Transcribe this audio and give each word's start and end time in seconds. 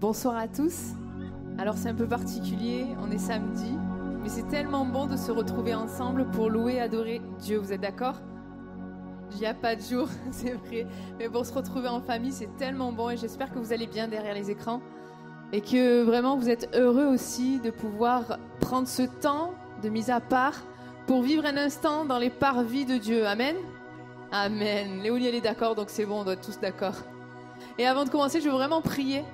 Bonsoir 0.00 0.36
à 0.36 0.48
tous. 0.48 0.94
Alors 1.58 1.76
c'est 1.76 1.88
un 1.88 1.94
peu 1.94 2.08
particulier, 2.08 2.86
on 3.00 3.10
est 3.12 3.18
samedi, 3.18 3.78
mais 4.20 4.28
c'est 4.28 4.46
tellement 4.48 4.84
bon 4.84 5.06
de 5.06 5.16
se 5.16 5.30
retrouver 5.30 5.74
ensemble 5.74 6.28
pour 6.32 6.50
louer, 6.50 6.80
adorer 6.80 7.22
Dieu. 7.38 7.58
Vous 7.58 7.72
êtes 7.72 7.80
d'accord? 7.80 8.16
Il 9.34 9.40
n'y 9.40 9.46
a 9.46 9.54
pas 9.54 9.76
de 9.76 9.80
jour, 9.80 10.08
c'est 10.30 10.52
vrai. 10.52 10.86
Mais 11.18 11.28
pour 11.28 11.46
se 11.46 11.52
retrouver 11.52 11.88
en 11.88 12.00
famille, 12.00 12.32
c'est 12.32 12.54
tellement 12.56 12.92
bon 12.92 13.10
et 13.10 13.16
j'espère 13.16 13.52
que 13.52 13.58
vous 13.58 13.72
allez 13.72 13.86
bien 13.86 14.08
derrière 14.08 14.34
les 14.34 14.50
écrans 14.50 14.80
et 15.52 15.60
que 15.60 16.02
vraiment 16.02 16.36
vous 16.36 16.48
êtes 16.48 16.74
heureux 16.74 17.06
aussi 17.06 17.60
de 17.60 17.70
pouvoir 17.70 18.38
prendre 18.60 18.88
ce 18.88 19.02
temps 19.02 19.52
de 19.82 19.88
mise 19.88 20.10
à 20.10 20.20
part 20.20 20.62
pour 21.06 21.22
vivre 21.22 21.44
un 21.44 21.56
instant 21.56 22.04
dans 22.04 22.18
les 22.18 22.30
parvis 22.30 22.84
de 22.84 22.96
Dieu. 22.96 23.26
Amen 23.26 23.56
Amen. 24.30 25.02
Léonie, 25.02 25.26
elle 25.26 25.34
est 25.34 25.42
d'accord, 25.42 25.74
donc 25.74 25.90
c'est 25.90 26.06
bon, 26.06 26.20
on 26.20 26.24
doit 26.24 26.32
être 26.32 26.46
tous 26.46 26.58
d'accord. 26.58 26.94
Et 27.76 27.86
avant 27.86 28.04
de 28.04 28.08
commencer, 28.08 28.40
je 28.40 28.48
veux 28.48 28.54
vraiment 28.54 28.80
prier 28.80 29.24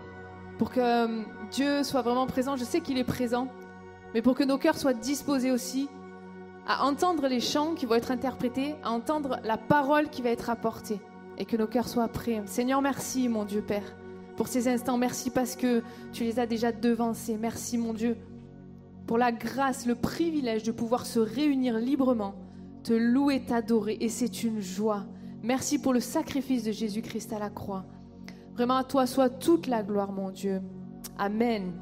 pour 0.58 0.72
que 0.72 0.80
euh, 0.80 1.22
Dieu 1.52 1.84
soit 1.84 2.02
vraiment 2.02 2.26
présent. 2.26 2.56
Je 2.56 2.64
sais 2.64 2.80
qu'il 2.80 2.98
est 2.98 3.04
présent, 3.04 3.46
mais 4.12 4.22
pour 4.22 4.34
que 4.34 4.42
nos 4.42 4.58
cœurs 4.58 4.76
soient 4.76 4.94
disposés 4.94 5.52
aussi 5.52 5.88
à 6.68 6.84
entendre 6.84 7.26
les 7.26 7.40
chants 7.40 7.74
qui 7.74 7.86
vont 7.86 7.94
être 7.94 8.10
interprétés, 8.10 8.74
à 8.84 8.92
entendre 8.92 9.40
la 9.42 9.56
parole 9.56 10.10
qui 10.10 10.20
va 10.20 10.28
être 10.28 10.50
apportée, 10.50 11.00
et 11.38 11.46
que 11.46 11.56
nos 11.56 11.66
cœurs 11.66 11.88
soient 11.88 12.08
prêts. 12.08 12.42
Seigneur, 12.44 12.82
merci, 12.82 13.28
mon 13.28 13.44
Dieu 13.44 13.62
Père, 13.62 13.96
pour 14.36 14.48
ces 14.48 14.68
instants. 14.68 14.98
Merci 14.98 15.30
parce 15.30 15.56
que 15.56 15.82
tu 16.12 16.24
les 16.24 16.38
as 16.38 16.46
déjà 16.46 16.70
devancés. 16.70 17.38
Merci, 17.40 17.78
mon 17.78 17.94
Dieu, 17.94 18.18
pour 19.06 19.16
la 19.16 19.32
grâce, 19.32 19.86
le 19.86 19.94
privilège 19.94 20.62
de 20.62 20.70
pouvoir 20.70 21.06
se 21.06 21.18
réunir 21.18 21.78
librement, 21.78 22.34
te 22.84 22.92
louer, 22.92 23.40
t'adorer, 23.40 23.96
et 24.00 24.10
c'est 24.10 24.44
une 24.44 24.60
joie. 24.60 25.06
Merci 25.42 25.78
pour 25.80 25.94
le 25.94 26.00
sacrifice 26.00 26.64
de 26.64 26.72
Jésus-Christ 26.72 27.32
à 27.32 27.38
la 27.38 27.48
croix. 27.48 27.86
Vraiment 28.52 28.76
à 28.76 28.84
toi 28.84 29.06
soit 29.06 29.30
toute 29.30 29.68
la 29.68 29.82
gloire, 29.82 30.12
mon 30.12 30.30
Dieu. 30.30 30.60
Amen. 31.16 31.72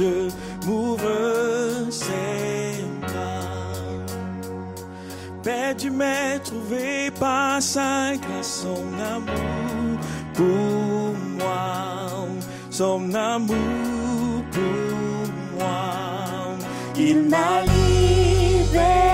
Cieux 0.00 0.28
m'ouvre 0.66 0.98
bras 3.02 3.40
Père, 5.42 5.76
tu 5.76 5.90
m'as 5.90 6.38
trouvé 6.38 7.10
par 7.18 7.60
sa 7.62 8.12
grâce, 8.16 8.62
son 8.64 8.84
amour 9.14 9.98
pour 10.34 11.14
moi, 11.38 12.18
son 12.70 13.14
amour 13.14 14.44
pour 14.52 15.58
moi. 15.58 16.56
Il 16.96 17.18
m'a 17.32 17.62
libéré, 17.62 19.09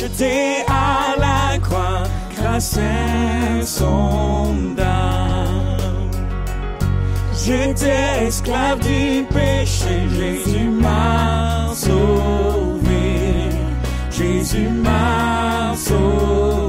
m'a 0.00 0.08
racheté 0.08 0.64
à 0.66 1.16
la 1.18 1.58
croix 1.58 2.02
à 2.36 2.60
son 3.64 4.76
âme. 4.78 6.10
J'étais 7.44 8.26
esclave 8.26 8.80
du 8.80 9.24
péché, 9.32 10.08
Jésus 10.08 10.68
m'a 10.68 11.70
sauvé. 11.74 13.50
Jésus 14.10 14.68
m'a 14.68 15.74
sauvé. 15.76 16.59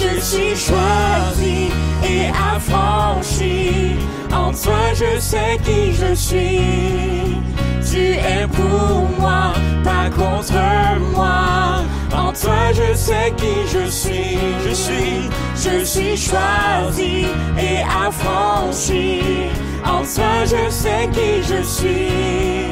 Je 0.00 0.20
suis 0.20 0.56
choisi 0.56 1.70
et 2.04 2.28
affranchi. 2.54 3.96
En 4.32 4.52
toi, 4.52 4.92
je 4.94 5.20
sais 5.20 5.58
qui 5.64 5.92
je 5.92 6.14
suis. 6.14 7.40
Tu 7.90 8.12
es 8.14 8.46
pour 8.48 9.08
moi, 9.18 9.52
pas 9.84 10.10
contre 10.10 10.52
moi. 11.14 11.82
En 12.12 12.32
toi, 12.32 12.72
je 12.72 12.94
sais 12.94 13.32
qui 13.36 13.66
je 13.72 13.88
suis. 13.88 14.38
Je 14.66 14.74
suis, 14.74 15.30
je 15.56 15.84
suis 15.84 16.16
choisi 16.16 17.26
et 17.58 17.82
affranchi. 18.06 19.20
En 19.84 20.02
toi, 20.02 20.44
je 20.44 20.70
sais 20.70 21.08
qui 21.12 21.42
je 21.42 21.62
suis. 21.62 22.70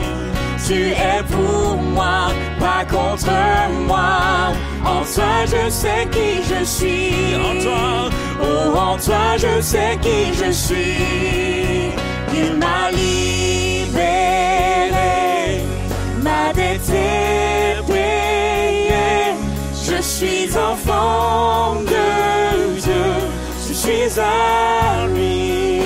Tu 0.67 0.91
es 0.91 1.23
pour 1.31 1.77
moi, 1.77 2.31
pas 2.59 2.85
contre 2.85 3.31
moi. 3.87 4.53
En 4.89 5.03
toi, 5.15 5.35
je 5.47 5.71
sais 5.71 6.07
qui 6.11 6.31
je 6.51 6.65
suis. 6.65 7.37
En 7.37 7.55
toi, 7.63 8.11
oh, 8.43 8.77
en 8.77 8.97
toi, 8.97 9.37
je 9.37 9.61
sais 9.61 9.99
qui 10.01 10.21
je 10.41 10.51
suis. 10.51 11.93
Il 12.35 12.55
m'a 12.57 12.91
libéré, 12.91 14.03
ma 16.23 16.53
payée. 16.55 16.99
Je 19.99 20.03
suis 20.03 20.57
enfant 20.57 21.77
de 21.81 22.81
Dieu, 22.81 23.09
je 23.67 23.73
suis 23.73 24.21
à 24.21 25.07
lui 25.09 25.81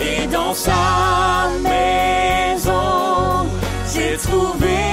et 0.00 0.26
dans 0.30 0.54
sa 0.54 1.50
maison, 1.62 3.46
j'ai 3.92 4.16
trouvé. 4.16 4.87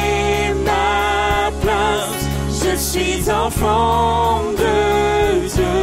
Je 2.75 2.81
suis 2.81 3.31
enfant 3.31 4.41
de 4.52 5.47
Dieu, 5.47 5.78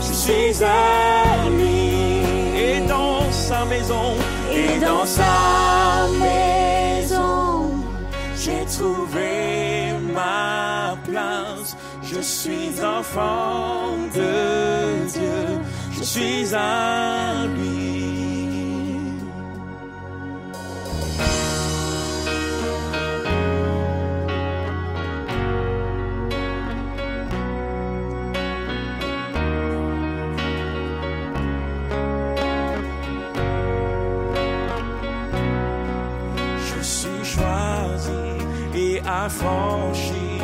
je 0.00 0.12
suis 0.14 0.64
à 0.64 1.46
lui. 1.50 2.22
Et 2.56 2.80
dans 2.88 3.30
sa 3.30 3.66
maison, 3.66 4.14
et 4.50 4.80
dans 4.80 5.04
sa 5.04 6.06
maison, 6.24 7.70
j'ai 8.34 8.64
trouvé 8.64 9.92
ma 10.14 10.96
place. 11.04 11.76
Je 12.02 12.20
suis 12.22 12.82
enfant 12.82 13.98
de 14.14 15.06
Dieu, 15.06 15.60
je 15.98 16.02
suis 16.02 16.54
à 16.54 17.44
et 39.28 39.30
affranchi. 39.30 40.40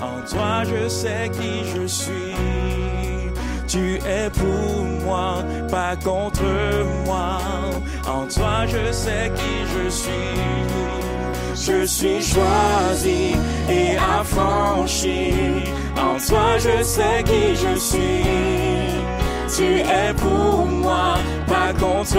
En 0.00 0.20
toi, 0.28 0.62
je 0.64 0.88
sais 0.88 1.30
qui 1.32 1.64
je 1.74 1.86
suis. 1.86 2.36
Tu 3.66 3.96
es 3.96 4.30
pour 4.30 4.84
moi, 5.04 5.44
pas 5.70 5.96
contre 5.96 6.42
moi. 7.06 7.38
En 8.06 8.26
toi, 8.26 8.66
je 8.66 8.92
sais 8.92 9.30
qui 9.34 9.54
je 9.74 9.88
suis. 9.90 10.12
je 11.54 11.86
suis 11.86 12.22
choisi 12.22 13.34
et 13.68 13.96
affranchi. 13.96 15.32
En 15.96 16.18
toi, 16.18 16.58
je 16.58 16.82
sais 16.82 17.22
qui 17.24 17.54
je 17.54 17.78
suis. 17.78 18.24
Tu 19.56 19.80
es 19.80 20.14
pour 20.14 20.66
moi, 20.66 21.14
pas 21.46 21.72
contre 21.78 22.18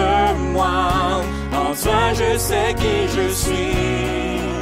moi. 0.54 1.22
En 1.52 1.74
toi, 1.76 2.14
je 2.14 2.38
sais 2.38 2.74
qui 2.76 3.08
je 3.16 3.34
suis. 3.34 4.53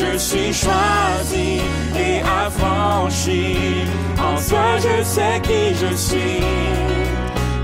Je 0.00 0.16
suis 0.16 0.52
choisi 0.54 1.60
et 1.94 2.22
affranchi. 2.22 3.84
En 4.18 4.36
toi, 4.48 4.78
je 4.78 5.04
sais 5.04 5.40
qui 5.42 5.74
je 5.74 5.94
suis. 5.94 6.40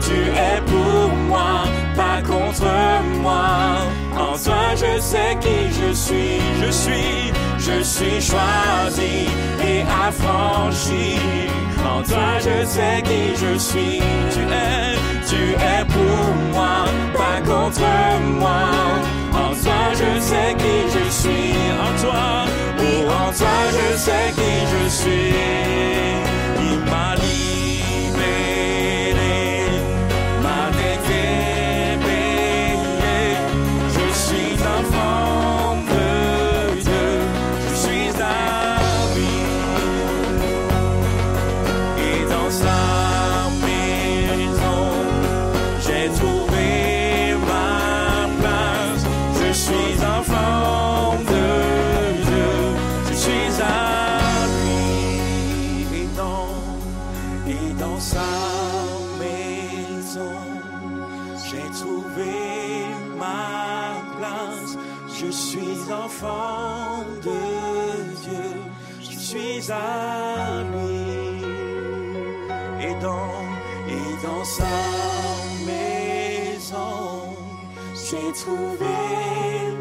Tu 0.03 0.19
es 0.49 0.61
pour 0.67 1.17
moi, 1.29 1.65
pas 1.97 2.21
contre 2.21 2.67
moi. 3.23 3.79
En 4.15 4.37
toi, 4.37 4.75
je 4.75 5.01
sais 5.01 5.39
qui 5.41 5.73
je 5.81 5.95
suis. 5.95 6.41
Je 6.63 6.71
suis, 6.71 7.33
je 7.59 7.83
suis 7.83 8.21
choisi 8.21 9.29
et 9.67 9.81
affranchi. 10.07 11.17
En 11.91 12.03
toi, 12.03 12.39
je 12.39 12.67
sais 12.67 13.01
qui 13.03 13.35
je 13.35 13.59
suis. 13.59 14.03
Tu 14.31 14.41
es, 14.41 14.99
tu 15.27 15.53
es 15.55 15.85
pour 15.87 16.35
moi, 16.53 16.85
pas 17.15 17.41
contre 17.51 17.81
moi. 18.39 18.87
Toi, 19.67 19.93
je 19.95 20.21
sais 20.21 20.55
qui 20.63 20.77
je 20.95 21.11
suis. 21.11 21.55
En 21.87 21.93
toi, 22.01 22.45
ou 22.79 23.05
en 23.11 23.33
toi, 23.33 23.57
je 23.77 23.97
sais 23.97 24.33
qui 24.37 24.55
je 24.73 24.89
suis. 24.89 26.36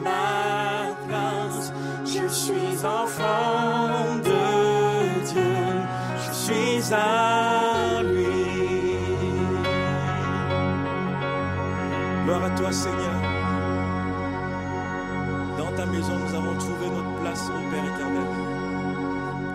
Ma 0.03 0.95
place. 1.07 1.71
Je 2.05 2.27
suis 2.27 2.85
enfant 2.85 4.15
de 4.23 5.25
Dieu, 5.25 5.55
je 6.25 6.31
suis 6.33 6.93
à 6.93 8.01
lui. 8.03 8.95
Gloire 12.25 12.43
à 12.43 12.49
toi, 12.51 12.71
Seigneur. 12.71 13.21
Dans 15.57 15.71
ta 15.75 15.85
maison, 15.85 16.13
nous 16.17 16.35
avons 16.35 16.57
trouvé 16.57 16.89
notre 16.89 17.21
place, 17.21 17.49
mon 17.49 17.69
Père 17.69 17.85
éternel. 17.85 18.27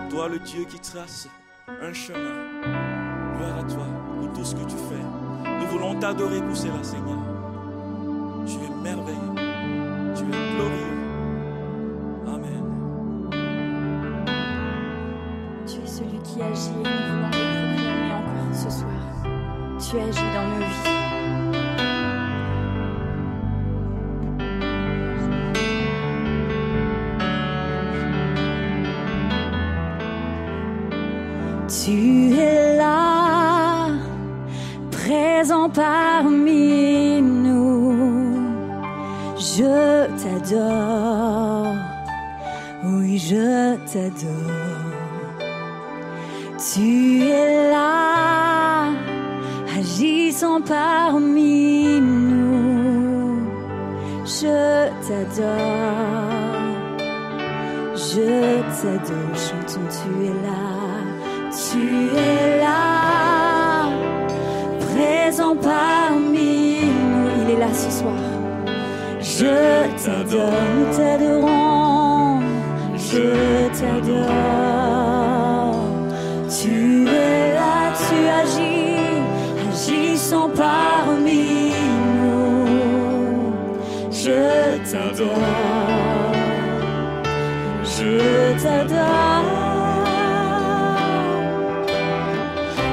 Toi, 0.09 0.29
le 0.29 0.39
Dieu 0.39 0.65
qui 0.65 0.79
trace 0.79 1.27
un 1.67 1.93
chemin. 1.93 2.61
Gloire 3.37 3.57
à 3.59 3.63
toi 3.63 3.85
pour 4.19 4.33
tout 4.33 4.45
ce 4.45 4.55
que 4.55 4.63
tu 4.63 4.75
fais. 4.75 5.49
Nous 5.59 5.67
voulons 5.67 5.99
t'adorer 5.99 6.41
pour 6.41 6.55
cela, 6.55 6.83
Seigneur. 6.83 7.30
Merveilleux. 8.81 9.35
Tu 10.15 10.23
es 10.23 10.55
glorieux. 10.55 10.97
Amen. 12.27 12.65
Tu 15.67 15.77
es 15.81 15.87
celui 15.87 16.19
qui 16.23 16.41
agit 16.41 16.69
et 16.69 16.83
nous 16.83 17.27
voulons 17.27 17.97
le 17.99 18.13
encore 18.13 18.53
ce 18.53 18.69
soir. 18.69 19.01
Tu 19.79 19.99
agis 19.99 20.29
dans 20.33 20.47
nos 20.47 20.65
vies. 20.65 21.01
Tu 31.83 32.33
es 32.37 32.77
là, 32.77 33.87
présent 34.91 35.69
parmi 35.69 36.40
t'adore, 40.31 41.75
oui 42.83 43.17
je 43.17 43.75
t'adore. 43.91 44.91
Tu 46.57 47.23
es 47.23 47.69
là, 47.69 48.91
agissant 49.77 50.61
parmi 50.61 51.99
nous. 51.99 53.39
Je 54.25 54.87
t'adore, 55.05 56.31
je 57.95 58.61
t'adore. 58.79 59.35
Chantons, 59.35 59.89
tu 59.97 60.25
es 60.25 60.35
là, 60.47 60.65
tu 61.51 61.81
es 62.15 62.45
là, 62.45 62.50
Je 69.41 69.47
t'adore, 70.03 70.61
nous 70.75 70.89
t'adorons. 70.95 72.41
Je 72.95 73.27
t'adore. 73.79 74.29
Tu 76.47 77.07
es 77.07 77.53
là, 77.55 77.77
tu 78.03 78.17
agis, 78.41 79.23
agissant 79.67 80.49
parmi 80.55 81.73
nous. 82.21 83.53
Je 84.11 84.41
t'adore. 84.91 85.47
Je 87.83 88.13
t'adore. 88.61 89.61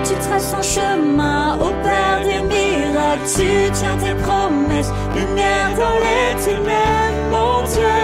Tu 0.02 0.14
traces 0.14 0.54
un 0.54 0.62
chemin 0.62 1.58
au 1.60 1.70
Père 1.84 2.20
des 2.24 2.40
miracles, 2.54 3.28
tu 3.36 3.70
tiens 3.72 3.96
tes 4.02 4.14
promesses, 4.22 4.92
dans 5.78 5.98
les 6.06 6.34
ténèbres, 6.44 7.30
mon 7.30 7.62
Dieu, 7.62 7.98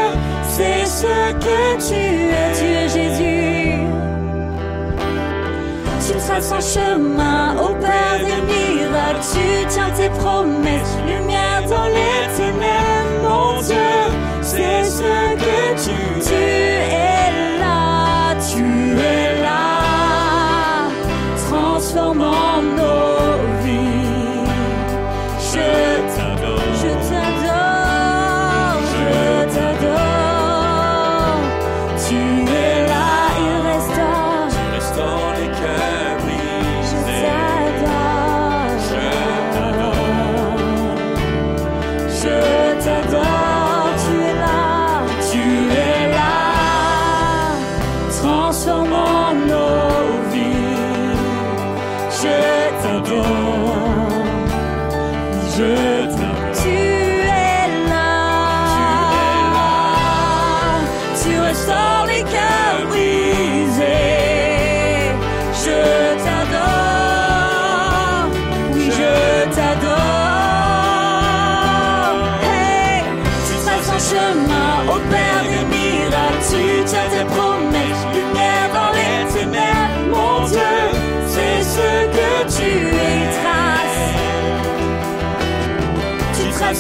c'est 0.49 0.87
ce 0.87 1.33
que 1.45 1.61
tu 1.89 1.95
es, 1.95 2.53
tu 2.59 2.67
es 2.67 2.89
Jésus. 2.89 3.79
Tu 6.07 6.13
traces 6.19 6.53
un 6.53 6.61
chemin 6.61 7.57
au 7.57 7.75
Père 7.75 8.19
des 8.19 8.41
miracles, 8.53 9.25
tu 9.33 9.67
tiens 9.69 9.91
tes 9.97 10.11
promesses, 10.11 10.97
lumière 11.07 11.63
dans 11.69 11.89
les 11.99 12.29
ténèbres, 12.37 13.29
mon 13.29 13.61
Dieu, 13.63 13.93
c'est 14.43 14.85
ce 14.85 15.35
que 15.43 15.85
tu 15.85 15.91
es. 15.91 16.25
Tu 16.25 16.35
es 16.35 17.04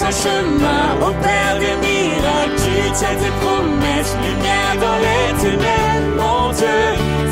un 0.06 0.10
chemin, 0.10 0.84
opère 1.00 1.58
des 1.58 1.76
miracles, 1.86 2.56
tu 2.56 2.92
tiens 2.92 3.16
tes 3.22 3.34
promesses, 3.42 4.14
lumière 4.22 4.76
dans 4.80 4.98
les 5.06 5.26
ténèbres, 5.42 6.12
mon 6.20 6.52
Dieu, 6.52 6.82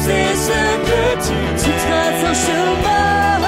c'est 0.01 0.35
ce 0.47 0.61
que 0.89 1.03
tu, 1.25 1.37
tu 1.63 1.71
traces 1.83 2.25
un 2.31 2.37
chemin, 2.47 3.43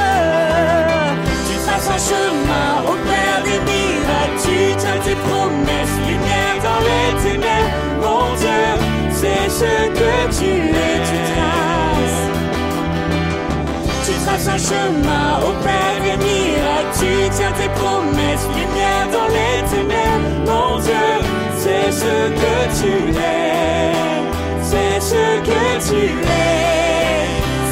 tu 1.49 1.55
traces 1.65 1.91
un 1.97 2.03
chemin, 2.11 2.69
opère 2.93 3.41
des 3.45 3.61
miracles, 3.71 4.39
tu 4.45 4.57
tiens 4.77 5.01
tes 5.05 5.19
promesses, 5.27 5.97
lumière 6.07 6.59
dans 6.69 6.81
les 6.89 7.09
ténèbres, 7.25 7.75
mon 8.03 8.25
Dieu, 8.37 8.63
c'est 9.11 9.49
ce 9.49 9.73
que 9.99 10.13
tu 10.39 10.51
es, 10.85 10.97
tu 11.09 11.19
traces. 11.33 12.25
Tu 14.07 14.13
traces 14.25 14.49
un 14.49 14.59
chemin 14.59 15.39
au 15.49 15.53
Père 15.65 15.85
miracles, 15.85 16.04
tu 16.99 17.29
tiens 17.37 17.53
tes 17.59 17.69
promesses, 17.81 18.47
lumière 18.55 19.07
dans 19.13 19.29
les 19.37 19.63
ténèbres, 19.71 20.31
mon 20.47 20.79
Dieu, 20.79 21.07
c'est 21.59 21.91
ce 21.91 22.15
que 22.41 22.57
tu 22.81 22.93
es, 23.11 23.93
c'est 24.63 25.01
ce 25.01 25.25
que 25.49 25.63
tu 25.89 26.03
es, 26.07 27.27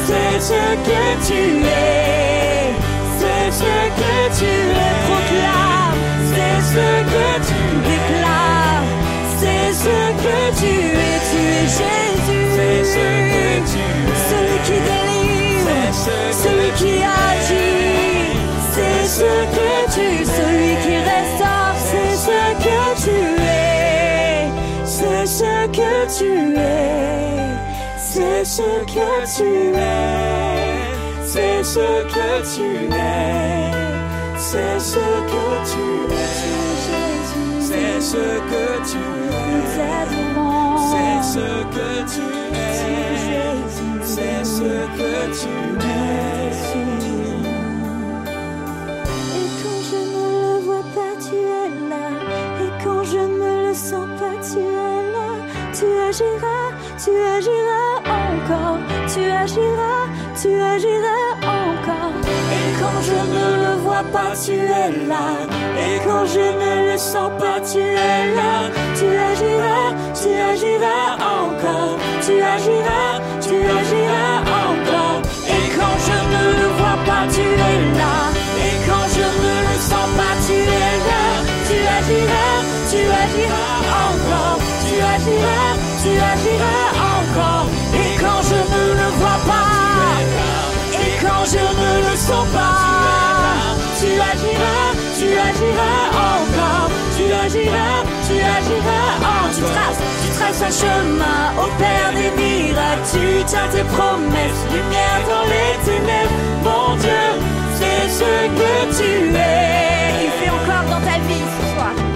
c'est 0.07 0.39
ce 0.49 0.61
que 0.87 1.03
tu 1.27 1.41
es, 1.65 2.73
c'est 3.19 3.51
ce 3.61 3.73
que 3.99 4.15
tu 4.39 4.53
es, 4.85 4.93
proclame, 5.07 5.99
c'est 6.31 6.59
ce 6.73 6.87
que 7.13 7.27
tu 7.47 7.61
déclares, 7.89 8.87
c'est 9.39 9.69
ce 9.83 9.97
que 10.23 10.39
tu 10.59 10.73
es, 10.73 11.17
tu 11.29 11.41
es 11.59 11.65
Jésus, 11.77 12.43
C'est 12.55 12.83
ce 12.93 13.07
que 13.33 13.47
tu 13.71 13.83
es. 13.83 14.21
celui 14.29 14.57
qui 14.67 14.77
délivre, 14.89 15.69
C'est 15.91 16.33
ce 16.33 16.49
celui 16.49 16.62
ce 19.17 19.29
que 19.55 19.71
tu, 19.93 20.07
celui 20.25 20.73
qui 20.83 20.95
restaure, 21.13 21.77
c'est 21.89 22.15
ce 22.27 22.41
que 22.65 22.81
tu 23.03 23.17
es, 23.41 24.49
c'est 24.85 25.25
ce 25.39 25.53
que 25.77 25.93
tu 26.17 26.31
es, 26.57 27.53
c'est 27.97 28.43
ce 28.43 28.69
que 28.95 29.11
tu 29.35 29.49
es, 29.75 29.91
c'est 31.23 31.63
ce 31.63 31.87
que 32.15 32.29
tu 32.55 32.69
es, 32.91 33.71
c'est 34.37 34.79
ce 34.79 35.05
que 35.31 35.49
tu 35.71 35.83
es, 36.11 36.63
C'est 37.59 38.01
ce 38.01 38.25
que 38.51 38.65
tu 38.91 38.97
es. 38.97 39.53
C'est 40.89 41.19
ce 41.33 41.47
que 41.75 41.89
tu 42.13 42.25
es. 42.53 42.73
C'est 44.03 44.43
ce 44.43 44.71
que 44.97 45.13
tu 45.39 45.53
es. 45.79 45.93
Agiras, 56.13 56.69
tu 57.03 57.11
agiras 57.37 57.93
encore. 58.05 58.77
Tu 59.07 59.21
agiras, 59.43 60.05
tu 60.39 60.49
agiras 60.73 61.29
encore. 61.41 62.13
Et 62.57 62.69
quand 62.79 62.99
je 63.09 63.19
ne 63.35 63.45
le 63.63 63.73
vois 63.81 64.05
pas, 64.13 64.31
tu 64.45 64.53
es 64.53 64.89
là. 65.09 65.27
Et 65.85 65.97
quand 66.05 66.25
je 66.25 66.45
ne 66.61 66.91
le 66.91 66.97
sens 66.97 67.31
pas, 67.39 67.59
tu 67.61 67.79
es 67.79 68.21
là. 68.37 68.53
Tu 68.99 69.07
agiras, 69.31 69.89
tu 70.21 70.29
agiras 70.51 71.09
encore. 71.39 71.97
Tu 72.25 72.33
agiras, 72.55 73.13
tu 73.41 73.55
agiras 73.79 74.37
encore. 74.67 75.19
Et 75.55 75.65
quand 75.77 75.97
je 76.07 76.17
ne 76.33 76.43
le 76.59 76.67
vois 76.77 76.99
pas, 77.09 77.23
tu 77.35 77.41
es 77.41 77.79
là. 77.99 78.15
Et 78.65 78.75
quand 78.87 79.07
je 79.17 79.27
ne 79.43 79.53
le 79.67 79.75
sens 79.89 80.09
pas, 80.19 80.35
tu 80.45 80.57
es 80.85 80.93
là. 81.09 81.25
Tu 81.67 81.77
agiras, 81.97 82.57
tu 82.91 82.99
agiras 83.23 83.77
encore. 84.05 84.59
Tu 84.85 85.01
agiras, 85.01 85.72
tu 86.03 86.11
agiras 86.33 86.89
encore. 87.15 87.67
Et 87.95 88.11
quand 88.19 88.41
je 88.49 88.59
ne 88.75 88.83
le 88.99 89.09
vois 89.19 89.39
pas, 89.47 90.19
et 91.05 91.15
quand 91.23 91.45
je 91.53 91.63
ne 91.81 91.91
le 92.07 92.15
sens 92.17 92.45
pas, 92.51 93.73
tu 93.99 94.09
agiras, 94.31 94.89
tu 95.17 95.27
agiras 95.49 96.01
encore. 96.33 96.89
Tu 97.15 97.25
agiras, 97.45 97.99
tu 98.27 98.35
agiras 98.57 99.09
encore. 99.15 99.49
Tu 99.55 99.61
traces, 99.61 100.01
tu 100.21 100.29
traces 100.37 100.61
un 100.69 100.73
chemin 100.81 101.41
au 101.63 101.67
Père 101.79 102.11
des 102.19 102.31
miracles. 102.41 103.05
Tu 103.13 103.43
tiens 103.45 103.67
tes 103.71 103.85
promesses, 103.95 104.61
lumière 104.75 105.21
dans 105.31 105.45
les 105.53 105.71
ténèbres. 105.87 106.37
Mon 106.67 106.95
Dieu, 106.97 107.25
c'est 107.77 108.09
ce 108.19 108.33
que 108.59 108.73
tu 108.97 109.11
es. 109.35 110.25
Il 110.25 110.31
fait 110.39 110.49
encore 110.49 110.85
dans 110.89 111.05
ta 111.05 111.17
vie 111.27 111.45
ce 111.55 111.75
soir. 111.75 112.12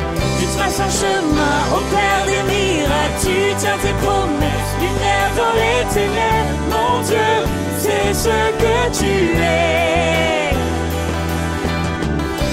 Tu 0.57 0.63
traces 0.63 0.79
un 0.79 0.89
chemin 0.89 1.59
au 1.71 1.81
Père 1.93 2.25
des 2.25 2.41
miracles. 2.51 3.19
Tu 3.21 3.55
tiens 3.59 3.77
tes 3.79 3.93
promesses, 4.03 4.73
lumière 4.81 5.31
dans 5.37 5.53
les 5.53 5.85
ténèbres. 5.93 6.57
Mon 6.71 7.01
Dieu, 7.03 7.29
c'est 7.77 8.11
ce 8.11 8.37
que 8.57 8.97
tu 8.97 9.37
es. 9.37 10.55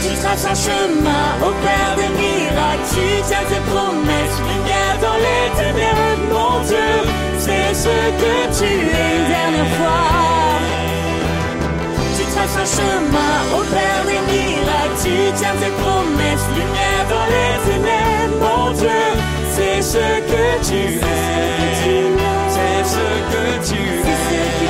Tu 0.02 0.14
traces 0.20 0.44
un 0.44 0.54
chemin 0.54 1.26
au 1.40 1.52
Père 1.64 1.94
des 1.96 2.10
miracles. 2.20 2.86
Tu 2.90 3.22
tiens 3.26 3.44
tes 3.48 3.62
promesses, 3.72 4.38
lumière 4.50 4.96
dans 5.00 5.18
les 5.26 5.44
ténèbres. 5.56 6.20
Mon 6.30 6.60
Dieu, 6.62 6.90
c'est 7.38 7.74
ce 7.74 7.88
que 7.88 8.58
tu 8.58 8.70
es. 8.70 9.28
Dernière 9.28 9.76
fois. 9.78 10.13
Tu 12.44 12.50
traces 12.50 12.58
un 12.58 12.76
chemin 12.76 13.56
au 13.56 13.62
Père 13.72 14.04
des 14.04 14.20
miracles. 14.30 14.96
Tu 15.02 15.32
tiens 15.34 15.54
tes 15.58 15.72
promesses, 15.82 16.46
lumière 16.50 17.06
dans 17.08 17.26
les 17.32 17.54
ténèbres. 17.72 18.38
Mon 18.40 18.70
Dieu, 18.72 19.02
c'est 19.54 19.80
ce 19.80 20.20
que 20.30 20.44
tu 20.66 20.76
es. 20.76 21.00
C'est 22.50 22.84
ce 22.84 23.06
que 23.32 23.44
tu 23.66 23.80
es. 23.80 24.63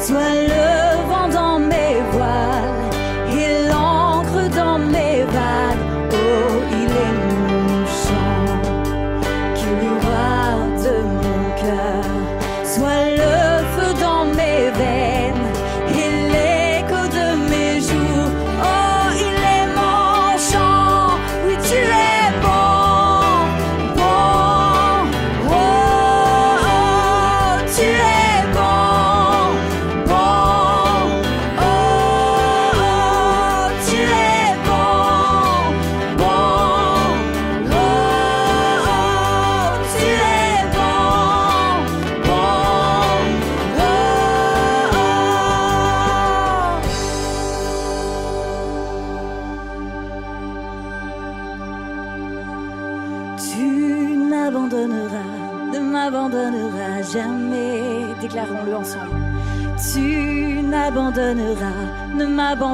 Swallow 0.00 0.75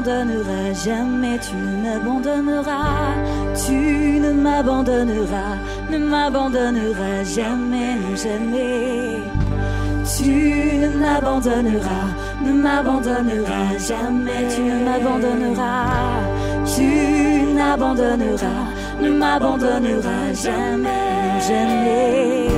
m'abandonneras, 0.02 0.84
jamais 0.84 1.38
tu 1.38 1.54
ne 1.54 1.82
m'abandonneras, 1.82 3.14
tu 3.54 4.20
ne 4.20 4.32
m'abandonneras, 4.32 5.56
ne 5.90 5.98
m'abandonneras 5.98 7.24
jamais, 7.24 7.96
jamais. 8.16 9.22
Tu 10.16 10.78
ne 10.78 10.88
m'abandonneras, 10.98 12.08
ne 12.44 12.52
m'abandonneras 12.52 13.78
jamais, 13.78 14.48
tu 14.54 14.62
ne 14.62 14.84
m'abandonneras, 14.84 15.86
tu 16.74 17.54
n'abandonneras, 17.54 18.66
ne 19.00 19.10
m'abandonneras 19.10 20.32
jamais, 20.34 21.40
jamais. 21.48 22.48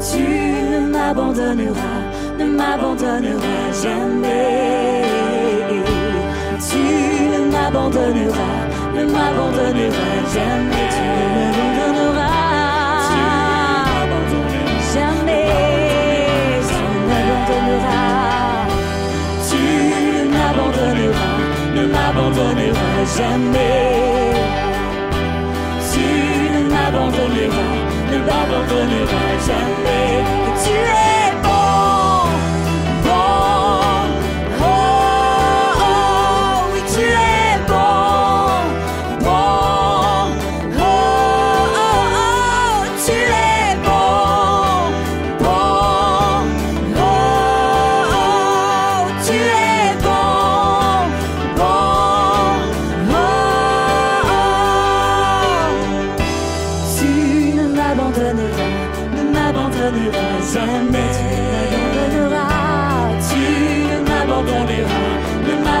Tu 0.00 0.22
ne 0.70 0.90
m'abandonneras, 0.90 2.00
ne 2.38 2.44
m'abandonneras 2.44 3.72
jamais 3.82 4.83
tu 6.74 6.84
ne 7.32 7.40
m'abandonneras, 7.52 8.60
ne 8.96 9.02
m'abandonneras 9.14 10.16
jamais, 10.34 10.86
tu 10.94 11.06
ne 11.34 11.46
m'abandonneras. 11.46 12.32
Jamais, 14.94 15.48
tu 16.68 16.78
ne 16.84 17.00
m'abandonneras. 17.08 18.04
Tu 19.48 19.62
ne 20.14 20.22
m'abandonneras, 20.34 21.36
ne 21.76 21.82
m'abandonneras 21.94 23.00
jamais. 23.16 23.80
Tu 25.90 26.06
ne 26.54 26.60
m'abandonneras, 26.72 27.74
ne 28.12 28.18
m'abandonneras 28.28 29.32
jamais. 29.48 30.03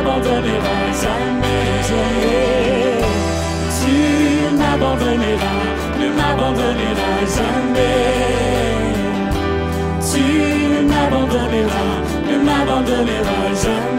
m'abandonneras 0.04 0.92
jamais. 1.02 1.60
Tu 3.80 3.94
m'abandonneras, 4.56 5.62
ne 6.00 6.08
m'abandonneras 6.18 7.20
jamais. 7.36 8.00
Tu 10.10 10.24
m'abandonneras, 10.90 11.94
ne 12.28 12.36
m'abandonneras 12.46 13.48
jamais. 13.62 13.93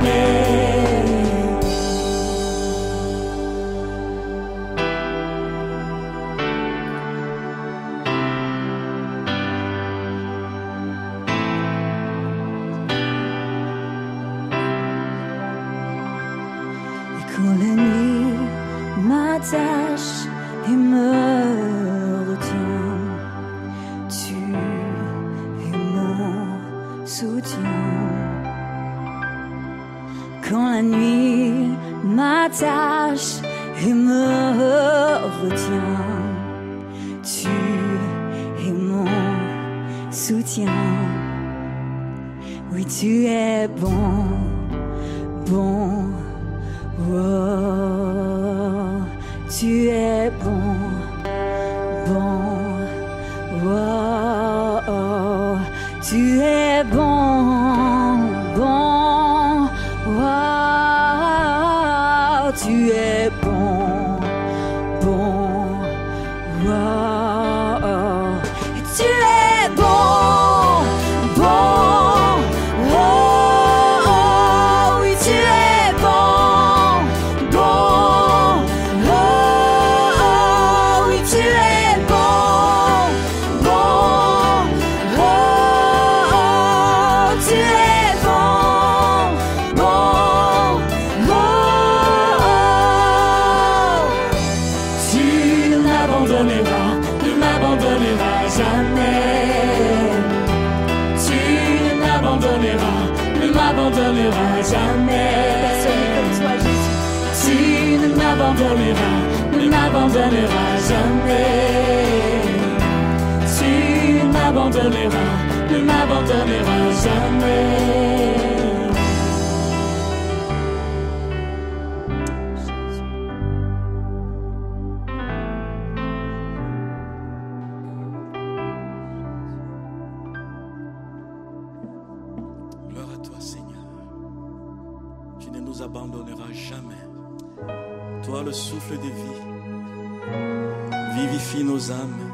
purifie 141.56 141.64
nos 141.64 141.92
âmes. 141.92 142.32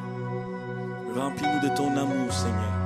Remplis-nous 1.16 1.70
de 1.70 1.76
ton 1.76 1.96
amour, 1.98 2.32
Seigneur. 2.32 2.81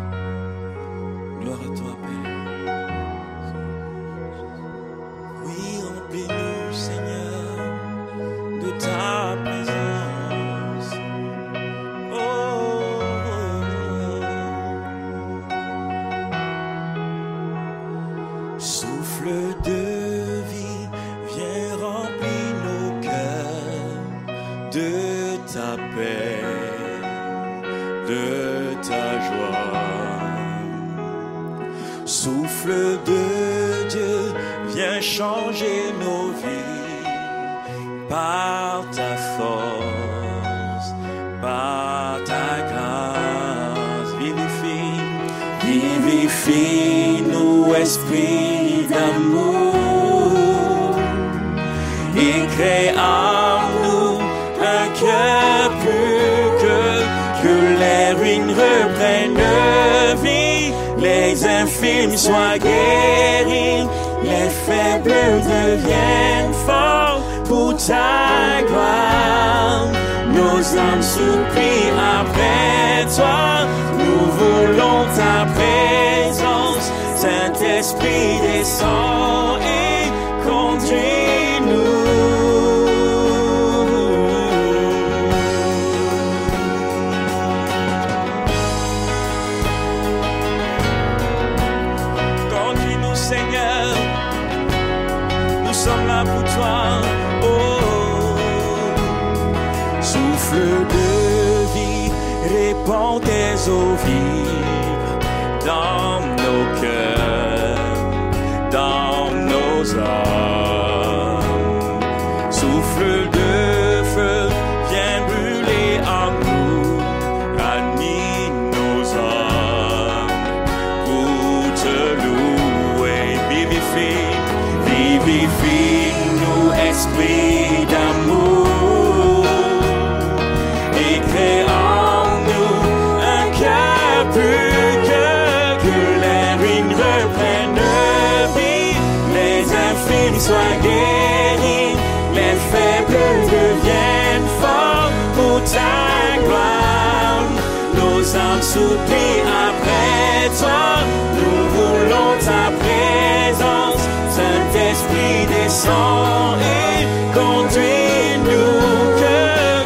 et 155.87 157.05
conduis-nous 157.33 158.79
que 159.21 159.39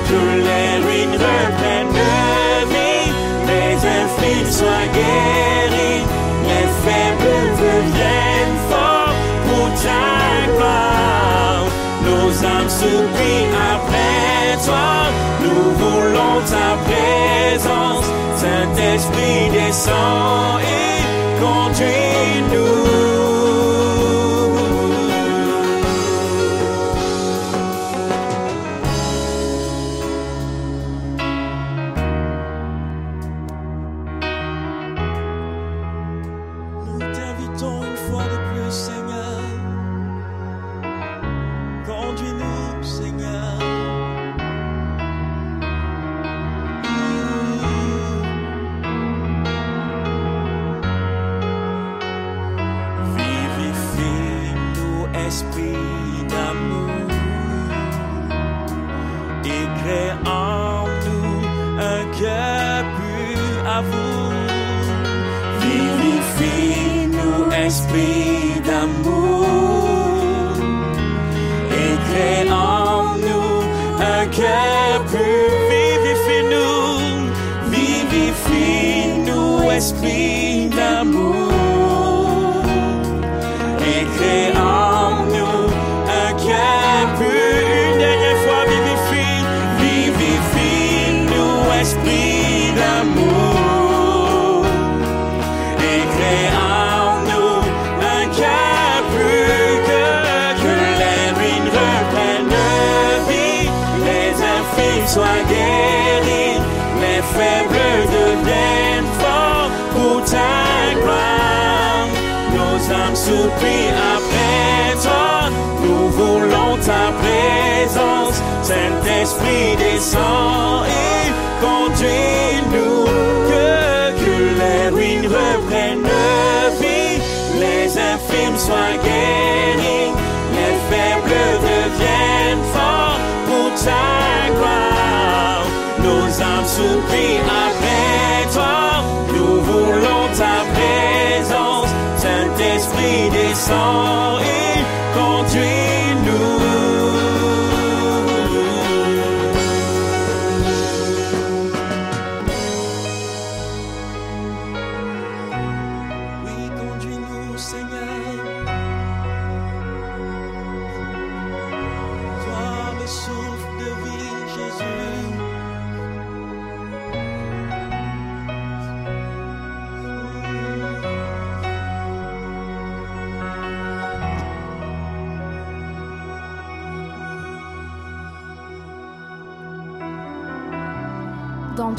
tous 0.08 0.34
les 0.48 0.72
regrets 0.90 1.52
pleins 1.58 1.88
de 2.00 2.12
vie, 2.72 3.12
les 3.48 3.76
infidèles 4.02 4.52
soient 4.52 4.90
guéris, 4.94 6.04
les 6.50 6.68
faibles 6.84 7.48
deviennent 7.66 8.60
forts 8.70 9.16
pour 9.48 9.68
ta 9.84 10.06
gloire. 10.56 11.64
Nos 12.06 12.46
âmes 12.46 12.70
soupirent 12.70 13.60
après 13.76 14.66
toi, 14.66 14.92
nous 15.44 15.66
voulons 15.82 16.40
ta 16.46 16.70
présence, 16.88 18.06
Saint-Esprit 18.36 19.50
descend 19.52 20.60
et 20.62 21.42
conduis 21.42 22.39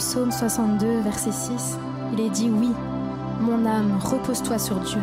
Psaume 0.01 0.33
62, 0.33 1.01
verset 1.01 1.31
6, 1.31 1.79
il 2.15 2.21
est 2.21 2.31
dit 2.31 2.49
Oui, 2.49 2.71
mon 3.39 3.67
âme, 3.67 3.99
repose-toi 4.01 4.59
sur 4.59 4.77
Dieu, 4.77 5.01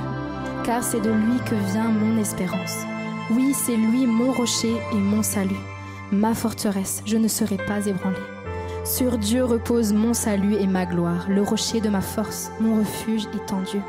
car 0.64 0.84
c'est 0.84 1.00
de 1.00 1.12
lui 1.12 1.38
que 1.46 1.54
vient 1.72 1.90
mon 1.90 2.18
espérance. 2.18 2.80
Oui, 3.30 3.54
c'est 3.54 3.76
lui 3.76 4.08
mon 4.08 4.32
rocher 4.32 4.76
et 4.92 4.96
mon 4.96 5.22
salut, 5.22 5.62
ma 6.12 6.34
forteresse, 6.34 7.04
je 7.06 7.16
ne 7.16 7.28
serai 7.28 7.58
pas 7.58 7.86
ébranlé. 7.86 8.18
Sur 8.86 9.20
Dieu 9.20 9.46
repose 9.46 9.94
mon 9.94 10.16
salut 10.16 10.56
et 10.56 10.66
ma 10.66 10.88
gloire, 10.88 11.28
le 11.30 11.44
rocher 11.44 11.80
de 11.80 11.90
ma 11.90 12.02
force, 12.02 12.50
mon 12.60 12.80
refuge 12.80 13.28
est 13.36 13.54
en 13.54 13.62
Dieu. 13.62 13.84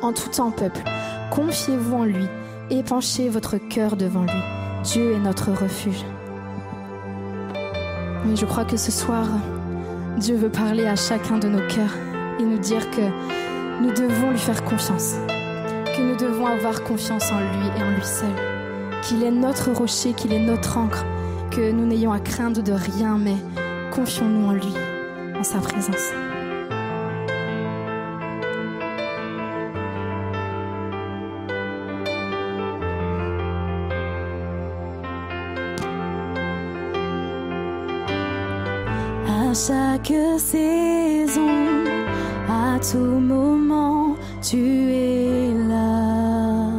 En 0.00 0.14
tout 0.14 0.30
temps, 0.30 0.52
peuple, 0.52 0.84
confiez-vous 1.32 1.96
en 1.96 2.04
lui, 2.04 2.26
épanchez 2.70 3.28
votre 3.28 3.58
cœur 3.58 3.94
devant 3.94 4.22
lui. 4.22 4.42
Dieu 4.84 5.12
est 5.12 5.20
notre 5.20 5.50
refuge. 5.50 6.02
Oui, 8.24 8.36
je 8.36 8.46
crois 8.46 8.64
que 8.64 8.78
ce 8.78 8.90
soir, 8.90 9.26
Dieu 10.18 10.36
veut 10.36 10.50
parler 10.50 10.86
à 10.86 10.96
chacun 10.96 11.38
de 11.38 11.48
nos 11.48 11.66
cœurs 11.66 11.96
et 12.38 12.44
nous 12.44 12.58
dire 12.58 12.88
que 12.90 13.02
nous 13.82 13.90
devons 13.90 14.30
lui 14.30 14.38
faire 14.38 14.62
confiance, 14.64 15.16
que 15.28 16.00
nous 16.00 16.16
devons 16.16 16.46
avoir 16.46 16.82
confiance 16.84 17.30
en 17.32 17.40
lui 17.40 17.66
et 17.76 17.82
en 17.82 17.90
lui 17.90 18.04
seul, 18.04 18.34
qu'il 19.02 19.22
est 19.24 19.30
notre 19.30 19.72
rocher, 19.72 20.12
qu'il 20.12 20.32
est 20.32 20.44
notre 20.44 20.78
encre, 20.78 21.04
que 21.50 21.72
nous 21.72 21.86
n'ayons 21.86 22.12
à 22.12 22.20
craindre 22.20 22.62
de 22.62 22.72
rien, 22.72 23.18
mais 23.18 23.36
confions-nous 23.90 24.46
en 24.46 24.52
lui, 24.52 24.74
en 25.36 25.42
sa 25.42 25.58
présence. 25.58 26.23
Chaque 39.54 40.12
saison, 40.38 41.48
à 42.48 42.76
tout 42.80 42.98
moment, 42.98 44.16
tu 44.42 44.90
es 44.90 45.54
là. 45.68 46.70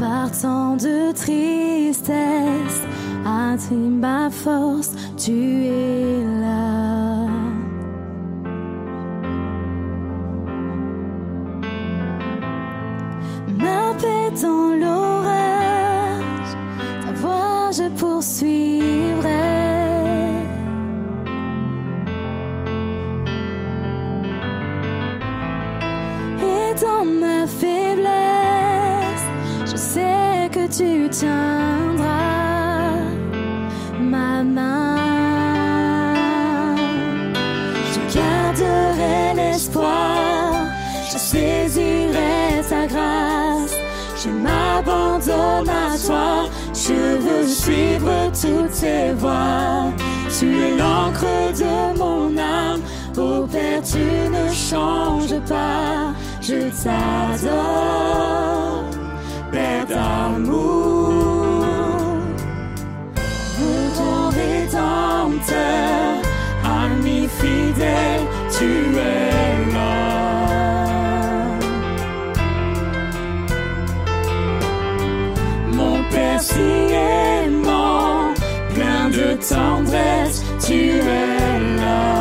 Par 0.00 0.32
tant 0.32 0.74
de 0.74 1.12
tristesse, 1.12 2.82
à 3.24 3.54
ma 3.80 4.30
force, 4.30 4.90
tu 5.16 5.64
es 5.66 5.67
Tu 50.38 50.46
es 50.46 50.76
l'encre 50.76 51.26
de 51.58 51.98
mon 51.98 52.38
âme, 52.38 52.80
ô 53.16 53.44
Père, 53.46 53.82
tu 53.82 53.98
ne 54.30 54.48
changes 54.52 55.40
pas. 55.48 56.14
Je 56.40 56.70
t'adore, 56.82 58.04
Père 59.50 59.86
d'amour. 59.86 61.66
Mon 63.96 64.28
rédempteur, 64.28 66.22
ami 66.64 67.28
fidèle, 67.40 68.24
tu 68.56 68.70
es 68.96 69.72
là. 69.72 69.98
Mon 75.72 75.98
tendresse, 79.48 80.42
tu 80.64 80.98
es 80.98 81.58
là. 81.80 82.18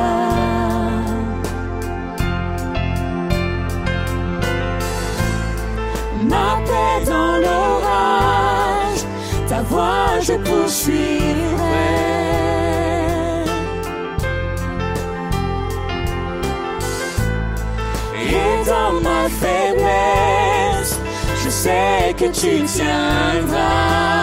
Ma 6.24 6.50
paix 6.68 7.06
dans 7.06 7.38
l'orage, 7.46 9.02
ta 9.50 9.62
voix 9.64 10.20
je 10.22 10.34
poursuivrai. 10.34 11.48
Et 18.30 18.66
dans 18.66 18.94
ma 19.02 19.30
faiblesse, 19.42 21.00
je 21.44 21.50
sais 21.50 22.14
que 22.18 22.26
tu 22.26 22.64
tiendras 22.64 24.18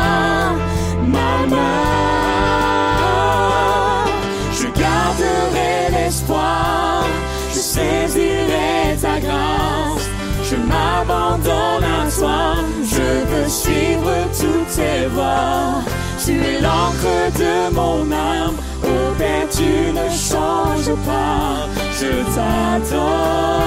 L'espoir, 6.04 7.04
je 7.50 7.58
saisirai 7.58 8.96
ta 9.00 9.18
grâce. 9.20 10.08
Je 10.48 10.56
m'abandonne 10.56 11.84
à 11.84 12.10
toi, 12.18 12.56
je 12.84 13.06
veux 13.30 13.48
suivre 13.48 14.12
toutes 14.38 14.74
tes 14.76 15.06
voies. 15.06 15.82
Tu 16.24 16.32
es 16.32 16.60
l'encre 16.60 17.16
de 17.38 17.74
mon 17.74 18.12
âme, 18.12 18.56
ô 18.82 19.14
Père, 19.18 19.48
tu 19.50 19.92
ne 19.92 20.08
changes 20.10 20.94
pas. 21.06 21.68
Je 21.98 22.12
t'adore, 22.34 23.58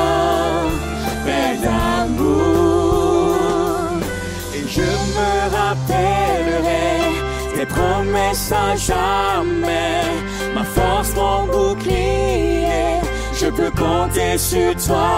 Père 1.25 1.59
d'amour. 1.63 3.35
Et 4.55 4.65
je 4.67 4.89
me 5.15 5.31
rappellerai 5.57 6.87
tes 7.55 7.65
promesses 7.65 8.51
à 8.51 8.75
jamais. 8.75 10.03
Force, 10.77 11.15
mon 11.15 11.47
bouclier, 11.47 13.01
je 13.33 13.47
peux 13.47 13.71
compter 13.71 14.37
sur 14.37 14.75
toi. 14.85 15.09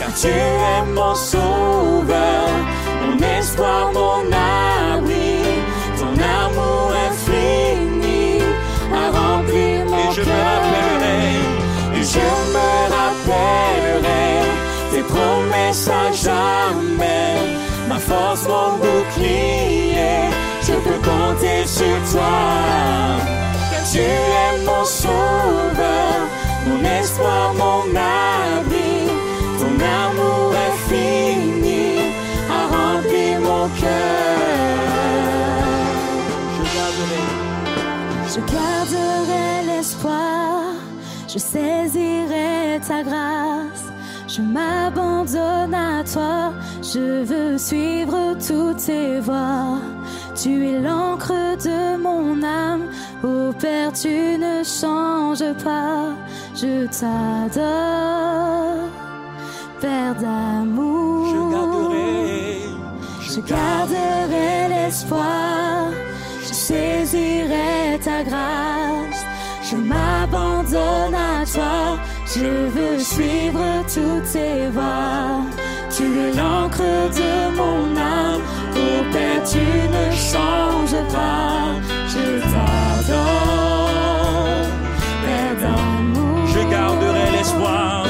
Car 0.00 0.12
tu 0.18 0.28
es 0.28 0.82
mon 0.94 1.14
sauveur, 1.14 2.48
mon 3.02 3.18
espoir, 3.38 3.92
mon 3.92 4.24
abri. 4.32 5.42
Ton 5.98 6.14
amour 6.40 6.90
infini 7.08 8.40
a 9.02 9.04
rempli 9.18 9.84
mon 9.92 10.14
cœur. 10.14 10.62
Et 11.96 12.02
je 12.14 12.28
me 12.54 12.70
rappellerai 12.96 14.28
tes 14.90 15.04
promesses 15.12 15.88
à 15.88 16.04
jamais. 16.24 17.36
Ma 17.90 17.98
force, 17.98 18.48
mon 18.48 18.78
bouclier, 18.78 20.30
je 20.66 20.72
peux 20.84 21.00
compter 21.10 21.66
sur 21.66 21.96
toi. 22.10 23.44
Tu 23.92 23.98
es 23.98 24.64
mon 24.64 24.84
sauveur, 24.84 26.16
mon 26.66 26.82
espoir, 26.84 27.52
mon 27.54 27.84
abri. 27.94 28.92
Ton 29.58 29.74
amour 30.00 30.52
infini 30.68 32.14
a 32.48 32.60
rempli 32.74 33.36
mon 33.46 33.68
cœur. 33.80 34.74
garderai. 36.74 37.24
Je 38.32 38.40
garderai 38.54 39.66
l'espoir, 39.66 40.62
je 41.28 41.38
saisirai 41.38 42.80
ta 42.88 43.02
grâce. 43.02 43.84
Je 44.26 44.40
m'abandonne 44.40 45.74
à 45.74 46.02
toi, 46.02 46.52
je 46.82 47.22
veux 47.22 47.58
suivre 47.58 48.34
toutes 48.46 48.84
tes 48.86 49.20
voies. 49.20 49.78
Tu 50.34 50.66
es 50.66 50.80
l'encre 50.80 51.56
de 51.64 51.96
mon 51.96 52.42
âme, 52.42 52.86
ô 53.22 53.52
Père, 53.52 53.92
tu 53.92 54.36
ne 54.38 54.64
changes 54.64 55.52
pas. 55.62 56.14
Je 56.54 56.86
t'adore, 56.86 57.62
Père 59.80 60.14
d'amour. 60.16 61.26
Je 61.28 61.40
garderai. 61.54 62.34
Je 63.34 63.40
garderai 63.40 64.68
l'espoir, 64.68 65.90
je 66.40 66.52
saisirai 66.52 67.98
ta 68.04 68.22
grâce, 68.22 69.24
je 69.62 69.76
m'abandonne 69.76 71.14
à 71.14 71.44
toi, 71.44 71.98
je 72.26 72.68
veux 72.74 72.98
suivre 72.98 73.64
toutes 73.92 74.30
tes 74.32 74.68
voies. 74.68 75.42
Tu 75.90 76.04
es 76.04 76.32
l'encre 76.32 76.82
de 77.18 77.56
mon 77.56 77.96
âme, 77.96 78.42
Père, 79.14 79.42
tu 79.52 79.64
ne 79.96 80.04
changes 80.30 81.00
pas, 81.12 81.56
je 82.12 82.26
t'adore, 82.52 83.90
Père 85.24 85.56
d'amour. 85.62 86.38
Je 86.52 86.60
garderai 86.74 87.26
l'espoir. 87.36 88.04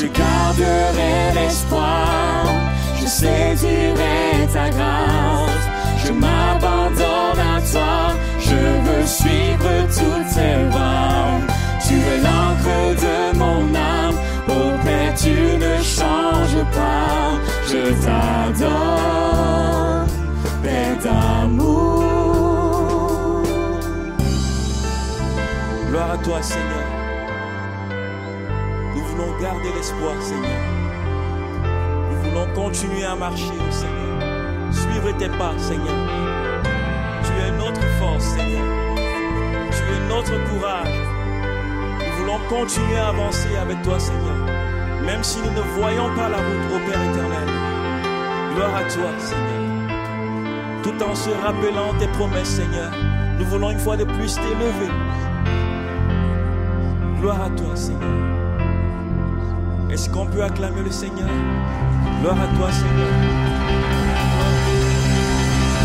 Je 0.00 0.06
garderai 0.06 1.14
l'espoir, 1.34 2.46
je 2.98 3.06
saisirai 3.06 4.48
ta 4.50 4.66
grâce, 4.70 5.66
je 6.02 6.10
m'abandonne 6.10 7.42
à 7.54 7.60
toi, 7.70 7.94
je 8.40 8.60
veux 8.84 9.06
suivre 9.06 9.72
toutes 9.96 10.28
tes 10.34 10.56
voies. 10.70 11.38
Tu 11.86 11.94
es 12.12 12.18
l'encre 12.26 12.80
de 13.04 13.16
mon 13.38 13.62
âme, 13.74 14.18
ô 14.48 14.58
Père, 14.84 15.14
tu 15.14 15.36
ne 15.64 15.74
changes 15.82 16.64
pas, 16.78 17.36
je 17.70 17.82
t'adore, 18.02 18.99
d'amour. 21.02 22.02
Gloire 25.88 26.10
à 26.12 26.18
toi, 26.18 26.42
Seigneur. 26.42 26.88
Nous 28.94 29.04
voulons 29.04 29.40
garder 29.40 29.72
l'espoir, 29.74 30.14
Seigneur. 30.20 30.60
Nous 32.10 32.18
voulons 32.22 32.48
continuer 32.54 33.04
à 33.04 33.14
marcher, 33.14 33.52
oh 33.58 33.72
Seigneur. 33.72 34.20
Suivre 34.72 35.16
tes 35.18 35.28
pas, 35.28 35.54
Seigneur. 35.58 36.00
Tu 37.24 37.32
es 37.44 37.50
notre 37.58 37.86
force, 37.98 38.24
Seigneur. 38.24 38.66
Tu 39.70 39.82
es 39.82 40.08
notre 40.08 40.36
courage. 40.50 40.96
Nous 41.98 42.14
voulons 42.20 42.40
continuer 42.48 42.98
à 42.98 43.08
avancer 43.08 43.56
avec 43.60 43.82
toi, 43.82 43.98
Seigneur. 43.98 44.36
Même 45.04 45.24
si 45.24 45.38
nous 45.38 45.50
ne 45.50 45.62
voyons 45.78 46.14
pas 46.14 46.28
la 46.28 46.36
route 46.36 46.66
au 46.74 46.78
Père 46.90 47.02
éternel. 47.02 47.48
Gloire 48.54 48.76
à 48.76 48.82
toi, 48.82 49.10
Seigneur. 49.18 49.59
Tout 50.82 51.02
en 51.02 51.14
se 51.14 51.30
rappelant 51.30 51.92
tes 51.98 52.08
promesses, 52.08 52.48
Seigneur. 52.48 52.90
Nous 53.38 53.44
voulons 53.44 53.70
une 53.70 53.78
fois 53.78 53.96
de 53.96 54.04
plus 54.04 54.34
t'élever. 54.34 54.90
Gloire 57.20 57.42
à 57.42 57.50
toi, 57.50 57.76
Seigneur. 57.76 58.08
Est-ce 59.90 60.08
qu'on 60.08 60.26
peut 60.26 60.42
acclamer 60.42 60.82
le 60.82 60.90
Seigneur? 60.90 61.28
Gloire 62.20 62.40
à 62.40 62.46
toi, 62.56 62.72
Seigneur. 62.72 63.08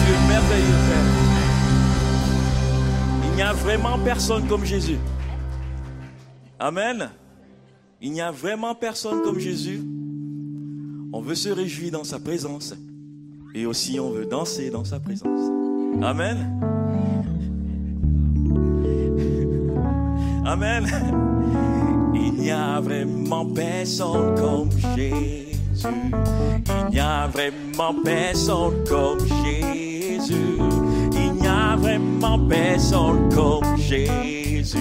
Tu 0.05 0.13
es 0.13 0.27
merveilleux, 0.27 0.79
Père. 0.87 1.05
Il 3.25 3.35
n'y 3.35 3.41
a 3.41 3.51
vraiment 3.51 3.99
personne 3.99 4.47
comme 4.47 4.63
Jésus. 4.63 4.99
Amen. 6.57 7.09
Il 8.01 8.13
n'y 8.13 8.21
a 8.21 8.31
vraiment 8.31 8.75
personne 8.75 9.21
comme 9.23 9.39
Jésus. 9.39 9.81
On 11.11 11.19
veut 11.19 11.35
se 11.35 11.49
réjouir 11.49 11.91
dans 11.91 12.05
sa 12.05 12.19
présence. 12.19 12.73
Et 13.57 13.65
aussi, 13.65 14.01
on 14.01 14.09
veut 14.09 14.25
danser 14.25 14.69
dans 14.69 14.83
sa 14.83 14.99
présence. 14.99 15.49
Amen. 16.01 16.61
Amen. 20.45 20.85
Il 22.13 22.33
n'y 22.33 22.51
a 22.51 22.81
vraiment 22.81 23.45
personne 23.45 24.35
comme 24.35 24.69
Jésus. 24.97 25.57
Il 26.89 26.95
n'y 26.95 26.99
a 26.99 27.27
vraiment 27.27 27.95
personne 28.03 28.83
comme 28.89 29.19
Jésus. 29.45 30.59
Il 31.77 31.81
n'y 31.81 31.87
a 31.87 31.97
vraiment 31.99 32.39
personne 32.47 33.29
comme 33.35 33.77
Jésus. 33.77 34.77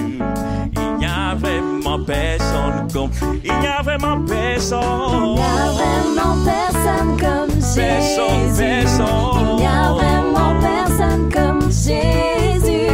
Il 0.76 0.96
n'y 0.98 1.06
a 1.06 1.34
vraiment 1.34 1.98
personne 2.06 2.86
comme. 2.92 3.10
Il 3.42 3.50
n'y 3.50 3.66
a 3.66 3.82
vraiment 3.82 4.20
personne. 4.24 4.80
Il 4.80 5.34
n'y 5.34 5.40
a 5.40 5.72
vraiment 5.72 6.36
personne 6.44 7.16
comme 7.18 7.50
Personne, 7.74 8.46
Jésus. 8.48 8.62
personne. 8.62 9.06
Il 9.50 9.56
n'y 9.56 9.66
a 9.66 9.92
vraiment 9.92 10.60
personne 10.60 11.32
comme 11.32 11.62
Jésus. 11.62 12.88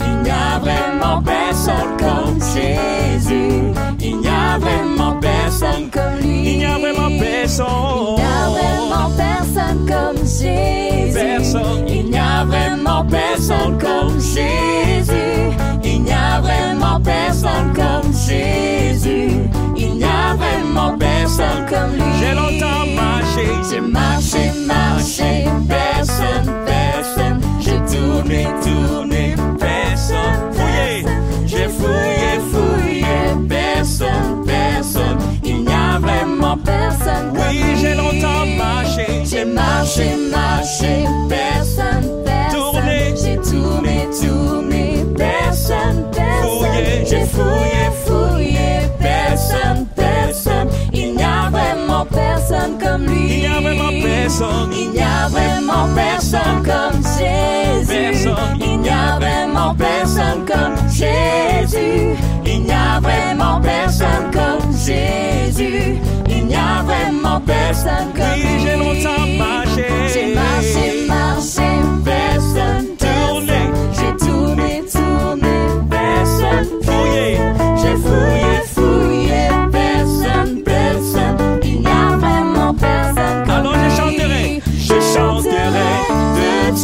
Il 0.00 0.22
n'y 0.24 0.30
a 0.30 0.58
vraiment 0.58 1.22
personne 1.22 1.96
comme 1.96 2.40
Jésus. 2.40 3.72
Il 4.00 4.16
n'y 4.18 4.26
a 4.28 4.58
vraiment 4.58 5.12
personne 5.20 5.90
comme 5.92 6.18
lui. 6.20 6.52
Il 6.54 6.58
n'y 6.58 6.64
a 6.64 6.76
vraiment 6.76 7.08
Il 7.08 7.20
personne. 7.20 7.66
n'y 8.16 8.22
a 8.22 8.50
vraiment 8.50 9.10
personne 9.16 9.86
comme 9.86 10.18
Jésus. 10.26 10.93
Comme 21.68 21.92
lui. 21.94 22.02
J'ai 22.20 22.34
longtemps 22.34 22.86
marché. 22.94 23.46
J'ai 23.70 23.80
marché, 23.80 24.52
marché, 24.66 25.44
personne, 25.68 26.48
personne. 26.66 27.40
J'ai 27.60 27.80
tourné, 27.96 28.46
tourné, 28.62 29.34
personne, 29.58 30.52
Fouillé. 30.52 31.04
J'ai 31.46 31.68
fouillé, 31.68 32.32
fouillé, 32.52 33.46
personne, 33.48 34.44
personne. 34.46 35.18
Il 35.44 35.64
n'y 35.64 35.72
a 35.72 35.98
vraiment 35.98 36.56
personne 36.58 37.32
comme 37.34 37.48
Oui, 37.48 37.62
j'ai 37.80 37.94
longtemps 37.94 38.46
marché. 38.56 39.06
J'ai 39.24 39.44
marché, 39.44 40.10
marché, 40.30 41.04
personne, 41.28 42.24
personne. 42.24 42.50
Tourné. 42.52 43.14
J'ai 43.16 43.36
tourné, 43.36 44.08
tourné, 44.20 45.04
personne, 45.16 46.04
personne. 46.12 46.42
Fouillé. 46.42 47.04
J'ai 47.06 47.24
fouillé, 47.24 47.84
fouillé, 48.04 48.33
vraiment 51.94 52.06
personne 52.06 52.78
comme 52.78 53.06
lui. 53.06 53.34
Il 53.34 53.40
n'y 53.40 53.46
a 53.46 53.60
vraiment 53.60 54.02
personne. 54.02 54.70
Il 54.72 54.90
n'y 54.90 55.00
a 55.00 55.28
vraiment 55.28 55.88
personne 55.94 56.62
comme 56.64 57.02
Jésus. 57.02 58.30
Il 58.60 58.80
n'y 58.80 58.88
a 58.88 59.18
vraiment 59.18 59.74
personne 59.74 60.44
comme 60.46 60.76
Jésus. 60.88 62.16
Il 62.46 62.62
n'y 62.62 62.72
a 62.72 63.00
vraiment 63.00 63.60
personne 63.60 64.30
comme 64.32 64.72
Jésus. 64.72 65.98
Il 66.28 66.46
n'y 66.46 66.54
a 66.56 66.82
vraiment 66.82 67.40
personne 67.40 68.12
comme 68.14 68.40
lui. 68.40 68.60
j'ai 68.62 68.76
longtemps 68.76 69.26
marché. 69.38 69.86
J'ai 70.12 70.34
marché, 70.34 71.06
marché, 71.06 71.68
personne, 72.04 72.86
Tourné. 72.98 73.70
J'ai 73.92 74.26
tourné, 74.26 74.82
tourné, 74.90 75.56
personne, 75.90 76.68
fouillé, 76.82 77.38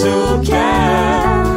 de 0.02 0.44
tout 0.44 1.49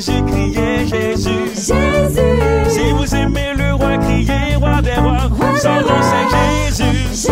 Jésus, 0.00 0.22
criez 0.26 0.86
Jésus. 0.86 1.30
Jésus. 1.54 2.70
Si 2.70 2.90
vous 2.92 3.14
aimez 3.14 3.52
le 3.54 3.74
roi, 3.74 3.98
criez 3.98 4.56
roi 4.56 4.80
des 4.80 4.94
rois. 4.94 5.28
Son 5.60 5.68
nom 5.68 6.00
c'est 6.00 6.26
Jésus. 6.70 6.98
Jésus. 7.10 7.28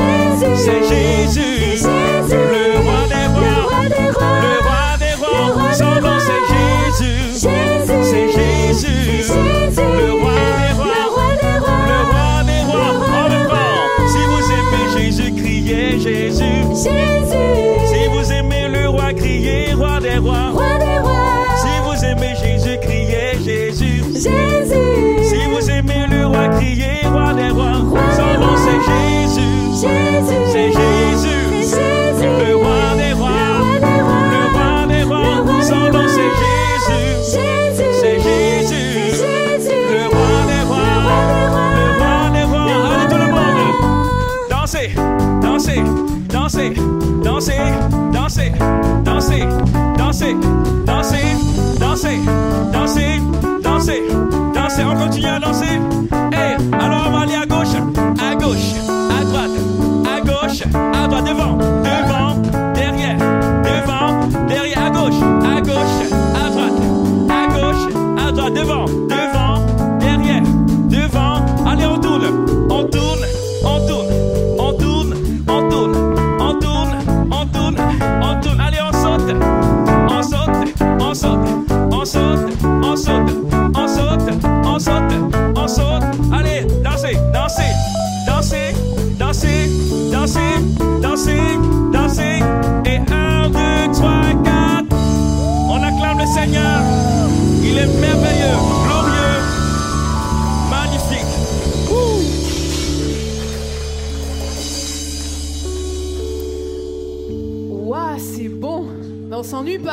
C'est 0.55 0.83
Jésus. 0.87 1.18
Dansez, 47.49 47.63
dansez, 48.13 48.53
dansez, 49.05 49.47
dansez, 49.97 50.35
dansez, 50.87 51.37
dansez, 51.79 52.19
dansez, 52.73 53.21
dansez, 53.63 54.03
dansez. 54.55 54.85
On 54.85 54.97
continue 54.97 55.27
à 55.27 55.41
danser. 55.41 56.08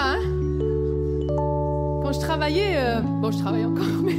Hein 0.01 0.19
Quand 2.01 2.11
je 2.13 2.19
travaillais, 2.19 2.75
euh, 2.77 3.01
bon, 3.01 3.31
je 3.31 3.37
travaille 3.37 3.65
encore, 3.65 3.85
mais 4.03 4.13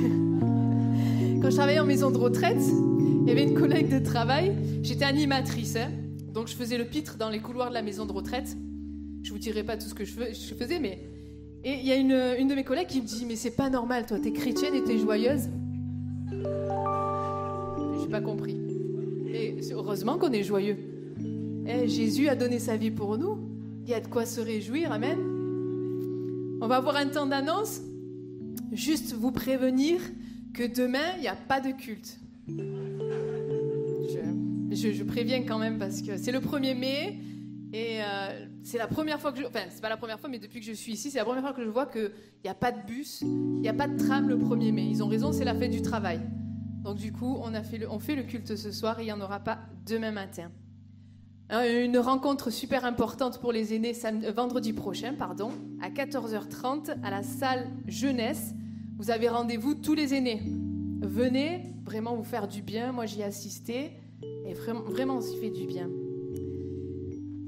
quand 1.40 1.50
je 1.50 1.56
travaillais 1.56 1.78
en 1.78 1.86
maison 1.86 2.10
de 2.10 2.18
retraite, 2.18 2.60
il 3.22 3.28
y 3.28 3.30
avait 3.30 3.44
une 3.44 3.54
collègue 3.54 3.88
de 3.88 3.98
travail. 4.04 4.52
J'étais 4.82 5.04
animatrice, 5.04 5.76
hein 5.76 5.90
donc 6.32 6.48
je 6.48 6.54
faisais 6.54 6.76
le 6.76 6.84
pitre 6.84 7.16
dans 7.16 7.30
les 7.30 7.38
couloirs 7.40 7.70
de 7.70 7.74
la 7.74 7.82
maison 7.82 8.04
de 8.04 8.12
retraite. 8.12 8.56
Je 9.22 9.32
vous 9.32 9.38
dirai 9.38 9.64
pas 9.64 9.76
tout 9.76 9.88
ce 9.88 9.94
que 9.94 10.04
je 10.04 10.12
fais- 10.12 10.34
je 10.34 10.54
faisais, 10.54 10.78
mais 10.78 10.98
et 11.64 11.72
il 11.80 11.86
y 11.86 11.90
a 11.92 11.96
une, 11.96 12.12
une 12.38 12.46
de 12.46 12.54
mes 12.54 12.62
collègues 12.62 12.86
qui 12.86 13.00
me 13.00 13.06
dit, 13.06 13.24
mais 13.26 13.34
c'est 13.36 13.56
pas 13.56 13.70
normal, 13.70 14.06
toi, 14.06 14.18
t'es 14.20 14.32
chrétienne 14.32 14.74
et 14.74 14.84
t'es 14.84 14.98
joyeuse. 14.98 15.48
J'ai 18.00 18.08
pas 18.10 18.20
compris. 18.20 18.56
Et 19.32 19.56
heureusement 19.72 20.18
qu'on 20.18 20.30
est 20.32 20.44
joyeux. 20.44 20.76
Eh, 21.66 21.88
Jésus 21.88 22.28
a 22.28 22.36
donné 22.36 22.58
sa 22.60 22.76
vie 22.76 22.90
pour 22.92 23.18
nous. 23.18 23.38
Il 23.84 23.90
y 23.90 23.94
a 23.94 24.00
de 24.00 24.06
quoi 24.06 24.26
se 24.26 24.40
réjouir, 24.40 24.92
Amen. 24.92 25.18
On 26.66 26.68
va 26.68 26.78
avoir 26.78 26.96
un 26.96 27.06
temps 27.06 27.26
d'annonce. 27.26 27.80
Juste 28.72 29.12
vous 29.12 29.30
prévenir 29.30 30.00
que 30.52 30.66
demain, 30.66 31.14
il 31.14 31.20
n'y 31.20 31.28
a 31.28 31.36
pas 31.36 31.60
de 31.60 31.70
culte. 31.70 32.18
Je, 34.72 35.04
préviens 35.04 35.44
quand 35.44 35.60
même 35.60 35.78
parce 35.78 36.02
que 36.02 36.16
c'est 36.16 36.32
le 36.32 36.40
1er 36.40 36.76
mai 36.76 37.20
et 37.72 38.02
euh, 38.02 38.46
c'est 38.64 38.78
la 38.78 38.88
première 38.88 39.20
fois 39.20 39.30
que 39.30 39.38
je... 39.38 39.44
Enfin, 39.44 39.60
c'est 39.70 39.80
pas 39.80 39.88
la 39.88 39.96
première 39.96 40.18
fois, 40.18 40.28
mais 40.28 40.40
depuis 40.40 40.58
que 40.58 40.66
je 40.66 40.72
suis 40.72 40.94
ici, 40.94 41.12
c'est 41.12 41.18
la 41.18 41.24
première 41.24 41.44
fois 41.44 41.52
que 41.52 41.62
je 41.62 41.68
vois 41.68 41.86
qu'il 41.86 42.10
n'y 42.42 42.50
a 42.50 42.54
pas 42.54 42.72
de 42.72 42.84
bus, 42.84 43.20
il 43.20 43.60
n'y 43.60 43.68
a 43.68 43.72
pas 43.72 43.86
de 43.86 43.96
tram 43.96 44.28
le 44.28 44.36
1er 44.36 44.72
mai. 44.72 44.86
Ils 44.86 45.04
ont 45.04 45.08
raison, 45.08 45.30
c'est 45.30 45.44
la 45.44 45.54
fête 45.54 45.70
du 45.70 45.82
travail. 45.82 46.20
Donc 46.82 46.96
du 46.96 47.12
coup, 47.12 47.38
on, 47.44 47.54
a 47.54 47.62
fait 47.62 47.78
le, 47.78 47.88
on 47.88 48.00
fait 48.00 48.16
le 48.16 48.24
culte 48.24 48.56
ce 48.56 48.72
soir 48.72 48.98
et 48.98 49.04
il 49.04 49.06
n'y 49.06 49.12
en 49.12 49.20
aura 49.20 49.38
pas 49.38 49.60
demain 49.86 50.10
matin. 50.10 50.50
Hein, 51.48 51.62
Une 51.84 51.98
rencontre 51.98 52.50
super 52.50 52.84
importante 52.84 53.40
pour 53.40 53.52
les 53.52 53.72
aînés 53.72 53.92
euh, 54.04 54.32
vendredi 54.32 54.72
prochain, 54.72 55.14
pardon, 55.14 55.52
à 55.80 55.90
14h30 55.90 56.96
à 57.04 57.10
la 57.10 57.22
salle 57.22 57.68
jeunesse. 57.86 58.52
Vous 58.98 59.10
avez 59.10 59.28
rendez-vous 59.28 59.74
tous 59.74 59.94
les 59.94 60.14
aînés. 60.14 60.42
Venez 61.02 61.72
vraiment 61.84 62.16
vous 62.16 62.24
faire 62.24 62.48
du 62.48 62.62
bien. 62.62 62.90
Moi, 62.90 63.06
j'y 63.06 63.20
ai 63.20 63.24
assisté 63.24 63.92
et 64.44 64.54
vraiment, 64.54 64.80
vraiment, 64.80 65.16
on 65.18 65.20
s'y 65.20 65.36
fait 65.36 65.50
du 65.50 65.66
bien. 65.66 65.88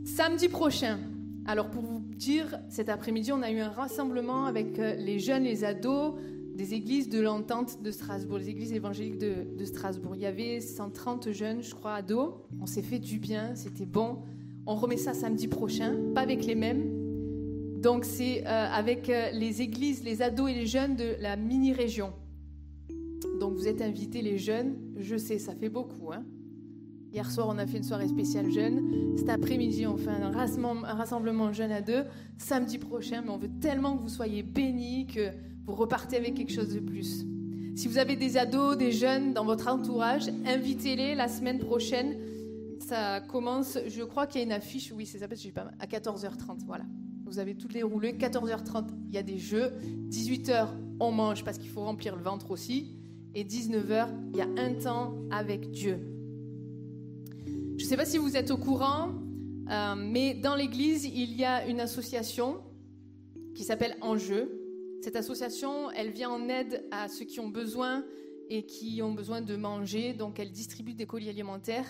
Samedi 0.05 0.49
prochain, 0.49 1.01
alors 1.45 1.69
pour 1.69 1.83
vous 1.83 1.99
dire, 1.99 2.61
cet 2.69 2.89
après-midi, 2.89 3.33
on 3.33 3.43
a 3.43 3.51
eu 3.51 3.59
un 3.59 3.71
rassemblement 3.71 4.45
avec 4.45 4.79
euh, 4.79 4.95
les 4.95 5.19
jeunes, 5.19 5.43
les 5.43 5.65
ados 5.65 6.15
des 6.59 6.75
églises 6.75 7.09
de 7.09 7.21
l'entente 7.21 7.81
de 7.85 7.91
Strasbourg, 7.93 8.39
les 8.39 8.49
églises 8.49 8.73
évangéliques 8.73 9.19
de, 9.19 9.65
Strasbourg. 9.65 10.17
Il 10.17 10.23
y 10.23 10.27
avait 10.27 10.61
130 10.61 11.31
jeunes, 11.31 11.63
je 11.63 11.73
crois, 11.73 11.95
ados. 11.95 12.35
On 12.61 12.67
s'est 12.67 12.83
fait 12.83 12.99
du 12.99 13.21
bien, 13.21 13.55
c'était 13.55 13.87
bon. 13.87 14.19
On 14.67 14.75
remet 14.75 14.97
ça 14.97 15.15
samedi 15.15 15.47
prochain, 15.47 15.95
pas 16.17 16.23
avec 16.23 16.45
les 16.45 16.57
mêmes. 16.57 17.81
Donc 17.81 18.05
c'est 18.05 18.45
euh, 18.45 18.67
avec 18.73 19.09
euh, 19.09 19.31
les 19.31 19.63
églises, 19.63 20.03
les 20.03 20.21
ados 20.21 20.51
et 20.51 20.55
les 20.55 20.67
jeunes 20.67 20.97
de 20.97 21.15
la 21.21 21.37
mini-région. 21.37 22.13
Donc 23.39 23.55
vous 23.55 23.69
êtes 23.69 23.81
invités 23.81 24.21
les 24.21 24.37
jeunes, 24.37 24.75
je 24.97 25.17
sais, 25.17 25.39
ça 25.39 25.55
fait 25.55 25.69
beaucoup. 25.69 26.13
Hein 26.13 26.25
Hier 27.13 27.31
soir, 27.31 27.47
on 27.49 27.59
a 27.59 27.69
fait 27.69 27.77
une 27.77 27.85
soirée 27.85 28.09
spéciale 28.09 28.51
jeunes. 28.51 29.17
Cet 29.17 29.29
après-midi, 29.29 29.87
on 29.87 29.97
fait 29.97 30.11
un 30.11 30.33
rassemblement, 30.33 30.85
un 30.85 30.95
rassemblement 30.95 31.53
jeunes 31.53 31.73
à 31.73 31.83
deux. 31.83 32.03
Samedi 32.37 32.79
prochain, 32.79 33.23
mais 33.23 33.31
on 33.31 33.39
veut 33.39 33.51
tellement 33.61 33.97
que 33.97 34.03
vous 34.03 34.09
soyez 34.09 34.43
bénis, 34.43 35.07
que 35.07 35.31
vous 35.69 35.75
repartez 35.75 36.17
avec 36.17 36.35
quelque 36.35 36.53
chose 36.53 36.73
de 36.73 36.81
plus. 36.81 37.27
Si 37.77 37.89
vous 37.89 37.99
avez 37.99 38.17
des 38.17 38.39
ados, 38.39 38.79
des 38.79 38.91
jeunes 38.91 39.35
dans 39.35 39.45
votre 39.45 39.69
entourage, 39.69 40.29
invitez-les 40.47 41.15
la 41.15 41.29
semaine 41.29 41.59
prochaine. 41.59 42.17
Ça 42.81 43.21
commence, 43.21 43.79
je 43.87 44.03
crois 44.03 44.27
qu'il 44.27 44.41
y 44.41 44.45
a 44.45 44.47
une 44.47 44.53
affiche, 44.53 44.93
oui, 44.97 45.05
c'est 45.05 45.19
ça, 45.19 45.29
parce 45.29 45.43
que 45.43 45.47
j'ai 45.47 45.53
pas 45.53 45.71
à 45.79 45.87
14h30, 45.87 46.65
voilà. 46.67 46.85
Vous 47.27 47.39
avez 47.39 47.55
toutes 47.55 47.75
les 47.75 47.83
roulées, 47.83 48.15
14h30, 48.15 48.87
il 49.09 49.15
y 49.15 49.19
a 49.19 49.23
des 49.23 49.37
jeux, 49.37 49.73
18h, 50.09 50.69
on 51.01 51.13
mange 51.13 51.45
parce 51.45 51.59
qu'il 51.59 51.69
faut 51.69 51.83
remplir 51.83 52.17
le 52.17 52.23
ventre 52.23 52.51
aussi, 52.51 52.97
et 53.35 53.45
19h, 53.45 54.09
il 54.33 54.39
y 54.39 54.41
a 54.41 54.49
un 54.57 54.73
temps 54.73 55.17
avec 55.31 55.71
Dieu. 55.71 55.99
Je 57.77 57.85
ne 57.85 57.89
sais 57.89 57.99
pas 57.99 58.07
si 58.07 58.17
vous 58.17 58.39
êtes 58.39 58.51
au 58.51 58.57
courant, 58.57 59.11
euh, 59.71 59.95
mais 59.99 60.33
dans 60.33 60.55
l'église, 60.55 61.05
il 61.05 61.35
y 61.35 61.45
a 61.45 61.67
une 61.67 61.81
association 61.81 62.57
qui 63.55 63.65
s'appelle 63.65 63.99
Enjeu. 64.01 64.58
Cette 65.01 65.17
association, 65.17 65.91
elle 65.93 66.11
vient 66.11 66.31
en 66.31 66.49
aide 66.49 66.85
à 66.91 67.09
ceux 67.09 67.25
qui 67.25 67.39
ont 67.39 67.49
besoin 67.49 68.05
et 68.51 68.65
qui 68.65 69.01
ont 69.03 69.13
besoin 69.13 69.41
de 69.41 69.55
manger, 69.57 70.13
donc 70.13 70.41
elle 70.41 70.51
distribue 70.51 70.95
des 70.95 71.07
colis 71.07 71.29
alimentaires. 71.29 71.87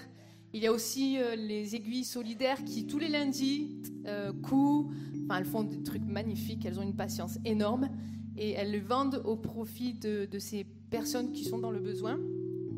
Il 0.53 0.63
y 0.63 0.67
a 0.67 0.73
aussi 0.73 1.19
euh, 1.19 1.35
les 1.37 1.75
aiguilles 1.75 2.05
solidaires 2.05 2.65
qui, 2.65 2.87
tous 2.87 2.99
les 2.99 3.09
lundis, 3.09 3.83
euh, 4.07 4.33
enfin, 4.43 5.39
elles 5.39 5.45
font 5.45 5.63
des 5.63 5.83
trucs 5.83 6.05
magnifiques, 6.05 6.65
elles 6.65 6.79
ont 6.79 6.83
une 6.83 6.97
patience 6.97 7.39
énorme 7.45 7.89
et 8.37 8.53
elles 8.53 8.73
le 8.73 8.81
vendent 8.81 9.23
au 9.25 9.37
profit 9.37 9.95
de, 9.95 10.27
de 10.31 10.39
ces 10.39 10.65
personnes 10.91 11.33
qui 11.33 11.45
sont 11.45 11.59
dans 11.59 11.71
le 11.71 11.81
besoin. 11.81 12.19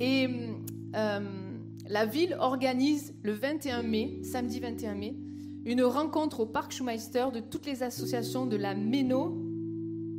Et 0.00 0.28
euh, 0.94 1.20
la 1.88 2.06
ville 2.06 2.36
organise 2.38 3.14
le 3.22 3.32
21 3.32 3.82
mai, 3.82 4.20
samedi 4.22 4.60
21 4.60 4.94
mai, 4.94 5.16
une 5.64 5.82
rencontre 5.82 6.40
au 6.40 6.46
parc 6.46 6.72
Schumeister 6.72 7.26
de 7.32 7.40
toutes 7.40 7.66
les 7.66 7.82
associations 7.82 8.46
de 8.46 8.56
la 8.56 8.74
Méno 8.74 9.49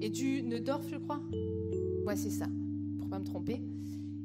et 0.01 0.09
du 0.09 0.43
Neudorf, 0.43 0.83
je 0.91 0.97
crois. 0.97 1.21
Ouais, 2.05 2.15
c'est 2.15 2.29
ça, 2.31 2.45
pour 2.97 3.07
pas 3.09 3.19
me 3.19 3.23
tromper. 3.25 3.61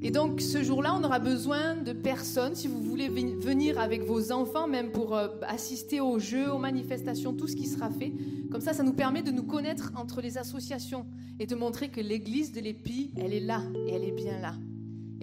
Et 0.02 0.10
donc 0.10 0.40
ce 0.42 0.62
jour-là, 0.62 0.94
on 0.94 1.02
aura 1.04 1.18
besoin 1.18 1.74
de 1.76 1.92
personnes, 1.92 2.54
si 2.54 2.68
vous 2.68 2.80
voulez 2.82 3.08
ven- 3.08 3.38
venir 3.38 3.80
avec 3.80 4.02
vos 4.04 4.30
enfants, 4.30 4.68
même 4.68 4.90
pour 4.92 5.14
euh, 5.16 5.28
assister 5.48 6.00
aux 6.00 6.18
jeux, 6.18 6.52
aux 6.52 6.58
manifestations, 6.58 7.32
tout 7.32 7.46
ce 7.46 7.56
qui 7.56 7.66
sera 7.66 7.90
fait. 7.90 8.12
Comme 8.50 8.60
ça, 8.60 8.74
ça 8.74 8.82
nous 8.82 8.92
permet 8.92 9.22
de 9.22 9.30
nous 9.30 9.42
connaître 9.42 9.92
entre 9.96 10.20
les 10.20 10.36
associations 10.36 11.06
et 11.40 11.46
de 11.46 11.54
montrer 11.54 11.88
que 11.88 12.00
l'église 12.00 12.52
de 12.52 12.60
l'Épi, 12.60 13.10
elle 13.16 13.32
est 13.32 13.40
là 13.40 13.62
et 13.86 13.92
elle 13.94 14.04
est 14.04 14.12
bien 14.12 14.38
là. 14.40 14.54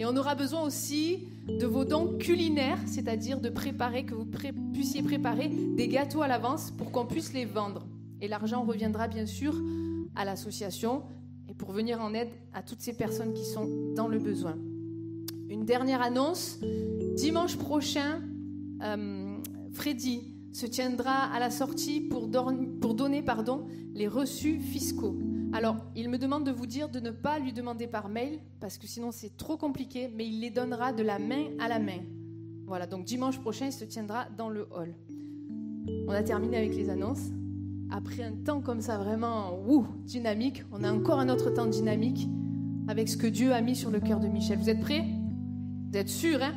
Et 0.00 0.06
on 0.06 0.16
aura 0.16 0.34
besoin 0.34 0.62
aussi 0.62 1.18
de 1.48 1.66
vos 1.66 1.84
dons 1.84 2.18
culinaires, 2.18 2.78
c'est-à-dire 2.84 3.40
de 3.40 3.48
préparer, 3.50 4.04
que 4.04 4.14
vous 4.14 4.26
puissiez 4.72 5.02
préparer 5.02 5.48
des 5.48 5.86
gâteaux 5.86 6.22
à 6.22 6.26
l'avance 6.28 6.72
pour 6.72 6.90
qu'on 6.90 7.06
puisse 7.06 7.32
les 7.32 7.44
vendre. 7.44 7.86
Et 8.20 8.26
l'argent 8.26 8.64
reviendra 8.64 9.06
bien 9.06 9.24
sûr 9.26 9.54
à 10.14 10.24
l'association 10.24 11.02
et 11.48 11.54
pour 11.54 11.72
venir 11.72 12.00
en 12.00 12.14
aide 12.14 12.30
à 12.52 12.62
toutes 12.62 12.80
ces 12.80 12.96
personnes 12.96 13.32
qui 13.34 13.44
sont 13.44 13.68
dans 13.94 14.08
le 14.08 14.18
besoin. 14.18 14.56
Une 15.48 15.64
dernière 15.64 16.02
annonce, 16.02 16.58
dimanche 17.16 17.56
prochain, 17.56 18.22
euh, 18.82 19.36
Freddy 19.72 20.34
se 20.52 20.66
tiendra 20.66 21.32
à 21.32 21.38
la 21.38 21.50
sortie 21.50 22.00
pour, 22.00 22.30
pour 22.80 22.94
donner 22.94 23.22
pardon, 23.22 23.66
les 23.92 24.08
reçus 24.08 24.60
fiscaux. 24.60 25.16
Alors, 25.52 25.76
il 25.94 26.08
me 26.08 26.18
demande 26.18 26.44
de 26.44 26.50
vous 26.50 26.66
dire 26.66 26.88
de 26.88 27.00
ne 27.00 27.10
pas 27.10 27.38
lui 27.38 27.52
demander 27.52 27.86
par 27.86 28.08
mail, 28.08 28.40
parce 28.60 28.78
que 28.78 28.86
sinon 28.86 29.12
c'est 29.12 29.36
trop 29.36 29.56
compliqué, 29.56 30.10
mais 30.12 30.26
il 30.26 30.40
les 30.40 30.50
donnera 30.50 30.92
de 30.92 31.02
la 31.02 31.18
main 31.18 31.50
à 31.60 31.68
la 31.68 31.78
main. 31.78 32.00
Voilà, 32.66 32.86
donc 32.86 33.04
dimanche 33.04 33.38
prochain, 33.40 33.66
il 33.66 33.72
se 33.72 33.84
tiendra 33.84 34.26
dans 34.36 34.48
le 34.48 34.66
hall. 34.72 34.94
On 36.08 36.12
a 36.12 36.22
terminé 36.22 36.56
avec 36.56 36.74
les 36.74 36.88
annonces. 36.88 37.30
Après 37.90 38.22
un 38.22 38.32
temps 38.32 38.60
comme 38.60 38.80
ça, 38.80 38.98
vraiment 38.98 39.58
ouh, 39.68 39.86
dynamique, 40.04 40.64
on 40.72 40.82
a 40.82 40.92
encore 40.92 41.18
un 41.18 41.28
autre 41.28 41.50
temps 41.50 41.66
dynamique 41.66 42.28
avec 42.88 43.08
ce 43.08 43.16
que 43.16 43.26
Dieu 43.26 43.52
a 43.52 43.60
mis 43.60 43.76
sur 43.76 43.90
le 43.90 44.00
cœur 44.00 44.20
de 44.20 44.26
Michel. 44.26 44.58
Vous 44.58 44.70
êtes 44.70 44.80
prêts? 44.80 45.04
Vous 45.90 45.98
êtes 45.98 46.08
sûrs, 46.08 46.40
hein? 46.42 46.54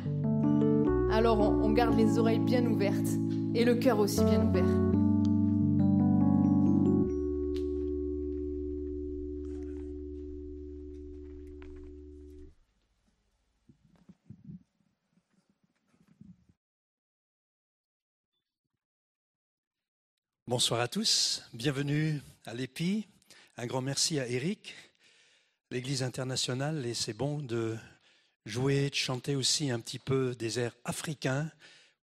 Alors 1.12 1.40
on, 1.40 1.64
on 1.64 1.70
garde 1.72 1.96
les 1.96 2.18
oreilles 2.18 2.40
bien 2.40 2.66
ouvertes 2.66 3.08
et 3.54 3.64
le 3.64 3.76
cœur 3.76 3.98
aussi 3.98 4.22
bien 4.24 4.46
ouvert. 4.46 4.87
Bonsoir 20.48 20.80
à 20.80 20.88
tous, 20.88 21.42
bienvenue 21.52 22.22
à 22.46 22.54
l'EPI. 22.54 23.06
Un 23.58 23.66
grand 23.66 23.82
merci 23.82 24.18
à 24.18 24.26
Eric, 24.26 24.74
l'Église 25.70 26.02
internationale, 26.02 26.86
et 26.86 26.94
c'est 26.94 27.12
bon 27.12 27.42
de 27.42 27.76
jouer, 28.46 28.88
de 28.88 28.94
chanter 28.94 29.36
aussi 29.36 29.70
un 29.70 29.78
petit 29.78 29.98
peu 29.98 30.34
des 30.34 30.58
airs 30.58 30.74
africains 30.86 31.52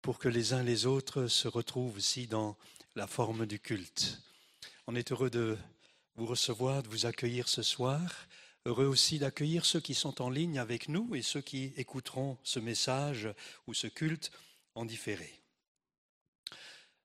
pour 0.00 0.20
que 0.20 0.28
les 0.28 0.52
uns 0.52 0.62
les 0.62 0.86
autres 0.86 1.26
se 1.26 1.48
retrouvent 1.48 1.96
aussi 1.96 2.28
dans 2.28 2.56
la 2.94 3.08
forme 3.08 3.46
du 3.46 3.58
culte. 3.58 4.22
On 4.86 4.94
est 4.94 5.10
heureux 5.10 5.28
de 5.28 5.58
vous 6.14 6.26
recevoir, 6.26 6.84
de 6.84 6.88
vous 6.88 7.04
accueillir 7.04 7.48
ce 7.48 7.64
soir, 7.64 8.28
heureux 8.64 8.86
aussi 8.86 9.18
d'accueillir 9.18 9.66
ceux 9.66 9.80
qui 9.80 9.94
sont 9.94 10.22
en 10.22 10.30
ligne 10.30 10.60
avec 10.60 10.88
nous 10.88 11.16
et 11.16 11.22
ceux 11.22 11.40
qui 11.40 11.72
écouteront 11.76 12.38
ce 12.44 12.60
message 12.60 13.28
ou 13.66 13.74
ce 13.74 13.88
culte 13.88 14.30
en 14.76 14.84
différé. 14.84 15.42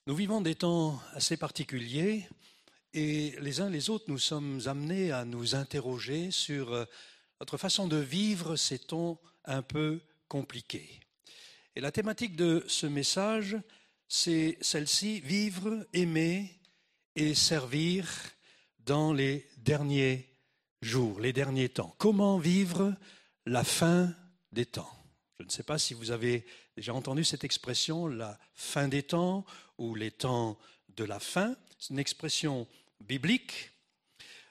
Nous 0.08 0.16
vivons 0.16 0.41
des 0.41 0.56
temps 0.56 0.99
assez 1.14 1.38
particuliers 1.38 2.28
et 2.91 3.36
les 3.39 3.62
uns 3.62 3.70
les 3.70 3.91
autres, 3.91 4.06
nous 4.08 4.18
sommes 4.18 4.60
amenés 4.66 5.12
à 5.12 5.26
nous 5.26 5.54
interroger 5.54 6.32
sur 6.32 6.74
euh, 6.74 6.86
notre 7.39 7.56
façon 7.58 7.88
de 7.88 7.97
vivre 7.97 8.56
ces 8.56 8.80
temps 8.80 9.22
un 9.45 9.62
peu 9.62 10.02
compliqués. 10.28 10.99
Et 11.76 11.82
la 11.82 11.91
thématique 11.91 12.36
de 12.36 12.66
ce 12.68 12.88
message, 12.88 13.58
c'est 14.08 14.58
celle-ci, 14.60 15.20
vivre, 15.20 15.86
aimer 15.93 16.60
et 17.16 17.36
servir 17.36 18.10
dans 18.80 19.14
les 19.14 19.47
derniers 19.58 20.28
jours, 20.82 21.20
les 21.20 21.32
derniers 21.32 21.70
temps. 21.70 21.93
Comment 21.99 22.39
vivre 22.39 22.95
la 23.45 23.64
fin 23.64 24.16
des 24.52 24.66
temps? 24.66 24.91
Je 25.39 25.45
ne 25.45 25.52
sais 25.52 25.64
pas 25.64 25.78
si 25.78 25.93
vous 25.93 26.10
avez 26.10 26.43
déjà 26.82 26.95
entendu 26.95 27.23
cette 27.23 27.43
expression, 27.43 28.07
la 28.07 28.39
fin 28.55 28.88
des 28.88 29.03
temps 29.03 29.45
ou 29.77 29.93
les 29.93 30.09
temps 30.09 30.57
de 30.97 31.03
la 31.03 31.19
fin. 31.19 31.55
C'est 31.77 31.91
une 31.91 31.99
expression 31.99 32.67
biblique 33.01 33.69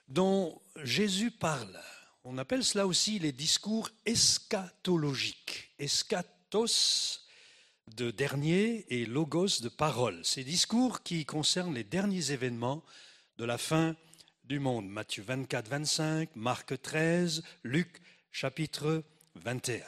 dont 0.07 0.62
Jésus 0.85 1.33
parle. 1.33 1.76
On 2.22 2.39
appelle 2.39 2.62
cela 2.62 2.87
aussi 2.87 3.18
les 3.18 3.33
discours 3.33 3.91
eschatologiques. 4.07 5.72
Eschatos 5.81 7.26
de 7.97 8.12
dernier 8.12 8.87
et 8.91 9.07
logos 9.07 9.61
de 9.61 9.68
parole. 9.68 10.24
Ces 10.24 10.45
discours 10.45 11.03
qui 11.03 11.26
concernent 11.26 11.74
les 11.74 11.83
derniers 11.83 12.31
événements 12.31 12.85
de 13.39 13.45
la 13.45 13.59
fin 13.59 13.97
du 14.45 14.61
monde. 14.61 14.89
Matthieu 14.89 15.24
24, 15.24 15.66
25, 15.66 16.37
Marc 16.37 16.81
13, 16.81 17.43
Luc 17.64 18.01
chapitre 18.31 19.03
21. 19.35 19.83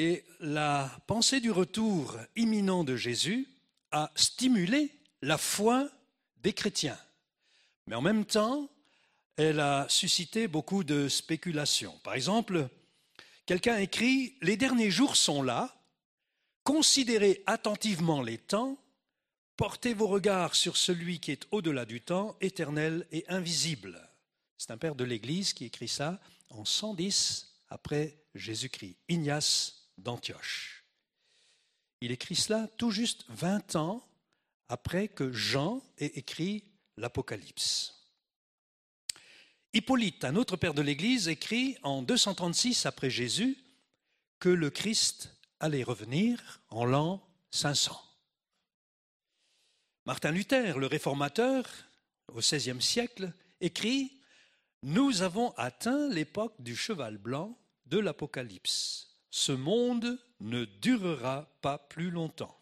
Et 0.00 0.24
la 0.38 0.96
pensée 1.08 1.40
du 1.40 1.50
retour 1.50 2.16
imminent 2.36 2.84
de 2.84 2.94
Jésus 2.94 3.48
a 3.90 4.12
stimulé 4.14 4.92
la 5.22 5.36
foi 5.36 5.90
des 6.36 6.52
chrétiens. 6.52 6.96
Mais 7.88 7.96
en 7.96 8.00
même 8.00 8.24
temps, 8.24 8.70
elle 9.34 9.58
a 9.58 9.88
suscité 9.88 10.46
beaucoup 10.46 10.84
de 10.84 11.08
spéculations. 11.08 11.98
Par 12.04 12.14
exemple, 12.14 12.68
quelqu'un 13.44 13.78
écrit 13.78 14.36
Les 14.40 14.56
derniers 14.56 14.92
jours 14.92 15.16
sont 15.16 15.42
là, 15.42 15.76
considérez 16.62 17.42
attentivement 17.46 18.22
les 18.22 18.38
temps, 18.38 18.78
portez 19.56 19.94
vos 19.94 20.06
regards 20.06 20.54
sur 20.54 20.76
celui 20.76 21.18
qui 21.18 21.32
est 21.32 21.48
au-delà 21.50 21.84
du 21.84 22.00
temps, 22.00 22.36
éternel 22.40 23.04
et 23.10 23.24
invisible. 23.28 24.08
C'est 24.58 24.70
un 24.70 24.78
père 24.78 24.94
de 24.94 25.02
l'Église 25.02 25.54
qui 25.54 25.64
écrit 25.64 25.88
ça 25.88 26.20
en 26.50 26.64
110 26.64 27.52
après 27.68 28.16
Jésus-Christ, 28.36 28.96
Ignace 29.08 29.77
d'Antioche. 29.98 30.84
Il 32.00 32.12
écrit 32.12 32.36
cela 32.36 32.68
tout 32.78 32.90
juste 32.90 33.24
20 33.28 33.76
ans 33.76 34.04
après 34.68 35.08
que 35.08 35.32
Jean 35.32 35.82
ait 35.98 36.06
écrit 36.06 36.64
l'Apocalypse. 36.96 37.94
Hippolyte, 39.72 40.24
un 40.24 40.36
autre 40.36 40.56
père 40.56 40.74
de 40.74 40.82
l'Église, 40.82 41.28
écrit 41.28 41.76
en 41.82 42.02
236 42.02 42.86
après 42.86 43.10
Jésus 43.10 43.58
que 44.38 44.48
le 44.48 44.70
Christ 44.70 45.34
allait 45.60 45.82
revenir 45.82 46.60
en 46.70 46.84
l'an 46.84 47.22
500. 47.50 48.00
Martin 50.06 50.30
Luther, 50.30 50.78
le 50.78 50.86
réformateur, 50.86 51.66
au 52.32 52.38
XVIe 52.38 52.80
siècle, 52.80 53.32
écrit 53.60 54.12
Nous 54.82 55.22
avons 55.22 55.50
atteint 55.56 56.08
l'époque 56.08 56.54
du 56.60 56.76
cheval 56.76 57.18
blanc 57.18 57.58
de 57.86 57.98
l'Apocalypse 57.98 59.07
ce 59.30 59.52
monde 59.52 60.18
ne 60.40 60.64
durera 60.64 61.46
pas 61.60 61.78
plus 61.78 62.10
longtemps. 62.10 62.58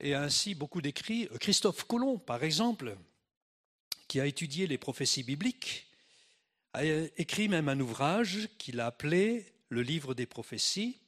Et 0.00 0.14
ainsi 0.14 0.54
beaucoup 0.54 0.80
d'écrits. 0.82 1.28
Christophe 1.40 1.84
Colomb, 1.84 2.18
par 2.18 2.42
exemple, 2.44 2.96
qui 4.08 4.20
a 4.20 4.26
étudié 4.26 4.66
les 4.66 4.78
prophéties 4.78 5.22
bibliques, 5.22 5.86
a 6.72 6.82
écrit 6.84 7.48
même 7.48 7.68
un 7.68 7.78
ouvrage 7.80 8.48
qu'il 8.58 8.80
a 8.80 8.86
appelé 8.86 9.52
le 9.68 9.82
livre 9.82 10.14
des 10.14 10.26
prophéties, 10.26 10.98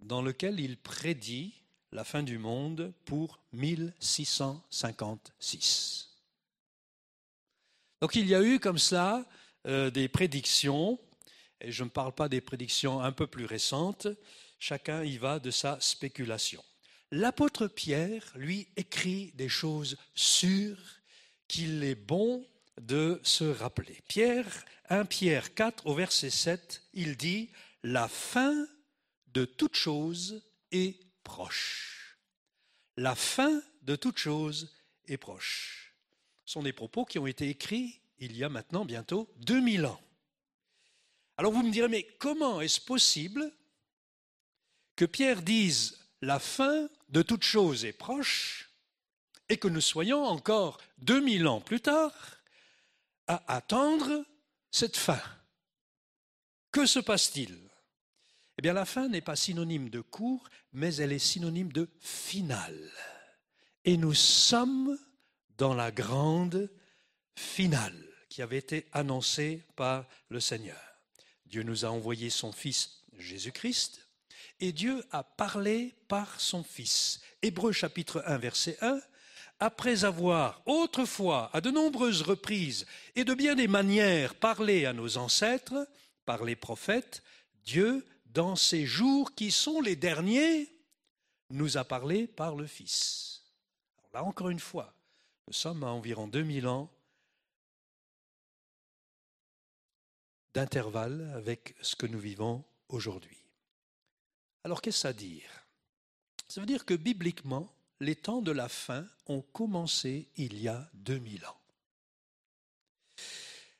dans 0.00 0.20
lequel 0.22 0.58
il 0.60 0.76
prédit 0.76 1.54
la 1.92 2.04
fin 2.04 2.22
du 2.22 2.36
monde 2.38 2.92
pour 3.04 3.40
1656. 3.52 6.10
Donc 8.00 8.16
il 8.16 8.26
y 8.26 8.34
a 8.34 8.42
eu 8.42 8.58
comme 8.60 8.78
cela 8.78 9.26
euh, 9.66 9.90
des 9.90 10.08
prédictions 10.08 10.98
et 11.60 11.72
je 11.72 11.84
ne 11.84 11.88
parle 11.88 12.12
pas 12.12 12.28
des 12.28 12.40
prédictions 12.40 13.00
un 13.00 13.12
peu 13.12 13.26
plus 13.26 13.44
récentes, 13.44 14.08
chacun 14.58 15.02
y 15.04 15.18
va 15.18 15.38
de 15.38 15.50
sa 15.50 15.78
spéculation. 15.80 16.62
L'apôtre 17.10 17.66
Pierre, 17.68 18.32
lui, 18.34 18.68
écrit 18.76 19.32
des 19.34 19.48
choses 19.48 19.96
sûres 20.14 21.00
qu'il 21.48 21.84
est 21.84 21.94
bon 21.94 22.46
de 22.80 23.20
se 23.22 23.44
rappeler. 23.44 24.02
Pierre, 24.08 24.46
1 24.88 25.04
Pierre 25.04 25.54
4 25.54 25.86
au 25.86 25.94
verset 25.94 26.30
7, 26.30 26.82
il 26.92 27.16
dit, 27.16 27.50
La 27.82 28.08
fin 28.08 28.66
de 29.28 29.44
toute 29.44 29.76
chose 29.76 30.42
est 30.72 30.98
proche. 31.22 32.18
La 32.96 33.14
fin 33.14 33.62
de 33.82 33.96
toute 33.96 34.18
chose 34.18 34.74
est 35.06 35.16
proche. 35.16 35.94
Ce 36.44 36.52
sont 36.54 36.62
des 36.62 36.72
propos 36.72 37.04
qui 37.04 37.18
ont 37.18 37.26
été 37.26 37.48
écrits 37.48 38.00
il 38.18 38.36
y 38.36 38.44
a 38.44 38.48
maintenant 38.48 38.84
bientôt 38.84 39.28
2000 39.38 39.86
ans. 39.86 40.00
Alors 41.36 41.52
vous 41.52 41.62
me 41.62 41.72
direz, 41.72 41.88
mais 41.88 42.04
comment 42.18 42.60
est-ce 42.60 42.80
possible 42.80 43.50
que 44.96 45.04
Pierre 45.04 45.42
dise 45.42 45.98
la 46.22 46.38
fin 46.38 46.88
de 47.08 47.22
toute 47.22 47.42
chose 47.42 47.84
est 47.84 47.92
proche 47.92 48.70
et 49.48 49.56
que 49.56 49.68
nous 49.68 49.80
soyons 49.80 50.24
encore 50.24 50.78
2000 50.98 51.48
ans 51.48 51.60
plus 51.60 51.80
tard 51.80 52.14
à 53.26 53.42
attendre 53.52 54.24
cette 54.70 54.96
fin? 54.96 55.20
Que 56.70 56.86
se 56.86 57.00
passe-t-il? 57.00 57.58
Eh 58.58 58.62
bien 58.62 58.72
la 58.72 58.84
fin 58.84 59.08
n'est 59.08 59.20
pas 59.20 59.36
synonyme 59.36 59.90
de 59.90 60.00
court, 60.00 60.48
mais 60.72 60.94
elle 60.96 61.12
est 61.12 61.18
synonyme 61.18 61.72
de 61.72 61.88
finale. 62.00 62.92
Et 63.84 63.96
nous 63.96 64.14
sommes 64.14 64.96
dans 65.56 65.74
la 65.74 65.90
grande 65.90 66.70
finale 67.34 68.00
qui 68.28 68.42
avait 68.42 68.58
été 68.58 68.86
annoncée 68.92 69.64
par 69.76 70.06
le 70.28 70.40
Seigneur. 70.40 70.93
Dieu 71.46 71.62
nous 71.62 71.84
a 71.84 71.88
envoyé 71.88 72.30
son 72.30 72.52
Fils 72.52 73.04
Jésus-Christ 73.18 74.06
et 74.60 74.72
Dieu 74.72 75.04
a 75.10 75.22
parlé 75.22 75.94
par 76.08 76.40
son 76.40 76.62
Fils. 76.62 77.20
Hébreu 77.42 77.72
chapitre 77.72 78.22
1 78.26 78.38
verset 78.38 78.78
1. 78.80 79.00
Après 79.60 80.04
avoir 80.04 80.62
autrefois, 80.66 81.50
à 81.52 81.60
de 81.60 81.70
nombreuses 81.70 82.22
reprises 82.22 82.86
et 83.14 83.24
de 83.24 83.34
bien 83.34 83.54
des 83.54 83.68
manières, 83.68 84.34
parlé 84.34 84.84
à 84.84 84.92
nos 84.92 85.16
ancêtres 85.16 85.88
par 86.26 86.44
les 86.44 86.56
prophètes, 86.56 87.22
Dieu, 87.64 88.04
dans 88.26 88.56
ces 88.56 88.84
jours 88.84 89.34
qui 89.34 89.50
sont 89.50 89.80
les 89.80 89.96
derniers, 89.96 90.68
nous 91.50 91.76
a 91.76 91.84
parlé 91.84 92.26
par 92.26 92.56
le 92.56 92.66
Fils. 92.66 93.42
Là, 94.12 94.24
encore 94.24 94.50
une 94.50 94.60
fois, 94.60 94.92
nous 95.46 95.52
sommes 95.52 95.84
à 95.84 95.88
environ 95.88 96.26
2000 96.26 96.66
ans 96.66 96.90
d'intervalle 100.54 101.32
avec 101.34 101.74
ce 101.82 101.96
que 101.96 102.06
nous 102.06 102.18
vivons 102.18 102.64
aujourd'hui. 102.88 103.36
Alors 104.62 104.80
qu'est-ce 104.80 105.08
veut 105.08 105.12
dire? 105.12 105.66
Ça 106.48 106.60
veut 106.60 106.66
dire 106.66 106.84
que 106.84 106.94
bibliquement, 106.94 107.74
les 108.00 108.16
temps 108.16 108.42
de 108.42 108.52
la 108.52 108.68
fin 108.68 109.06
ont 109.26 109.42
commencé 109.42 110.28
il 110.36 110.60
y 110.60 110.68
a 110.68 110.88
2000 110.94 111.44
ans. 111.46 111.60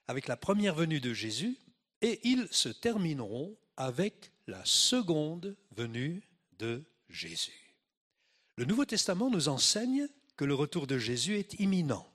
Avec 0.08 0.28
la 0.28 0.36
première 0.36 0.74
venue 0.74 1.00
de 1.00 1.14
Jésus, 1.14 1.56
et 2.02 2.20
ils 2.28 2.48
se 2.50 2.68
termineront 2.68 3.56
avec 3.76 4.32
la 4.46 4.62
seconde 4.64 5.56
venue 5.74 6.22
de 6.58 6.84
Jésus. 7.08 7.74
Le 8.56 8.64
Nouveau 8.64 8.84
Testament 8.84 9.30
nous 9.30 9.48
enseigne 9.48 10.08
que 10.36 10.44
le 10.44 10.54
retour 10.54 10.86
de 10.86 10.98
Jésus 10.98 11.38
est 11.38 11.54
imminent, 11.60 12.06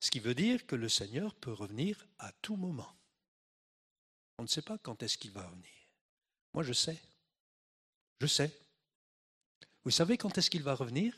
ce 0.00 0.10
qui 0.10 0.20
veut 0.20 0.34
dire 0.34 0.66
que 0.66 0.76
le 0.76 0.88
Seigneur 0.88 1.34
peut 1.34 1.52
revenir 1.52 2.06
à 2.18 2.32
tout 2.40 2.56
moment. 2.56 2.92
On 4.38 4.42
ne 4.42 4.48
sait 4.48 4.62
pas 4.62 4.78
quand 4.78 5.02
est-ce 5.02 5.18
qu'il 5.18 5.30
va 5.30 5.46
revenir. 5.46 5.70
Moi, 6.52 6.62
je 6.62 6.72
sais. 6.72 7.00
Je 8.20 8.26
sais. 8.26 8.50
Vous 9.84 9.90
savez 9.90 10.16
quand 10.16 10.36
est-ce 10.38 10.50
qu'il 10.50 10.62
va 10.62 10.74
revenir? 10.74 11.14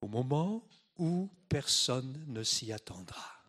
Au 0.00 0.08
moment 0.08 0.66
où 0.98 1.30
personne 1.48 2.24
ne 2.28 2.42
s'y 2.42 2.72
attendra. 2.72 3.44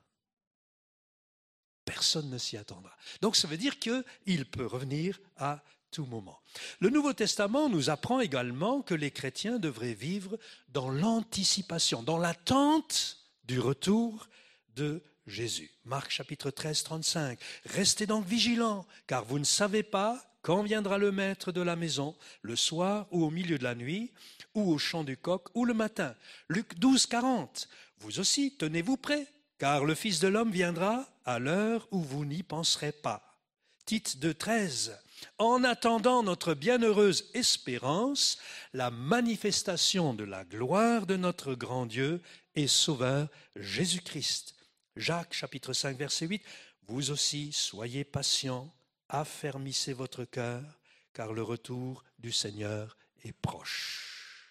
Personne 1.84 2.30
ne 2.30 2.38
s'y 2.38 2.58
attendra. 2.58 2.96
Donc 3.22 3.36
ça 3.36 3.48
veut 3.48 3.58
dire 3.58 3.80
qu'il 3.80 4.46
peut 4.50 4.66
revenir 4.66 5.20
à 5.38 5.64
tout 5.92 6.06
moment. 6.06 6.42
Le 6.80 6.90
Nouveau 6.90 7.14
Testament 7.14 7.70
nous 7.70 7.90
apprend 7.90 8.20
également 8.20 8.82
que 8.82 8.96
les 8.96 9.12
chrétiens 9.12 9.60
devraient 9.60 9.94
vivre 9.94 10.38
dans 10.70 10.90
l'anticipation, 10.90 12.04
dans 12.04 12.18
l'attente 12.18 13.20
du 13.44 13.60
retour 13.60 14.28
de 14.76 15.04
Jésus. 15.28 15.72
Marc 15.86 16.12
chapitre 16.12 16.52
13, 16.52 16.84
35. 16.84 17.40
Restez 17.66 18.06
donc 18.06 18.26
vigilants, 18.26 18.86
car 19.08 19.26
vous 19.26 19.40
ne 19.40 19.44
savez 19.44 19.84
pas 19.84 20.24
quand 20.42 20.62
viendra 20.62 21.00
le 21.00 21.12
maître 21.12 21.52
de 21.52 21.62
la 21.62 21.76
maison, 21.76 22.16
le 22.44 22.56
soir 22.56 23.08
ou 23.10 23.24
au 23.26 23.32
milieu 23.32 23.58
de 23.58 23.64
la 23.64 23.74
nuit, 23.74 24.12
ou 24.54 24.72
au 24.72 24.78
chant 24.78 25.04
du 25.04 25.18
coq, 25.18 25.48
ou 25.56 25.66
le 25.66 25.74
matin. 25.74 26.16
Luc 26.50 26.78
12, 26.78 27.08
40. 27.08 27.68
Vous 28.00 28.20
aussi, 28.20 28.56
tenez-vous 28.56 28.98
prêts, 28.98 29.28
car 29.58 29.86
le 29.86 29.96
Fils 29.96 30.20
de 30.20 30.28
l'homme 30.28 30.52
viendra 30.52 31.10
à 31.26 31.40
l'heure 31.40 31.88
où 31.92 32.00
vous 32.00 32.26
n'y 32.26 32.44
penserez 32.44 32.92
pas. 32.92 33.40
Tite 33.86 34.20
de 34.20 34.32
13. 34.32 34.98
En 35.38 35.64
attendant 35.64 36.24
notre 36.24 36.54
bienheureuse 36.54 37.30
espérance, 37.34 38.38
la 38.74 38.92
manifestation 38.92 40.14
de 40.14 40.24
la 40.24 40.44
gloire 40.44 41.06
de 41.06 41.16
notre 41.16 41.56
grand 41.56 41.86
Dieu 41.86 42.22
et 42.56 42.68
Sauveur 42.68 43.28
Jésus-Christ. 43.56 44.55
Jacques 44.96 45.34
chapitre 45.34 45.74
5 45.74 45.98
verset 45.98 46.28
8. 46.28 46.42
Vous 46.88 47.12
aussi 47.12 47.52
soyez 47.52 48.04
patients, 48.04 48.74
affermissez 49.10 49.94
votre 49.94 50.24
cœur, 50.24 50.80
car 51.14 51.34
le 51.34 51.44
retour 51.44 52.04
du 52.20 52.32
Seigneur 52.32 52.98
est 53.24 53.34
proche. 53.34 54.50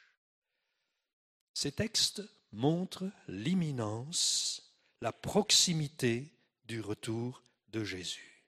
Ces 1.54 1.72
textes 1.72 2.22
montrent 2.52 3.10
l'imminence, 3.28 4.74
la 5.00 5.12
proximité 5.12 6.32
du 6.66 6.80
retour 6.80 7.42
de 7.68 7.84
Jésus. 7.84 8.44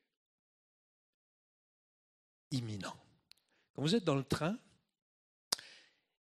Imminent. 2.51 2.97
Quand 3.75 3.83
vous 3.83 3.95
êtes 3.95 4.05
dans 4.05 4.15
le 4.15 4.25
train 4.25 4.59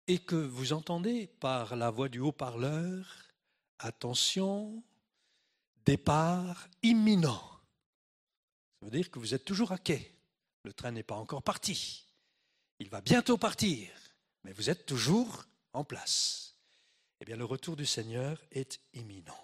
et 0.07 0.19
que 0.19 0.36
vous 0.36 0.74
entendez 0.74 1.28
par 1.28 1.76
la 1.76 1.89
voix 1.89 2.09
du 2.09 2.19
haut-parleur, 2.19 3.26
attention, 3.80 4.84
départ 5.86 6.67
imminent, 6.84 7.51
ça 8.82 8.86
veut 8.86 8.91
dire 8.91 9.11
que 9.11 9.19
vous 9.19 9.36
êtes 9.36 9.45
toujours 9.45 9.71
à 9.71 9.77
quai. 9.77 10.11
Le 10.63 10.73
train 10.73 10.91
n'est 10.91 11.03
pas 11.03 11.15
encore 11.15 11.43
parti. 11.43 12.05
Il 12.79 12.89
va 12.89 13.01
bientôt 13.01 13.38
partir, 13.38 13.89
mais 14.43 14.53
vous 14.53 14.71
êtes 14.71 14.88
toujours 14.88 15.45
en 15.73 15.84
place. 15.84 16.55
Eh 17.19 17.25
bien, 17.25 17.36
le 17.36 17.45
retour 17.45 17.75
du 17.75 17.86
Seigneur 17.86 18.41
est 18.51 18.79
imminent. 18.93 19.38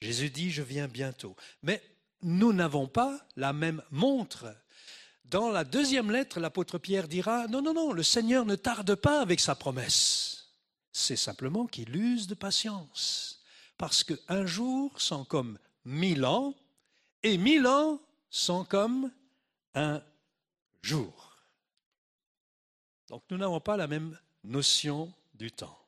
Jésus 0.00 0.30
dit, 0.30 0.50
je 0.50 0.62
viens 0.62 0.88
bientôt. 0.88 1.36
Mais 1.62 1.82
nous 2.22 2.54
n'avons 2.54 2.88
pas 2.88 3.26
la 3.36 3.52
même 3.52 3.82
montre. 3.90 4.56
Dans 5.26 5.50
la 5.50 5.64
deuxième 5.64 6.10
lettre, 6.10 6.40
l'apôtre 6.40 6.78
Pierre 6.78 7.08
dira, 7.08 7.46
non, 7.48 7.60
non, 7.60 7.74
non, 7.74 7.92
le 7.92 8.02
Seigneur 8.02 8.46
ne 8.46 8.56
tarde 8.56 8.94
pas 8.94 9.20
avec 9.20 9.40
sa 9.40 9.54
promesse. 9.54 10.48
C'est 10.92 11.16
simplement 11.16 11.66
qu'il 11.66 11.94
use 11.94 12.26
de 12.26 12.34
patience. 12.34 13.43
Parce 13.76 14.04
qu'un 14.04 14.46
jour 14.46 15.00
sont 15.00 15.24
comme 15.24 15.58
mille 15.84 16.24
ans, 16.24 16.54
et 17.22 17.38
mille 17.38 17.66
ans 17.66 18.00
sont 18.30 18.64
comme 18.64 19.10
un 19.74 20.02
jour. 20.82 21.36
Donc 23.08 23.22
nous 23.30 23.36
n'avons 23.36 23.60
pas 23.60 23.76
la 23.76 23.86
même 23.86 24.18
notion 24.44 25.12
du 25.34 25.50
temps. 25.50 25.78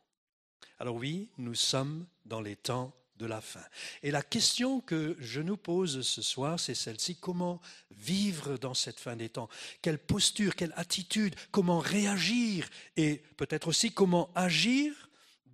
Alors 0.79 0.97
oui, 0.97 1.29
nous 1.39 1.55
sommes 1.55 2.07
dans 2.25 2.41
les 2.41 2.57
temps 2.57 2.93
de 3.17 3.27
la 3.27 3.41
fin. 3.41 3.65
Et 4.03 4.11
la 4.11 4.23
question 4.23 4.81
que 4.81 5.17
je 5.19 5.41
nous 5.41 5.57
pose 5.57 6.03
ce 6.03 6.21
soir, 6.21 6.61
c'est 6.61 6.75
celle-ci. 6.75 7.17
Comment 7.17 7.61
vivre 7.91 8.59
dans 8.59 8.75
cette 8.75 9.01
fin 9.01 9.17
des 9.17 9.31
temps? 9.31 9.49
Quelle 9.81 9.99
posture, 9.99 10.55
quelle 10.55 10.75
attitude? 10.77 11.35
Comment 11.51 11.79
réagir? 11.79 12.69
Et 12.97 13.23
peut-être 13.37 13.69
aussi 13.69 13.93
comment 13.93 14.31
agir 14.35 15.06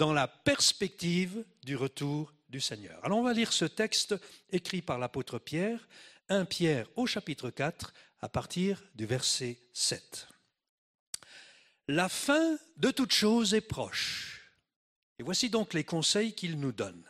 dans 0.02 0.12
la 0.12 0.26
perspective 0.26 1.44
du 1.62 1.76
retour 1.76 2.34
du 2.48 2.60
Seigneur. 2.60 2.98
Alors 3.04 3.20
on 3.20 3.22
va 3.22 3.32
lire 3.32 3.52
ce 3.52 3.66
texte 3.66 4.16
écrit 4.50 4.82
par 4.82 4.98
l'apôtre 4.98 5.38
Pierre, 5.38 5.86
1 6.28 6.44
Pierre 6.44 6.88
au 6.96 7.06
chapitre 7.06 7.50
4, 7.50 7.94
à 8.20 8.28
partir 8.28 8.82
du 8.96 9.06
verset 9.06 9.60
7. 9.72 10.26
La 11.86 12.08
fin 12.08 12.58
de 12.78 12.90
toute 12.90 13.12
chose 13.12 13.54
est 13.54 13.60
proche. 13.60 14.50
Et 15.20 15.22
voici 15.22 15.50
donc 15.50 15.72
les 15.72 15.84
conseils 15.84 16.34
qu'il 16.34 16.58
nous 16.58 16.72
donne. 16.72 17.04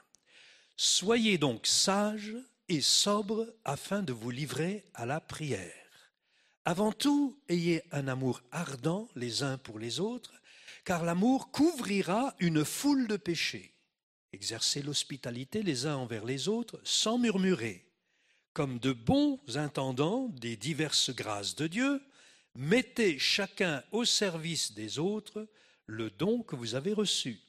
Soyez 0.76 1.38
donc 1.38 1.66
sages 1.66 2.36
et 2.68 2.82
sobres 2.82 3.46
afin 3.64 4.02
de 4.02 4.12
vous 4.12 4.30
livrer 4.30 4.84
à 4.92 5.06
la 5.06 5.18
prière. 5.18 5.72
Avant 6.66 6.92
tout, 6.92 7.40
ayez 7.48 7.84
un 7.90 8.06
amour 8.06 8.42
ardent 8.50 9.08
les 9.16 9.42
uns 9.42 9.56
pour 9.56 9.78
les 9.78 9.98
autres, 9.98 10.41
car 10.84 11.04
l'amour 11.04 11.50
couvrira 11.50 12.34
une 12.38 12.64
foule 12.64 13.06
de 13.06 13.16
péchés. 13.16 13.74
Exercez 14.32 14.82
l'hospitalité 14.82 15.62
les 15.62 15.86
uns 15.86 15.96
envers 15.96 16.24
les 16.24 16.48
autres 16.48 16.80
sans 16.84 17.18
murmurer. 17.18 17.86
Comme 18.52 18.78
de 18.78 18.92
bons 18.92 19.40
intendants 19.54 20.28
des 20.28 20.56
diverses 20.56 21.14
grâces 21.14 21.54
de 21.54 21.66
Dieu, 21.66 22.02
mettez 22.54 23.18
chacun 23.18 23.82
au 23.92 24.04
service 24.04 24.72
des 24.72 24.98
autres 24.98 25.48
le 25.86 26.10
don 26.10 26.42
que 26.42 26.56
vous 26.56 26.74
avez 26.74 26.92
reçu 26.92 27.40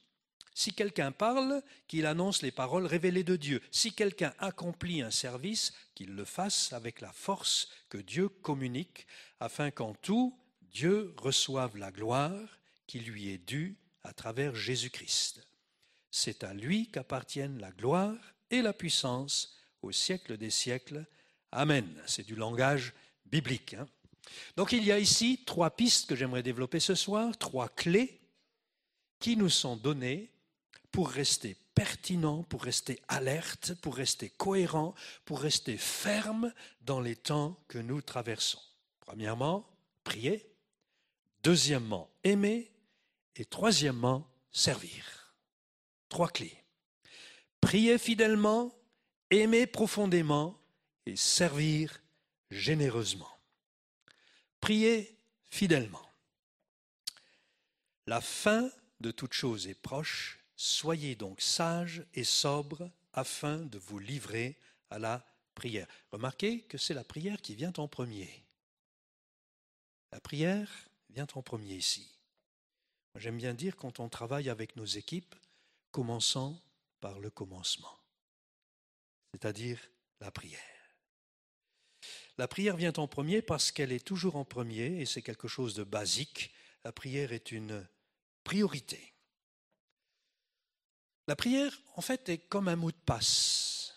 si 0.53 0.73
quelqu'un 0.73 1.11
parle, 1.11 1.63
qu'il 1.87 2.05
annonce 2.05 2.41
les 2.41 2.51
paroles 2.51 2.85
révélées 2.85 3.23
de 3.23 3.35
Dieu. 3.35 3.61
Si 3.71 3.93
quelqu'un 3.93 4.33
accomplit 4.39 5.01
un 5.01 5.11
service, 5.11 5.73
qu'il 5.95 6.15
le 6.15 6.25
fasse 6.25 6.73
avec 6.73 7.01
la 7.01 7.11
force 7.11 7.69
que 7.89 7.97
Dieu 7.97 8.29
communique, 8.29 9.07
afin 9.39 9.71
qu'en 9.71 9.93
tout, 9.93 10.37
Dieu 10.71 11.13
reçoive 11.17 11.77
la 11.77 11.91
gloire 11.91 12.59
qui 12.93 12.99
lui 12.99 13.29
est 13.29 13.39
due 13.39 13.75
à 14.03 14.13
travers 14.13 14.53
Jésus-Christ. 14.53 15.47
C'est 16.11 16.43
à 16.43 16.53
lui 16.53 16.91
qu'appartiennent 16.91 17.57
la 17.57 17.71
gloire 17.71 18.15
et 18.51 18.61
la 18.61 18.71
puissance 18.71 19.57
au 19.81 19.91
siècle 19.91 20.37
des 20.37 20.51
siècles. 20.51 21.03
Amen. 21.51 21.87
C'est 22.05 22.27
du 22.27 22.35
langage 22.35 22.93
biblique. 23.25 23.73
Hein. 23.73 23.87
Donc 24.57 24.73
il 24.73 24.83
y 24.83 24.91
a 24.91 24.99
ici 24.99 25.41
trois 25.43 25.71
pistes 25.71 26.07
que 26.07 26.15
j'aimerais 26.15 26.43
développer 26.43 26.79
ce 26.79 26.93
soir, 26.93 27.35
trois 27.39 27.67
clés 27.67 28.21
qui 29.17 29.37
nous 29.37 29.49
sont 29.49 29.75
données 29.75 30.29
pour 30.91 31.09
rester 31.09 31.57
pertinent, 31.73 32.43
pour 32.43 32.61
rester 32.61 33.01
alerte, 33.07 33.73
pour 33.81 33.95
rester 33.95 34.29
cohérent, 34.29 34.93
pour 35.25 35.41
rester 35.41 35.77
ferme 35.77 36.53
dans 36.81 37.01
les 37.01 37.15
temps 37.15 37.59
que 37.67 37.79
nous 37.79 38.03
traversons. 38.03 38.61
Premièrement, 38.99 39.67
prier. 40.03 40.47
Deuxièmement, 41.41 42.07
aimer. 42.23 42.69
Et 43.35 43.45
troisièmement, 43.45 44.29
servir. 44.51 45.35
Trois 46.09 46.29
clés. 46.29 46.63
Prier 47.61 47.97
fidèlement, 47.97 48.75
aimer 49.29 49.65
profondément 49.67 50.59
et 51.05 51.15
servir 51.15 52.01
généreusement. 52.51 53.31
Prier 54.59 55.17
fidèlement. 55.47 56.11
La 58.05 58.21
fin 58.21 58.69
de 58.99 59.11
toute 59.11 59.33
chose 59.33 59.67
est 59.67 59.81
proche 59.81 60.43
Soyez 60.55 61.15
donc 61.15 61.41
sages 61.41 62.05
et 62.13 62.23
sobres 62.23 62.89
afin 63.11 63.57
de 63.57 63.77
vous 63.77 63.99
livrer 63.99 64.57
à 64.89 64.99
la 64.99 65.25
prière. 65.55 65.87
Remarquez 66.11 66.61
que 66.61 66.77
c'est 66.77 66.93
la 66.93 67.03
prière 67.03 67.41
qui 67.41 67.55
vient 67.55 67.73
en 67.77 67.87
premier. 67.87 68.45
La 70.11 70.19
prière 70.19 70.71
vient 71.09 71.27
en 71.33 71.41
premier 71.41 71.73
ici. 71.73 72.12
J'aime 73.15 73.37
bien 73.37 73.53
dire 73.53 73.75
quand 73.75 73.99
on 73.99 74.09
travaille 74.09 74.49
avec 74.49 74.75
nos 74.75 74.85
équipes, 74.85 75.35
commençons 75.91 76.59
par 76.99 77.19
le 77.19 77.29
commencement, 77.29 77.99
c'est-à-dire 79.31 79.79
la 80.19 80.31
prière. 80.31 80.59
La 82.37 82.47
prière 82.47 82.75
vient 82.75 82.93
en 82.93 83.07
premier 83.07 83.41
parce 83.41 83.71
qu'elle 83.71 83.91
est 83.91 84.03
toujours 84.03 84.35
en 84.35 84.45
premier 84.45 85.01
et 85.01 85.05
c'est 85.05 85.21
quelque 85.21 85.47
chose 85.47 85.75
de 85.75 85.83
basique. 85.83 86.51
La 86.83 86.91
prière 86.91 87.31
est 87.31 87.51
une 87.51 87.87
priorité. 88.43 89.13
La 91.27 91.35
prière, 91.35 91.71
en 91.95 92.01
fait, 92.01 92.27
est 92.29 92.39
comme 92.39 92.67
un 92.67 92.75
mot 92.75 92.91
de 92.91 92.97
passe. 93.05 93.93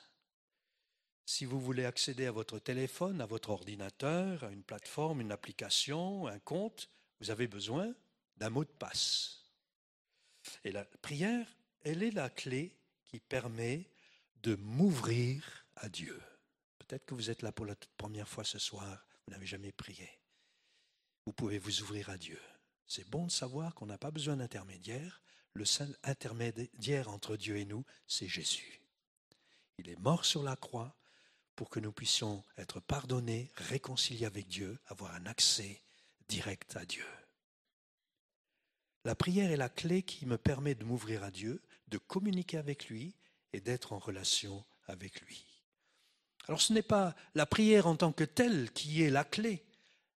Si 1.25 1.45
vous 1.45 1.61
voulez 1.61 1.85
accéder 1.85 2.27
à 2.27 2.33
votre 2.33 2.59
téléphone, 2.59 3.21
à 3.21 3.27
votre 3.27 3.51
ordinateur, 3.51 4.45
à 4.45 4.51
une 4.53 4.63
plateforme, 4.63 5.23
une 5.23 5.33
application, 5.33 6.29
un 6.29 6.39
compte, 6.39 6.89
vous 7.21 7.31
avez 7.31 7.49
besoin 7.49 7.93
d'un 8.37 8.51
mot 8.51 8.65
de 8.65 8.71
passe. 8.71 9.43
Et 10.65 10.73
la 10.73 10.85
prière, 10.85 11.47
elle 11.83 12.03
est 12.03 12.11
la 12.11 12.31
clé 12.31 12.77
qui 13.05 13.21
permet 13.21 13.89
de 14.43 14.57
m'ouvrir 14.57 15.67
à 15.77 15.89
Dieu. 15.89 16.21
Peut-être 16.79 17.07
que 17.07 17.15
vous 17.15 17.31
êtes 17.31 17.43
là 17.43 17.53
pour 17.53 17.67
la 17.67 17.75
toute 17.75 17.95
première 17.97 18.29
fois 18.29 18.45
ce 18.45 18.59
soir, 18.59 19.07
vous 19.27 19.33
n'avez 19.33 19.47
jamais 19.47 19.73
prié. 19.73 20.09
Vous 21.25 21.33
pouvez 21.33 21.59
vous 21.59 21.83
ouvrir 21.83 22.11
à 22.11 22.19
Dieu. 22.19 22.41
C'est 22.87 23.09
bon 23.09 23.27
de 23.27 23.33
savoir 23.33 23.75
qu'on 23.75 23.87
n'a 23.87 23.99
pas 23.99 24.13
besoin 24.13 24.37
d'intermédiaire. 24.37 25.21
Le 25.55 25.65
seul 25.65 25.97
intermédiaire 26.05 27.09
entre 27.09 27.37
Dieu 27.37 27.57
et 27.57 27.65
nous, 27.65 27.85
c'est 28.07 28.29
Jésus. 28.29 28.83
Il 29.79 29.89
est 29.89 29.99
mort 29.99 30.25
sur 30.25 30.43
la 30.43 30.55
croix 30.55 30.97
pour 31.57 31.71
que 31.71 31.81
nous 31.81 31.93
puissions 31.93 32.45
être 32.59 32.81
pardonnés, 32.81 33.51
réconciliés 33.57 34.27
avec 34.27 34.47
Dieu, 34.47 34.79
avoir 34.87 35.15
un 35.15 35.27
accès 35.27 35.83
direct 36.29 36.77
à 36.77 36.85
Dieu. 36.85 37.07
La 39.07 39.15
prière 39.15 39.53
est 39.53 39.57
la 39.57 39.69
clé 39.69 40.03
qui 40.03 40.27
me 40.27 40.37
permet 40.37 40.75
de 40.75 40.83
m'ouvrir 40.83 41.23
à 41.23 41.31
Dieu, 41.31 41.63
de 41.87 41.97
communiquer 41.97 42.57
avec 42.57 42.89
lui 42.89 43.15
et 43.53 43.61
d'être 43.61 43.93
en 43.93 44.01
relation 44.01 44.65
avec 44.89 45.21
lui. 45.21 45.47
Alors 46.49 46.61
ce 46.61 46.73
n'est 46.73 46.83
pas 46.83 47.15
la 47.37 47.47
prière 47.47 47.87
en 47.87 47.95
tant 47.95 48.11
que 48.11 48.25
telle 48.25 48.69
qui 48.73 49.05
est 49.05 49.11
la 49.11 49.23
clé. 49.23 49.63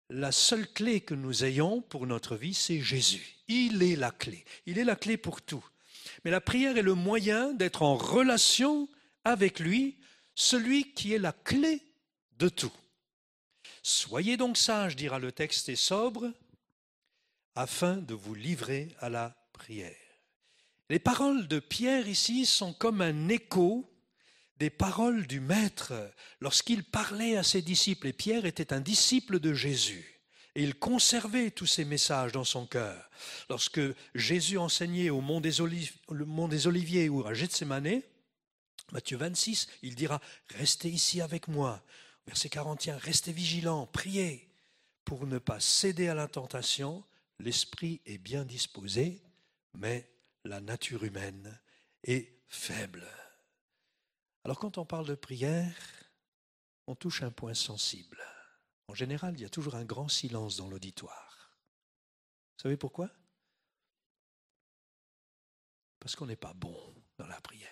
La 0.08 0.32
seule 0.32 0.66
clé 0.66 1.02
que 1.02 1.14
nous 1.14 1.44
ayons 1.44 1.82
pour 1.82 2.08
notre 2.08 2.34
vie, 2.34 2.52
c'est 2.52 2.80
Jésus. 2.80 3.36
Il 3.46 3.80
est 3.84 3.94
la 3.94 4.10
clé. 4.10 4.44
Il 4.66 4.76
est 4.76 4.84
la 4.84 4.96
clé 4.96 5.16
pour 5.16 5.40
tout. 5.40 5.64
Mais 6.24 6.32
la 6.32 6.40
prière 6.40 6.76
est 6.76 6.82
le 6.82 6.94
moyen 6.94 7.52
d'être 7.52 7.82
en 7.82 7.94
relation 7.94 8.88
avec 9.22 9.60
lui, 9.60 10.00
celui 10.34 10.94
qui 10.94 11.12
est 11.12 11.20
la 11.20 11.32
clé 11.32 11.80
de 12.38 12.48
tout. 12.48 12.72
Soyez 13.84 14.36
donc 14.36 14.56
sages, 14.56 14.96
dira 14.96 15.20
le 15.20 15.30
texte, 15.30 15.68
et 15.68 15.76
sobres, 15.76 16.32
afin 17.60 17.98
de 17.98 18.14
vous 18.14 18.34
livrer 18.34 18.88
à 19.00 19.10
la 19.10 19.36
prière. 19.52 19.94
Les 20.88 20.98
paroles 20.98 21.46
de 21.46 21.58
Pierre 21.58 22.08
ici 22.08 22.46
sont 22.46 22.72
comme 22.72 23.02
un 23.02 23.28
écho 23.28 23.86
des 24.56 24.70
paroles 24.70 25.26
du 25.26 25.40
Maître 25.40 25.92
lorsqu'il 26.40 26.82
parlait 26.82 27.36
à 27.36 27.42
ses 27.42 27.60
disciples. 27.60 28.06
Et 28.06 28.12
Pierre 28.14 28.46
était 28.46 28.72
un 28.72 28.80
disciple 28.80 29.40
de 29.40 29.52
Jésus. 29.52 30.22
Et 30.54 30.62
il 30.62 30.74
conservait 30.74 31.50
tous 31.50 31.66
ces 31.66 31.84
messages 31.84 32.32
dans 32.32 32.44
son 32.44 32.66
cœur. 32.66 33.10
Lorsque 33.50 33.80
Jésus 34.14 34.56
enseignait 34.56 35.10
au 35.10 35.20
mont 35.20 35.40
des, 35.40 35.60
Oliviers 35.60 37.10
ou 37.10 37.26
à 37.26 37.34
Gethsemane, 37.34 38.00
Matthieu 38.90 39.18
26, 39.18 39.68
il 39.82 39.94
dira, 39.94 40.20
restez 40.56 40.88
ici 40.88 41.20
avec 41.20 41.46
moi. 41.46 41.82
Verset 42.26 42.48
41, 42.48 42.96
restez 42.96 43.32
vigilants, 43.32 43.86
priez 43.86 44.48
pour 45.04 45.26
ne 45.26 45.38
pas 45.38 45.60
céder 45.60 46.08
à 46.08 46.14
la 46.14 46.26
tentation. 46.26 47.04
L'esprit 47.40 48.02
est 48.04 48.18
bien 48.18 48.44
disposé, 48.44 49.22
mais 49.72 50.12
la 50.44 50.60
nature 50.60 51.04
humaine 51.04 51.58
est 52.04 52.38
faible. 52.48 53.08
Alors 54.44 54.58
quand 54.58 54.76
on 54.76 54.84
parle 54.84 55.06
de 55.06 55.14
prière, 55.14 55.74
on 56.86 56.94
touche 56.94 57.22
un 57.22 57.30
point 57.30 57.54
sensible. 57.54 58.22
En 58.88 58.94
général, 58.94 59.34
il 59.36 59.40
y 59.40 59.46
a 59.46 59.48
toujours 59.48 59.74
un 59.74 59.86
grand 59.86 60.08
silence 60.08 60.58
dans 60.58 60.68
l'auditoire. 60.68 61.54
Vous 62.58 62.62
savez 62.64 62.76
pourquoi? 62.76 63.10
Parce 65.98 66.14
qu'on 66.16 66.26
n'est 66.26 66.36
pas 66.36 66.52
bon 66.52 66.94
dans 67.16 67.26
la 67.26 67.40
prière. 67.40 67.70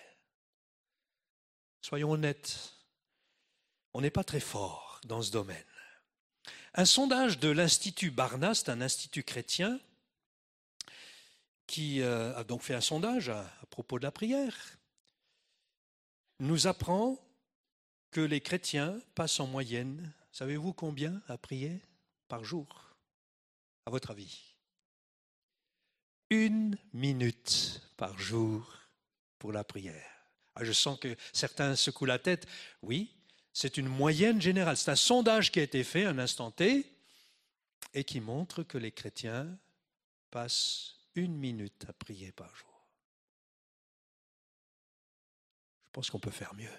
Soyons 1.81 2.11
honnêtes, 2.11 2.73
on 3.93 4.01
n'est 4.01 4.09
pas 4.09 4.23
très 4.23 4.39
fort 4.39 4.99
dans 5.05 5.21
ce 5.21 5.31
domaine. 5.31 5.78
Un 6.79 6.85
sondage 6.85 7.39
de 7.39 7.49
l'Institut 7.49 8.09
Barna, 8.09 8.55
c'est 8.55 8.69
un 8.69 8.79
institut 8.79 9.23
chrétien, 9.23 9.81
qui 11.67 11.99
euh, 11.99 12.33
a 12.37 12.45
donc 12.45 12.61
fait 12.61 12.73
un 12.73 12.79
sondage 12.79 13.27
à 13.27 13.51
propos 13.69 13.99
de 13.99 14.05
la 14.05 14.13
prière 14.13 14.55
nous 16.39 16.67
apprend 16.67 17.17
que 18.11 18.21
les 18.21 18.39
chrétiens 18.39 18.97
passent 19.13 19.41
en 19.41 19.47
moyenne, 19.47 20.13
savez-vous 20.31 20.71
combien 20.71 21.21
à 21.27 21.37
prier 21.37 21.81
par 22.29 22.45
jour, 22.45 22.95
à 23.85 23.89
votre 23.89 24.11
avis? 24.11 24.55
Une 26.29 26.77
minute 26.93 27.81
par 27.97 28.17
jour 28.17 28.73
pour 29.37 29.51
la 29.51 29.65
prière. 29.65 30.31
Ah, 30.55 30.63
je 30.63 30.71
sens 30.71 30.97
que 30.97 31.13
certains 31.33 31.75
secouent 31.75 32.05
la 32.05 32.19
tête. 32.19 32.47
Oui, 32.81 33.18
c'est 33.53 33.77
une 33.77 33.87
moyenne 33.87 34.41
générale. 34.41 34.77
C'est 34.77 34.91
un 34.91 34.95
sondage 34.95 35.51
qui 35.51 35.59
a 35.59 35.63
été 35.63 35.83
fait 35.83 36.05
un 36.05 36.19
instant 36.19 36.51
T 36.51 36.85
et 37.93 38.03
qui 38.03 38.19
montre 38.19 38.63
que 38.63 38.77
les 38.77 38.91
chrétiens 38.91 39.57
passent 40.31 40.95
une 41.15 41.35
minute 41.35 41.85
à 41.87 41.93
prier 41.93 42.31
par 42.31 42.55
jour. 42.55 42.85
Je 45.87 45.91
pense 45.93 46.09
qu'on 46.09 46.19
peut 46.19 46.31
faire 46.31 46.53
mieux. 46.53 46.69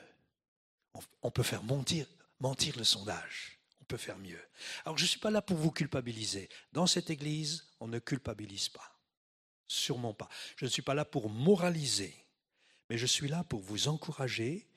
On 1.22 1.30
peut 1.30 1.42
faire 1.42 1.62
mentir, 1.62 2.06
mentir 2.38 2.76
le 2.78 2.84
sondage. 2.84 3.58
On 3.80 3.84
peut 3.84 3.96
faire 3.96 4.18
mieux. 4.18 4.40
Alors 4.84 4.96
je 4.96 5.04
ne 5.04 5.08
suis 5.08 5.20
pas 5.20 5.30
là 5.30 5.42
pour 5.42 5.56
vous 5.56 5.72
culpabiliser. 5.72 6.48
Dans 6.72 6.86
cette 6.86 7.10
Église, 7.10 7.66
on 7.80 7.88
ne 7.88 7.98
culpabilise 7.98 8.68
pas. 8.68 9.00
Sûrement 9.66 10.14
pas. 10.14 10.28
Je 10.56 10.64
ne 10.64 10.70
suis 10.70 10.82
pas 10.82 10.94
là 10.94 11.04
pour 11.04 11.28
moraliser. 11.28 12.14
Mais 12.88 12.98
je 12.98 13.06
suis 13.06 13.28
là 13.28 13.44
pour 13.44 13.60
vous 13.60 13.88
encourager 13.88 14.69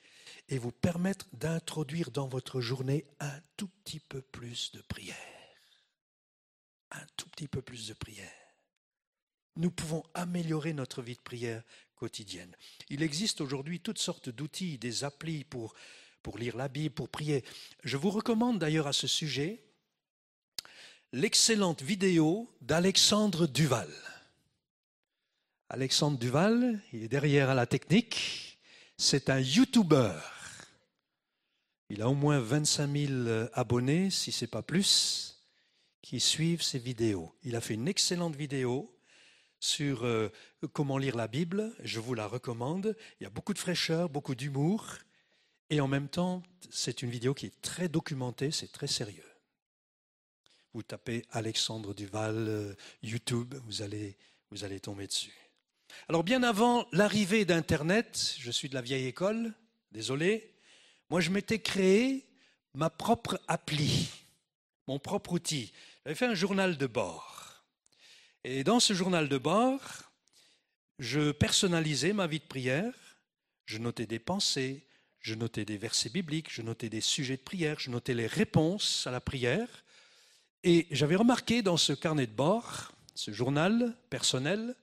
et 0.50 0.58
vous 0.58 0.72
permettre 0.72 1.28
d'introduire 1.34 2.12
dans 2.12 2.28
votre 2.28 2.62
journée 2.62 3.06
un 3.20 3.40
tout 3.58 3.70
petit 3.84 4.00
peu 4.00 4.22
plus 4.22 4.72
de 4.72 4.82
prière. 4.82 5.16
Un 6.92 7.06
tout 7.18 7.30
petit 7.30 7.48
peu 7.48 7.62
plus 7.62 7.88
de 7.88 7.94
prière. 7.94 8.32
Nous 9.56 9.72
pouvons 9.72 10.04
améliorer 10.14 10.74
notre 10.74 11.02
vie 11.02 11.16
de 11.16 11.22
prière 11.22 11.64
quotidienne. 11.96 12.56
Il 12.90 13.04
existe 13.04 13.42
aujourd'hui 13.42 13.80
toutes 13.80 14.00
sortes 14.00 14.30
d'outils, 14.30 14.78
des 14.78 15.04
applis 15.04 15.44
pour, 15.44 15.74
pour 16.22 16.38
lire 16.38 16.58
la 16.58 16.68
Bible, 16.68 16.94
pour 16.94 17.10
prier. 17.10 17.44
Je 17.84 17.98
vous 17.98 18.10
recommande 18.10 18.60
d'ailleurs 18.60 18.88
à 18.88 18.94
ce 18.94 19.08
sujet 19.08 19.64
l'excellente 21.12 21.84
vidéo 21.84 22.50
d'Alexandre 22.62 23.46
Duval. 23.46 23.90
Alexandre 25.70 26.18
Duval, 26.18 26.82
il 26.92 27.04
est 27.04 27.08
derrière 27.08 27.50
à 27.50 27.54
la 27.54 27.66
technique, 27.66 28.53
c'est 29.04 29.30
un 29.30 29.40
YouTuber. 29.40 30.14
Il 31.90 32.02
a 32.02 32.10
au 32.10 32.14
moins 32.14 32.40
25 32.40 32.90
000 32.90 33.48
abonnés, 33.54 34.10
si 34.10 34.32
ce 34.32 34.46
n'est 34.46 34.50
pas 34.50 34.64
plus, 34.64 35.44
qui 36.02 36.20
suivent 36.20 36.64
ses 36.64 36.80
vidéos. 36.80 37.36
Il 37.44 37.56
a 37.56 37.62
fait 37.62 37.74
une 37.74 37.88
excellente 37.88 38.36
vidéo 38.36 38.96
sur 39.60 40.06
euh, 40.06 40.30
comment 40.72 40.98
lire 40.98 41.18
la 41.18 41.28
Bible. 41.28 41.74
Je 41.84 42.00
vous 42.00 42.14
la 42.14 42.28
recommande. 42.28 42.96
Il 43.20 43.24
y 43.24 43.28
a 43.28 43.30
beaucoup 43.30 43.54
de 43.54 43.60
fraîcheur, 43.60 44.10
beaucoup 44.10 44.36
d'humour. 44.36 44.88
Et 45.70 45.82
en 45.82 45.88
même 45.88 46.08
temps, 46.08 46.42
c'est 46.70 47.02
une 47.02 47.10
vidéo 47.10 47.34
qui 47.34 47.48
est 47.48 47.62
très 47.62 47.90
documentée, 47.90 48.52
c'est 48.52 48.72
très 48.72 48.88
sérieux. 48.88 49.30
Vous 50.74 50.82
tapez 50.82 51.26
Alexandre 51.32 51.94
Duval, 51.94 52.36
euh, 52.48 52.74
YouTube, 53.04 53.54
vous 53.66 53.82
allez, 53.82 54.18
vous 54.50 54.64
allez 54.64 54.80
tomber 54.80 55.08
dessus. 55.08 55.43
Alors 56.10 56.24
bien 56.24 56.44
avant 56.44 56.88
l'arrivée 56.92 57.46
d'Internet, 57.46 58.36
je 58.40 58.52
suis 58.52 58.70
de 58.70 58.74
la 58.74 58.82
vieille 58.82 59.08
école, 59.08 59.54
désolé, 59.92 60.54
moi 61.10 61.22
je 61.22 61.30
m'étais 61.30 61.60
créé 61.60 62.26
ma 62.74 62.90
propre 62.90 63.40
appli, 63.48 64.10
mon 64.88 65.00
propre 65.00 65.34
outil. 65.34 65.72
J'avais 66.04 66.16
fait 66.16 66.26
un 66.26 66.36
journal 66.36 66.78
de 66.78 66.88
bord. 66.88 67.64
Et 68.44 68.64
dans 68.64 68.80
ce 68.80 68.94
journal 68.94 69.30
de 69.30 69.38
bord, 69.38 70.12
je 71.00 71.32
personnalisais 71.32 72.14
ma 72.14 72.28
vie 72.28 72.40
de 72.40 72.46
prière, 72.46 72.94
je 73.66 73.78
notais 73.78 74.06
des 74.06 74.20
pensées, 74.20 74.86
je 75.20 75.36
notais 75.36 75.64
des 75.64 75.78
versets 75.78 76.10
bibliques, 76.10 76.52
je 76.52 76.62
notais 76.62 76.90
des 76.90 77.02
sujets 77.02 77.38
de 77.38 77.42
prière, 77.42 77.80
je 77.80 77.90
notais 77.90 78.14
les 78.14 78.28
réponses 78.28 79.08
à 79.08 79.12
la 79.12 79.22
prière. 79.22 79.86
Et 80.64 80.88
j'avais 80.92 81.16
remarqué 81.16 81.62
dans 81.62 81.78
ce 81.78 81.94
carnet 81.94 82.28
de 82.28 82.34
bord, 82.34 82.92
ce 83.16 83.32
journal 83.32 83.96
personnel, 84.10 84.76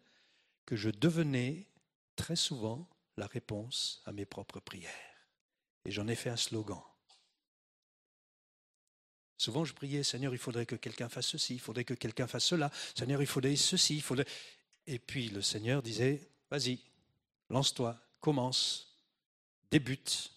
que 0.70 0.76
je 0.76 0.88
devenais 0.88 1.66
très 2.14 2.36
souvent 2.36 2.88
la 3.16 3.26
réponse 3.26 4.02
à 4.06 4.12
mes 4.12 4.24
propres 4.24 4.60
prières. 4.60 5.26
Et 5.84 5.90
j'en 5.90 6.06
ai 6.06 6.14
fait 6.14 6.30
un 6.30 6.36
slogan. 6.36 6.80
Souvent, 9.36 9.64
je 9.64 9.74
priais, 9.74 10.04
Seigneur, 10.04 10.32
il 10.32 10.38
faudrait 10.38 10.66
que 10.66 10.76
quelqu'un 10.76 11.08
fasse 11.08 11.26
ceci, 11.26 11.54
il 11.54 11.60
faudrait 11.60 11.82
que 11.82 11.94
quelqu'un 11.94 12.28
fasse 12.28 12.44
cela. 12.44 12.70
Seigneur, 12.96 13.20
il 13.20 13.26
faudrait 13.26 13.56
ceci, 13.56 13.96
il 13.96 14.02
faudrait... 14.02 14.26
Et 14.86 15.00
puis 15.00 15.28
le 15.30 15.42
Seigneur 15.42 15.82
disait, 15.82 16.30
vas-y, 16.52 16.78
lance-toi, 17.48 18.00
commence, 18.20 18.96
débute. 19.72 20.30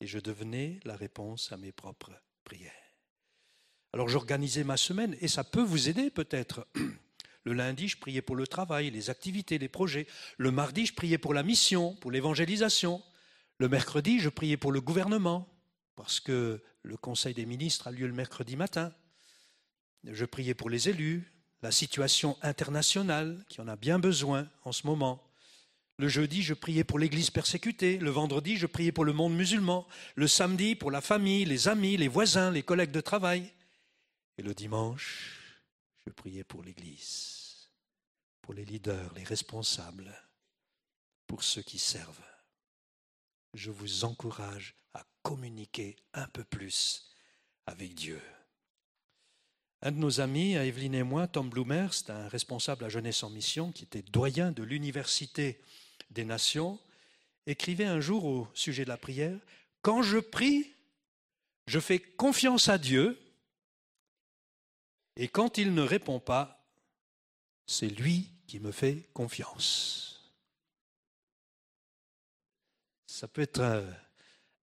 Et 0.00 0.08
je 0.08 0.18
devenais 0.18 0.80
la 0.82 0.96
réponse 0.96 1.52
à 1.52 1.56
mes 1.56 1.70
propres 1.70 2.20
prières. 2.42 2.72
Alors 3.92 4.08
j'organisais 4.08 4.64
ma 4.64 4.76
semaine 4.76 5.16
et 5.20 5.28
ça 5.28 5.44
peut 5.44 5.62
vous 5.62 5.88
aider 5.88 6.10
peut-être. 6.10 6.66
Le 7.44 7.52
lundi, 7.52 7.88
je 7.88 7.98
priais 7.98 8.22
pour 8.22 8.36
le 8.36 8.46
travail, 8.46 8.90
les 8.90 9.10
activités, 9.10 9.58
les 9.58 9.68
projets. 9.68 10.06
Le 10.38 10.50
mardi, 10.50 10.86
je 10.86 10.94
priais 10.94 11.18
pour 11.18 11.34
la 11.34 11.42
mission, 11.42 11.94
pour 11.96 12.10
l'évangélisation. 12.10 13.02
Le 13.58 13.68
mercredi, 13.68 14.18
je 14.18 14.30
priais 14.30 14.56
pour 14.56 14.72
le 14.72 14.80
gouvernement, 14.80 15.46
parce 15.94 16.20
que 16.20 16.62
le 16.82 16.96
Conseil 16.96 17.34
des 17.34 17.46
ministres 17.46 17.88
a 17.88 17.92
lieu 17.92 18.06
le 18.06 18.14
mercredi 18.14 18.56
matin. 18.56 18.92
Je 20.04 20.24
priais 20.24 20.54
pour 20.54 20.70
les 20.70 20.88
élus, 20.88 21.30
la 21.62 21.70
situation 21.70 22.36
internationale, 22.42 23.44
qui 23.48 23.60
en 23.60 23.68
a 23.68 23.76
bien 23.76 23.98
besoin 23.98 24.48
en 24.64 24.72
ce 24.72 24.86
moment. 24.86 25.22
Le 25.98 26.08
jeudi, 26.08 26.42
je 26.42 26.54
priais 26.54 26.82
pour 26.82 26.98
l'Église 26.98 27.30
persécutée. 27.30 27.98
Le 27.98 28.10
vendredi, 28.10 28.56
je 28.56 28.66
priais 28.66 28.90
pour 28.90 29.04
le 29.04 29.12
monde 29.12 29.34
musulman. 29.34 29.86
Le 30.16 30.26
samedi, 30.26 30.74
pour 30.74 30.90
la 30.90 31.00
famille, 31.00 31.44
les 31.44 31.68
amis, 31.68 31.96
les 31.96 32.08
voisins, 32.08 32.50
les 32.50 32.62
collègues 32.62 32.90
de 32.90 33.00
travail. 33.00 33.52
Et 34.36 34.42
le 34.42 34.54
dimanche, 34.54 35.43
je 36.06 36.12
priais 36.12 36.44
pour 36.44 36.62
l'Église, 36.62 37.68
pour 38.42 38.54
les 38.54 38.64
leaders, 38.64 39.12
les 39.14 39.24
responsables, 39.24 40.14
pour 41.26 41.42
ceux 41.42 41.62
qui 41.62 41.78
servent. 41.78 42.24
Je 43.54 43.70
vous 43.70 44.04
encourage 44.04 44.74
à 44.92 45.04
communiquer 45.22 45.96
un 46.12 46.26
peu 46.28 46.44
plus 46.44 47.10
avec 47.66 47.94
Dieu. 47.94 48.20
Un 49.82 49.92
de 49.92 49.98
nos 49.98 50.20
amis, 50.20 50.54
Evelyne 50.54 50.94
et 50.94 51.02
moi, 51.02 51.28
Tom 51.28 51.50
Bloomer, 51.50 51.92
c'est 51.92 52.10
un 52.10 52.28
responsable 52.28 52.84
à 52.84 52.88
Jeunesse 52.88 53.22
en 53.22 53.30
Mission 53.30 53.70
qui 53.70 53.84
était 53.84 54.02
doyen 54.02 54.50
de 54.50 54.62
l'Université 54.62 55.60
des 56.10 56.24
Nations, 56.24 56.78
écrivait 57.46 57.84
un 57.84 58.00
jour 58.00 58.24
au 58.24 58.48
sujet 58.54 58.84
de 58.84 58.88
la 58.88 58.96
prière, 58.96 59.38
Quand 59.82 60.02
je 60.02 60.18
prie, 60.18 60.72
je 61.66 61.78
fais 61.78 61.98
confiance 61.98 62.68
à 62.68 62.78
Dieu, 62.78 63.18
et 65.16 65.28
quand 65.28 65.58
il 65.58 65.74
ne 65.74 65.82
répond 65.82 66.20
pas, 66.20 66.64
c'est 67.66 67.88
lui 67.88 68.30
qui 68.46 68.60
me 68.60 68.72
fait 68.72 69.08
confiance. 69.12 70.32
Ça 73.06 73.28
peut 73.28 73.42
être 73.42 73.60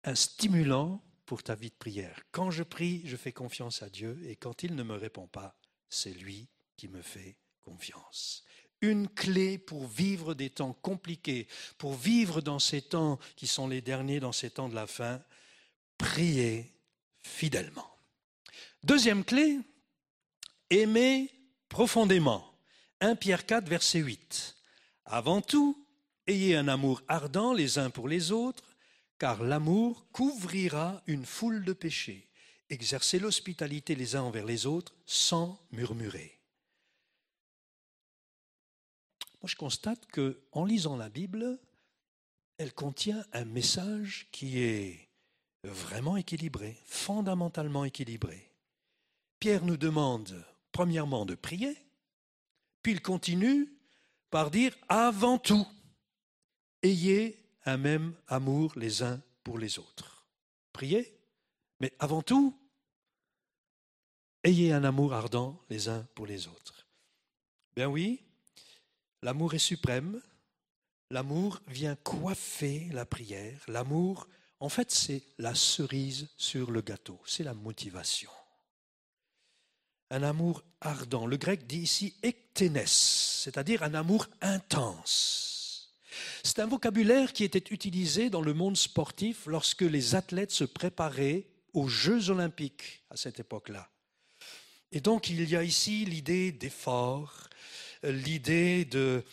un, 0.04 0.16
stimulant 0.16 1.02
pour 1.26 1.41
ta 1.41 1.56
vie 1.56 1.70
de 1.70 1.76
prière. 1.76 2.20
Quand 2.32 2.52
je 2.52 2.64
prie, 2.64 3.02
je 3.06 3.16
fais 3.16 3.32
confiance 3.32 3.82
à 3.82 3.89
Dieu 3.89 4.20
et 4.26 4.36
quand 4.36 4.64
il 4.64 4.76
ne 4.76 4.84
me 4.84 4.95
répond 4.95 5.28
pas, 5.28 5.56
c'est 5.89 6.14
lui 6.14 6.47
qui 6.76 6.88
me 6.88 7.02
fait 7.02 7.38
confiance. 7.62 8.43
Une 8.82 9.08
clé 9.08 9.58
pour 9.58 9.88
vivre 9.88 10.34
des 10.34 10.49
temps 10.49 10.74
compliqués, 10.74 11.47
pour 11.78 11.93
vivre 11.93 12.41
dans 12.41 12.60
ces 12.60 12.82
temps 12.82 13.20
qui 13.36 13.47
sont 13.47 13.68
les 13.68 13.82
derniers, 13.82 14.20
dans 14.20 14.32
ces 14.32 14.49
temps 14.49 14.68
de 14.68 14.76
la 14.76 14.88
fin, 14.88 15.24
prier 15.97 16.74
fidèlement. 17.22 17.95
Deuxième 18.84 19.24
clé, 19.24 19.60
aimer 20.72 21.30
profondément. 21.69 22.43
1 23.01 23.15
Pierre 23.15 23.45
4, 23.45 23.67
verset 23.67 23.99
8. 23.99 24.55
Avant 25.05 25.41
tout, 25.41 25.86
ayez 26.26 26.55
un 26.55 26.67
amour 26.67 27.01
ardent 27.07 27.53
les 27.53 27.78
uns 27.78 27.89
pour 27.89 28.07
les 28.07 28.32
autres 28.32 28.76
car 29.19 29.43
l'amour 29.43 30.07
couvrira 30.11 31.03
une 31.05 31.26
foule 31.26 31.63
de 31.63 31.74
péchés. 31.74 32.28
Exercez 32.69 33.19
l'hospitalité 33.19 33.93
les 33.93 34.15
uns 34.15 34.24
envers 34.24 34.45
les 34.45 34.65
autres 34.65 34.95
sans 35.05 35.59
murmurer. 35.72 36.39
Moi, 39.41 39.49
je 39.49 39.55
constate 39.55 40.05
que, 40.07 40.41
en 40.51 40.65
lisant 40.65 40.95
la 40.95 41.09
Bible, 41.09 41.59
elle 42.57 42.74
contient 42.74 43.24
un 43.34 43.45
message 43.45 44.28
qui 44.32 44.59
est 44.59 45.09
vraiment 45.63 46.17
équilibré, 46.17 46.78
fondamentalement 46.86 47.86
équilibré. 47.86 48.51
Pierre 49.39 49.65
nous 49.65 49.78
demande, 49.78 50.45
premièrement, 50.72 51.26
de 51.26 51.36
prier, 51.36 51.78
puis 52.84 52.93
il 52.93 53.01
continue 53.01 53.72
par 54.30 54.51
dire 54.51 54.76
avant 54.89 55.38
tout, 55.38 55.67
ayez 56.82 57.38
un 57.65 57.78
même 57.78 58.15
amour 58.28 58.74
les 58.76 59.03
uns 59.03 59.22
pour 59.43 59.59
les 59.59 59.78
autres. 59.78 60.26
Priez, 60.74 61.17
mais 61.80 61.93
avant 61.99 62.22
tout, 62.22 62.57
ayez 64.43 64.72
un 64.72 64.84
amour 64.84 65.13
ardent 65.13 65.59
les 65.69 65.89
uns 65.89 66.07
pour 66.15 66.26
les 66.26 66.47
autres. 66.47 66.88
Bien 67.76 67.88
oui, 67.88 68.24
l'amour 69.22 69.53
est 69.53 69.59
suprême, 69.59 70.22
l'amour 71.09 71.61
vient 71.67 71.95
coiffer 71.95 72.89
la 72.91 73.05
prière, 73.05 73.63
l'amour, 73.67 74.28
en 74.59 74.69
fait, 74.69 74.91
c'est 74.91 75.24
la 75.38 75.55
cerise 75.55 76.30
sur 76.38 76.72
le 76.72 76.82
gâteau, 76.82 77.19
c'est 77.26 77.43
la 77.43 77.53
motivation. 77.53 78.30
Un 80.12 80.22
amour 80.22 80.64
ardent, 80.80 81.26
le 81.26 81.38
grec 81.38 81.66
dit 81.66 81.80
ici 81.80 82.14
ektenes, 82.22 82.86
c'est-à-dire 82.86 83.82
un 83.82 83.95
amour 83.95 84.28
intense 84.41 85.51
c'est 86.43 86.59
un 86.59 86.68
vocabulaire 86.68 87.34
qui 87.34 87.43
était 87.43 87.74
utilisé 87.74 88.30
dans 88.30 88.41
le 88.41 88.53
monde 88.53 88.78
sportif 88.78 89.45
lorsque 89.45 89.82
les 89.82 90.16
athlètes 90.16 90.51
se 90.51 90.64
préparaient 90.64 91.45
aux 91.74 91.88
Jeux 91.88 92.30
olympiques 92.30 93.03
à 93.09 93.18
cette 93.18 93.39
époque-là. 93.39 93.89
Et 94.91 95.01
donc 95.01 95.30
il 95.30 95.47
y 95.49 95.55
a 95.55 95.64
ici 95.64 96.05
l'idée 96.05 96.51
d'effort, 96.51 97.49
l'idée 98.03 98.86
de 98.86 99.24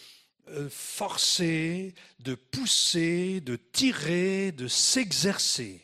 euh, 0.49 0.68
forcer, 0.70 1.95
de 2.20 2.35
pousser, 2.35 3.41
de 3.41 3.57
tirer, 3.57 4.53
de 4.53 4.68
s'exercer. 4.68 5.83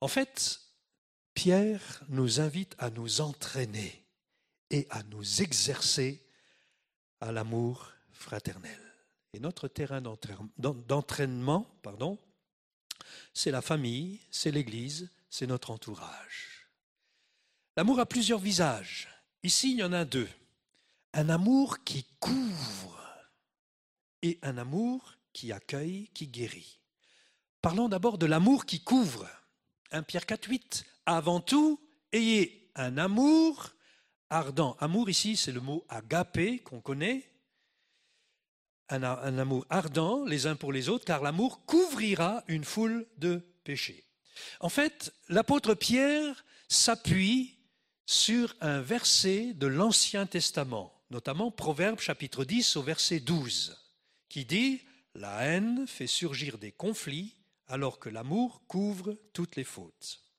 En 0.00 0.08
fait, 0.08 0.60
Pierre 1.40 2.02
nous 2.10 2.38
invite 2.38 2.74
à 2.78 2.90
nous 2.90 3.22
entraîner 3.22 4.04
et 4.68 4.86
à 4.90 5.02
nous 5.04 5.40
exercer 5.40 6.22
à 7.18 7.32
l'amour 7.32 7.90
fraternel. 8.12 8.78
Et 9.32 9.40
notre 9.40 9.66
terrain 9.66 10.02
d'entraînement, 10.58 11.66
pardon, 11.80 12.18
c'est 13.32 13.50
la 13.50 13.62
famille, 13.62 14.20
c'est 14.30 14.50
l'Église, 14.50 15.08
c'est 15.30 15.46
notre 15.46 15.70
entourage. 15.70 16.68
L'amour 17.74 18.00
a 18.00 18.04
plusieurs 18.04 18.38
visages. 18.38 19.08
Ici, 19.42 19.72
il 19.72 19.78
y 19.78 19.82
en 19.82 19.94
a 19.94 20.04
deux. 20.04 20.28
Un 21.14 21.30
amour 21.30 21.82
qui 21.84 22.04
couvre 22.20 23.00
et 24.20 24.38
un 24.42 24.58
amour 24.58 25.14
qui 25.32 25.52
accueille, 25.52 26.10
qui 26.12 26.26
guérit. 26.26 26.80
Parlons 27.62 27.88
d'abord 27.88 28.18
de 28.18 28.26
l'amour 28.26 28.66
qui 28.66 28.84
couvre. 28.84 29.26
1 29.90 30.02
Pierre 30.02 30.26
4, 30.26 30.46
8. 30.46 30.84
Avant 31.12 31.40
tout, 31.40 31.80
ayez 32.12 32.70
un 32.76 32.96
amour 32.96 33.70
ardent. 34.28 34.76
Amour 34.78 35.10
ici, 35.10 35.36
c'est 35.36 35.50
le 35.50 35.60
mot 35.60 35.84
agapé 35.88 36.60
qu'on 36.60 36.80
connaît, 36.80 37.28
un, 38.90 39.02
amour 39.02 39.66
ardent 39.70 40.24
les 40.24 40.46
uns 40.46 40.54
pour 40.54 40.72
les 40.72 40.88
autres, 40.88 41.04
car 41.04 41.20
l'amour 41.20 41.66
couvrira 41.66 42.44
une 42.46 42.62
foule 42.62 43.08
de 43.18 43.42
péchés. 43.64 44.04
En 44.60 44.68
fait, 44.68 45.12
l'apôtre 45.28 45.74
Pierre 45.74 46.44
s'appuie 46.68 47.58
sur 48.06 48.54
un 48.60 48.80
verset 48.80 49.52
de 49.54 49.66
l'Ancien 49.66 50.26
Testament, 50.26 50.94
notamment 51.10 51.50
Proverbe 51.50 51.98
chapitre 51.98 52.44
10 52.44 52.76
au 52.76 52.82
verset 52.82 53.18
12, 53.18 53.76
qui 54.28 54.44
dit 54.44 54.80
La 55.16 55.40
haine 55.40 55.88
fait 55.88 56.06
surgir 56.06 56.56
des 56.56 56.70
conflits 56.70 57.34
alors 57.66 57.98
que 57.98 58.10
l'amour 58.10 58.62
couvre 58.68 59.18
toutes 59.32 59.56
les 59.56 59.64
fautes. 59.64 60.29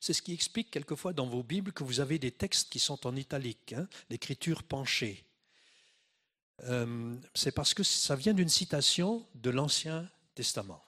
C'est 0.00 0.12
ce 0.12 0.22
qui 0.22 0.32
explique 0.32 0.70
quelquefois 0.70 1.12
dans 1.12 1.26
vos 1.26 1.42
Bibles 1.42 1.72
que 1.72 1.84
vous 1.84 2.00
avez 2.00 2.18
des 2.18 2.32
textes 2.32 2.70
qui 2.70 2.78
sont 2.78 3.06
en 3.06 3.16
italique, 3.16 3.72
hein, 3.72 3.88
l'écriture 4.10 4.62
penchée. 4.62 5.24
Euh, 6.64 7.16
c'est 7.34 7.52
parce 7.52 7.74
que 7.74 7.82
ça 7.82 8.16
vient 8.16 8.34
d'une 8.34 8.48
citation 8.48 9.26
de 9.34 9.50
l'Ancien 9.50 10.10
Testament. 10.34 10.82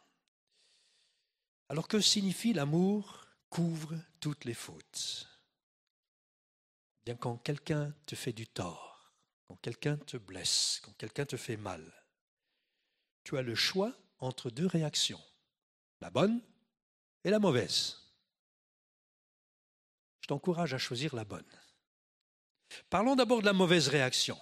Alors 1.68 1.88
que 1.88 2.00
signifie 2.00 2.52
l'amour 2.52 3.26
couvre 3.50 3.94
toutes 4.20 4.44
les 4.44 4.54
fautes? 4.54 5.28
Bien 7.04 7.16
quand 7.16 7.36
quelqu'un 7.38 7.94
te 8.06 8.14
fait 8.14 8.32
du 8.32 8.46
tort, 8.46 9.12
quand 9.46 9.56
quelqu'un 9.56 9.96
te 9.96 10.16
blesse, 10.16 10.80
quand 10.82 10.92
quelqu'un 10.96 11.26
te 11.26 11.36
fait 11.36 11.56
mal, 11.56 11.82
tu 13.24 13.36
as 13.36 13.42
le 13.42 13.54
choix 13.54 13.94
entre 14.20 14.50
deux 14.50 14.66
réactions, 14.66 15.22
la 16.00 16.10
bonne 16.10 16.40
et 17.24 17.30
la 17.30 17.38
mauvaise. 17.38 18.07
T'encourage 20.28 20.74
à 20.74 20.78
choisir 20.78 21.16
la 21.16 21.24
bonne. 21.24 21.50
Parlons 22.90 23.16
d'abord 23.16 23.40
de 23.40 23.46
la 23.46 23.54
mauvaise 23.54 23.88
réaction. 23.88 24.38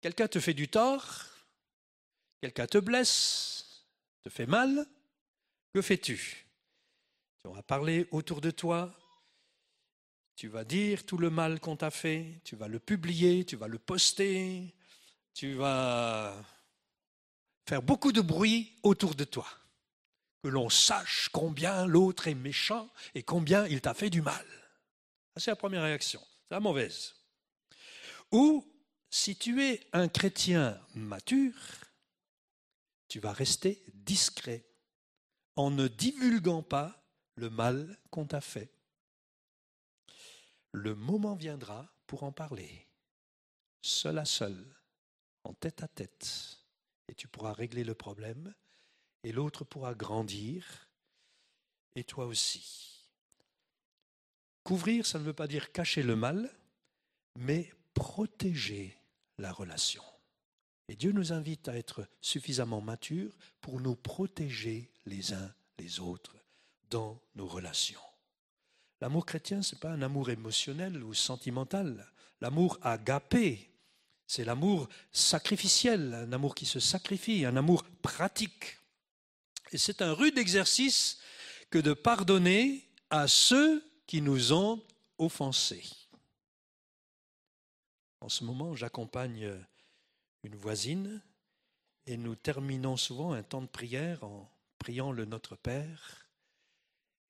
Quelqu'un 0.00 0.26
te 0.26 0.40
fait 0.40 0.54
du 0.54 0.66
tort, 0.68 1.24
quelqu'un 2.40 2.66
te 2.66 2.78
blesse, 2.78 3.86
te 4.22 4.28
fait 4.28 4.46
mal, 4.46 4.88
que 5.72 5.80
fais-tu? 5.80 6.46
Tu 7.44 7.50
vas 7.52 7.62
parler 7.62 8.08
autour 8.10 8.40
de 8.40 8.50
toi. 8.50 8.92
Tu 10.34 10.48
vas 10.48 10.64
dire 10.64 11.06
tout 11.06 11.18
le 11.18 11.30
mal 11.30 11.60
qu'on 11.60 11.76
t'a 11.76 11.92
fait. 11.92 12.40
Tu 12.42 12.56
vas 12.56 12.66
le 12.66 12.80
publier, 12.80 13.44
tu 13.44 13.54
vas 13.54 13.68
le 13.68 13.78
poster. 13.78 14.74
Tu 15.32 15.54
vas 15.54 16.34
faire 17.68 17.82
beaucoup 17.82 18.10
de 18.10 18.20
bruit 18.20 18.76
autour 18.82 19.14
de 19.14 19.22
toi. 19.22 19.46
Que 20.42 20.48
l'on 20.48 20.70
sache 20.70 21.28
combien 21.32 21.86
l'autre 21.86 22.28
est 22.28 22.34
méchant 22.34 22.88
et 23.14 23.22
combien 23.22 23.66
il 23.66 23.80
t'a 23.80 23.94
fait 23.94 24.10
du 24.10 24.22
mal. 24.22 24.46
C'est 25.36 25.50
la 25.50 25.56
première 25.56 25.82
réaction. 25.82 26.20
C'est 26.48 26.54
la 26.54 26.60
mauvaise. 26.60 27.14
Ou 28.32 28.66
si 29.10 29.36
tu 29.36 29.62
es 29.62 29.80
un 29.92 30.08
chrétien 30.08 30.80
mature, 30.94 31.54
tu 33.08 33.18
vas 33.18 33.32
rester 33.32 33.82
discret 33.92 34.64
en 35.56 35.70
ne 35.70 35.88
divulguant 35.88 36.62
pas 36.62 37.04
le 37.34 37.50
mal 37.50 37.98
qu'on 38.10 38.26
t'a 38.26 38.40
fait. 38.40 38.72
Le 40.72 40.94
moment 40.94 41.34
viendra 41.34 41.92
pour 42.06 42.22
en 42.22 42.32
parler, 42.32 42.86
seul 43.82 44.18
à 44.18 44.24
seul, 44.24 44.56
en 45.42 45.52
tête 45.54 45.82
à 45.82 45.88
tête, 45.88 46.58
et 47.08 47.14
tu 47.14 47.26
pourras 47.26 47.52
régler 47.52 47.82
le 47.82 47.94
problème, 47.94 48.54
et 49.24 49.32
l'autre 49.32 49.64
pourra 49.64 49.94
grandir, 49.94 50.88
et 51.94 52.04
toi 52.04 52.26
aussi. 52.26 53.08
Couvrir, 54.64 55.06
ça 55.06 55.18
ne 55.18 55.24
veut 55.24 55.32
pas 55.32 55.46
dire 55.48 55.72
cacher 55.72 56.02
le 56.02 56.16
mal, 56.16 56.50
mais 57.38 57.72
protéger 57.94 58.96
la 59.38 59.52
relation. 59.52 60.02
Et 60.88 60.96
Dieu 60.96 61.12
nous 61.12 61.32
invite 61.32 61.68
à 61.68 61.76
être 61.76 62.06
suffisamment 62.20 62.80
matures 62.80 63.36
pour 63.60 63.80
nous 63.80 63.94
protéger 63.94 64.90
les 65.06 65.32
uns 65.32 65.54
les 65.78 66.00
autres 66.00 66.36
dans 66.90 67.20
nos 67.36 67.46
relations. 67.46 68.00
L'amour 69.00 69.24
chrétien, 69.24 69.62
ce 69.62 69.74
n'est 69.74 69.78
pas 69.78 69.92
un 69.92 70.02
amour 70.02 70.30
émotionnel 70.30 71.02
ou 71.02 71.14
sentimental. 71.14 72.06
L'amour 72.40 72.78
agapé, 72.82 73.70
c'est 74.26 74.44
l'amour 74.44 74.88
sacrificiel, 75.12 76.12
un 76.12 76.32
amour 76.32 76.54
qui 76.54 76.66
se 76.66 76.80
sacrifie, 76.80 77.44
un 77.44 77.56
amour 77.56 77.84
pratique. 78.02 78.79
Et 79.72 79.78
c'est 79.78 80.02
un 80.02 80.12
rude 80.12 80.38
exercice 80.38 81.18
que 81.70 81.78
de 81.78 81.92
pardonner 81.92 82.88
à 83.10 83.28
ceux 83.28 83.84
qui 84.06 84.20
nous 84.20 84.52
ont 84.52 84.82
offensés. 85.18 85.88
En 88.20 88.28
ce 88.28 88.44
moment, 88.44 88.74
j'accompagne 88.74 89.50
une 90.42 90.56
voisine 90.56 91.22
et 92.06 92.16
nous 92.16 92.34
terminons 92.34 92.96
souvent 92.96 93.32
un 93.32 93.42
temps 93.42 93.62
de 93.62 93.66
prière 93.66 94.24
en 94.24 94.50
priant 94.78 95.12
le 95.12 95.24
Notre 95.24 95.56
Père. 95.56 96.26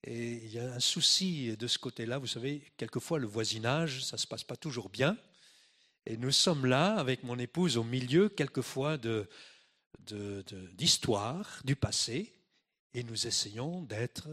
Et 0.05 0.33
il 0.45 0.51
y 0.51 0.59
a 0.59 0.73
un 0.73 0.81
souci 0.81 1.57
de 1.57 1.67
ce 1.67 1.79
côté-là. 1.79 2.19
Vous 2.19 2.27
savez, 2.27 2.73
quelquefois 2.79 3.19
le 3.19 3.27
voisinage, 3.27 4.03
ça 4.05 4.17
ne 4.17 4.21
se 4.21 4.27
passe 4.27 4.45
pas 4.45 4.57
toujours 4.57 4.89
bien. 4.89 5.17
Et 6.07 6.17
nous 6.17 6.31
sommes 6.31 6.65
là, 6.65 6.97
avec 6.97 7.23
mon 7.23 7.39
épouse, 7.39 7.77
au 7.77 7.85
milieu, 7.85 8.31
quelquefois, 8.31 8.97
de, 8.97 9.29
d'histoire 9.99 11.61
du 11.65 11.77
passé. 11.77 12.35
Et 12.95 13.05
nous 13.05 13.27
essayons 13.27 13.83
d'être 13.83 14.29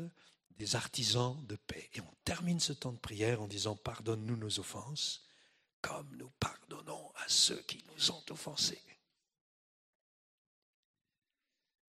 des 0.58 0.76
artisans 0.76 1.38
de 1.46 1.56
paix. 1.56 1.90
Et 1.94 2.02
on 2.02 2.16
termine 2.24 2.60
ce 2.60 2.74
temps 2.74 2.92
de 2.92 2.98
prière 2.98 3.42
en 3.42 3.48
disant 3.48 3.76
Pardonne-nous 3.76 4.38
nos 4.38 4.60
offenses, 4.60 5.28
comme 5.82 6.16
nous 6.18 6.32
pardonnons 6.40 7.12
à 7.16 7.28
ceux 7.28 7.62
qui 7.64 7.84
nous 7.94 8.12
ont 8.12 8.24
offensés. 8.30 8.82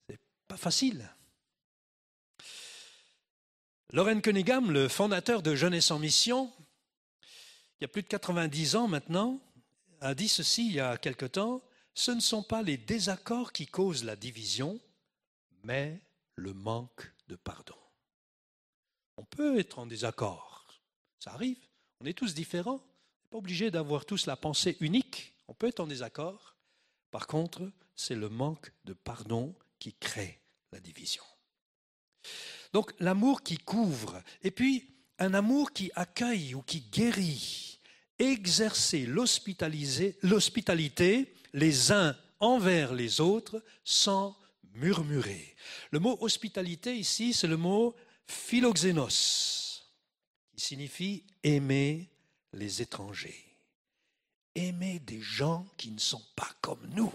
C'est 0.08 0.20
pas 0.46 0.56
facile. 0.56 1.10
Loren 3.92 4.20
Cunningham, 4.20 4.70
le 4.70 4.86
fondateur 4.88 5.42
de 5.42 5.54
Jeunesse 5.54 5.90
en 5.90 5.98
Mission, 5.98 6.52
il 7.80 7.82
y 7.82 7.84
a 7.86 7.88
plus 7.88 8.02
de 8.02 8.08
90 8.08 8.76
ans 8.76 8.88
maintenant, 8.88 9.40
a 10.00 10.14
dit 10.14 10.28
ceci 10.28 10.66
il 10.66 10.74
y 10.74 10.80
a 10.80 10.98
quelque 10.98 11.24
temps, 11.24 11.62
ce 11.95 12.11
ne 12.11 12.20
sont 12.20 12.43
pas 12.43 12.62
les 12.62 12.76
désaccords 12.76 13.53
qui 13.53 13.66
causent 13.66 14.05
la 14.05 14.16
division, 14.16 14.80
mais 15.64 16.01
le 16.36 16.55
manque 16.55 17.12
de 17.28 17.36
pardon. 17.36 17.74
On 19.16 19.24
peut 19.24 19.59
être 19.59 19.78
en 19.78 19.86
désaccord, 19.86 20.66
ça 21.18 21.32
arrive, 21.32 21.59
on 22.01 22.07
est 22.07 22.16
tous 22.16 22.34
différents, 22.34 22.80
on 22.80 22.86
n'est 23.24 23.30
pas 23.30 23.39
obligé 23.39 23.70
d'avoir 23.70 24.05
tous 24.05 24.26
la 24.26 24.36
pensée 24.36 24.76
unique, 24.80 25.34
on 25.49 25.55
peut 25.55 25.66
être 25.66 25.80
en 25.80 25.86
désaccord. 25.86 26.57
Par 27.11 27.26
contre, 27.26 27.72
c'est 27.97 28.14
le 28.14 28.28
manque 28.28 28.70
de 28.84 28.93
pardon 28.93 29.55
qui 29.78 29.95
crée 29.95 30.41
la 30.72 30.80
division. 30.80 31.24
Donc 32.72 32.93
l'amour 33.01 33.43
qui 33.43 33.57
couvre, 33.57 34.22
et 34.43 34.51
puis 34.51 34.95
un 35.18 35.32
amour 35.34 35.72
qui 35.72 35.91
accueille 35.95 36.55
ou 36.55 36.62
qui 36.62 36.82
guérit, 36.82 37.80
exercer 38.18 39.07
l'hospitalité 39.07 41.34
les 41.53 41.92
uns 41.92 42.16
envers 42.40 42.94
les 42.94 43.20
autres 43.20 43.62
sans 43.84 44.36
murmurer. 44.74 45.57
Le 45.90 45.99
mot 45.99 46.16
hospitalité 46.20 46.96
ici, 46.96 47.32
c'est 47.32 47.46
le 47.46 47.57
mot 47.57 47.94
philoxénos, 48.26 49.90
qui 50.53 50.61
signifie 50.61 51.24
aimer 51.42 52.11
les 52.53 52.82
étrangers. 52.82 53.44
Aimer 54.55 54.99
des 55.01 55.20
gens 55.20 55.66
qui 55.76 55.90
ne 55.90 55.99
sont 55.99 56.22
pas 56.34 56.51
comme 56.61 56.86
nous. 56.94 57.12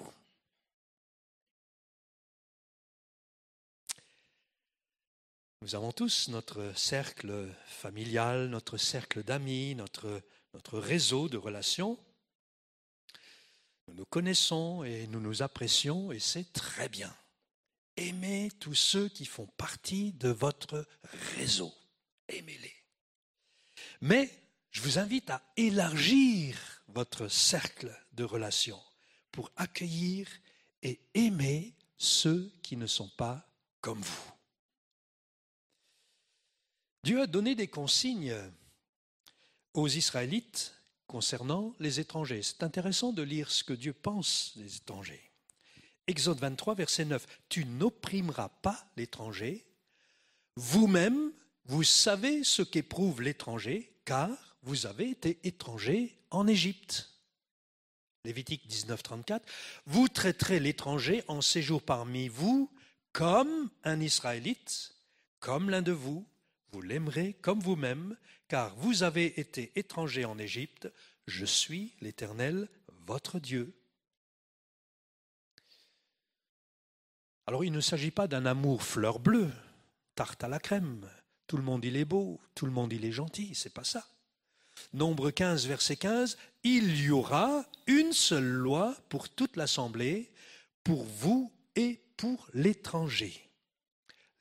Nous 5.62 5.76
avons 5.76 5.94
tous 5.94 6.28
notre 6.28 6.78
cercle 6.78 7.50
familial, 7.66 8.48
notre 8.48 8.78
cercle 8.78 9.24
d'amis, 9.24 9.76
notre, 9.76 10.22
notre 10.54 10.78
réseau 10.78 11.30
de 11.30 11.38
relations. 11.38 11.98
Nous 13.94 14.06
connaissons 14.06 14.84
et 14.84 15.06
nous 15.06 15.20
nous 15.20 15.44
apprécions 15.44 16.12
et 16.12 16.20
c'est 16.20 16.52
très 16.52 16.90
bien. 16.90 17.16
Aimez 17.96 18.50
tous 18.60 18.74
ceux 18.74 19.08
qui 19.08 19.26
font 19.26 19.46
partie 19.46 20.14
de 20.14 20.30
votre 20.30 20.88
réseau. 21.36 21.72
Aimez-les. 22.28 22.74
Mais 24.02 24.32
je 24.72 24.82
vous 24.82 24.98
invite 24.98 25.30
à 25.30 25.44
élargir 25.58 26.58
votre 26.88 27.28
cercle 27.28 27.96
de 28.14 28.24
relations 28.24 28.82
pour 29.32 29.52
accueillir 29.58 30.28
et 30.82 31.00
aimer 31.14 31.76
ceux 31.98 32.52
qui 32.64 32.78
ne 32.78 32.88
sont 32.88 33.10
pas 33.10 33.48
comme 33.80 34.02
vous. 34.02 34.32
Dieu 37.04 37.22
a 37.22 37.28
donné 37.28 37.54
des 37.54 37.68
consignes 37.68 38.36
aux 39.76 39.88
Israélites 39.88 40.74
concernant 41.14 41.76
les 41.80 42.00
étrangers. 42.00 42.42
C'est 42.42 42.64
intéressant 42.64 43.14
de 43.14 43.22
lire 43.22 43.52
ce 43.52 43.64
que 43.64 43.74
Dieu 43.74 43.94
pense 43.94 44.54
des 44.56 44.78
étrangers. 44.78 45.30
Exode 46.08 46.40
23, 46.40 46.74
verset 46.74 47.06
9. 47.06 47.24
Tu 47.50 47.66
n'opprimeras 47.66 48.50
pas 48.50 48.84
l'étranger. 48.98 49.64
Vous-même, 50.56 51.32
vous 51.66 51.84
savez 51.84 52.44
ce 52.44 52.64
qu'éprouve 52.64 53.22
l'étranger, 53.22 53.96
car 54.06 54.58
vous 54.64 54.88
avez 54.88 55.08
été 55.08 55.38
étranger 55.44 56.18
en 56.32 56.48
Égypte. 56.48 57.12
Lévitique 58.26 58.66
19, 58.66 59.04
34. 59.04 59.46
Vous 59.86 60.08
traiterez 60.08 60.60
l'étranger 60.60 61.24
en 61.28 61.42
séjour 61.42 61.84
parmi 61.84 62.28
vous 62.28 62.72
comme 63.12 63.70
un 63.84 64.00
Israélite, 64.00 64.96
comme 65.40 65.70
l'un 65.70 65.84
de 65.84 65.92
vous, 65.92 66.26
vous 66.72 66.82
l'aimerez 66.82 67.34
comme 67.44 67.60
vous-même, 67.60 68.18
car 68.48 68.76
vous 68.76 69.04
avez 69.04 69.40
été 69.40 69.72
étranger 69.76 70.26
en 70.26 70.38
Égypte. 70.38 70.92
Je 71.28 71.46
suis 71.46 71.94
l'Éternel, 72.02 72.68
votre 73.06 73.40
Dieu. 73.40 73.74
Alors 77.46 77.64
il 77.64 77.72
ne 77.72 77.82
s'agit 77.82 78.12
pas 78.12 78.28
d'un 78.28 78.46
amour 78.46 78.84
fleur 78.84 79.20
bleue, 79.20 79.52
tarte 80.16 80.44
à 80.44 80.48
la 80.48 80.60
crème. 80.60 81.10
Tout 81.48 81.58
le 81.58 81.64
monde 81.64 81.84
il 81.84 81.98
est 81.98 82.06
beau, 82.06 82.40
tout 82.56 82.66
le 82.66 82.72
monde 82.72 82.94
il 82.94 83.06
est 83.06 83.12
gentil, 83.12 83.54
c'est 83.54 83.74
pas 83.74 83.84
ça. 83.84 84.08
Nombre 84.94 85.30
15, 85.30 85.68
verset 85.68 85.98
15, 85.98 86.38
il 86.64 87.00
y 87.02 87.12
aura 87.12 87.66
une 87.86 88.14
seule 88.14 88.44
loi 88.44 88.96
pour 89.10 89.30
toute 89.30 89.56
l'assemblée, 89.56 90.32
pour 90.84 91.04
vous 91.04 91.52
et 91.76 92.00
pour 92.18 92.48
l'étranger 92.54 93.44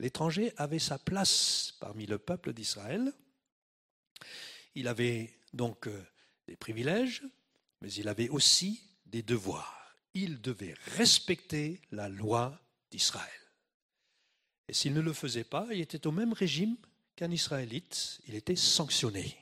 l'étranger 0.02 0.52
avait 0.56 0.80
sa 0.80 0.98
place 0.98 1.74
parmi 1.80 2.06
le 2.06 2.18
peuple 2.18 2.52
d'Israël. 2.52 3.12
Il 4.74 4.88
avait 4.88 5.34
donc 5.52 5.86
euh, 5.86 6.04
des 6.46 6.56
privilèges, 6.56 7.22
mais 7.80 7.92
il 7.92 8.08
avait 8.08 8.28
aussi 8.28 8.82
des 9.06 9.22
devoirs. 9.22 9.96
Il 10.14 10.40
devait 10.40 10.74
respecter 10.96 11.80
la 11.90 12.08
loi 12.08 12.60
d'Israël. 12.90 13.30
Et 14.68 14.74
s'il 14.74 14.94
ne 14.94 15.00
le 15.00 15.12
faisait 15.12 15.44
pas, 15.44 15.66
il 15.72 15.80
était 15.80 16.06
au 16.06 16.12
même 16.12 16.32
régime 16.32 16.76
qu'un 17.16 17.30
Israélite, 17.30 18.20
il 18.26 18.34
était 18.34 18.56
sanctionné. 18.56 19.36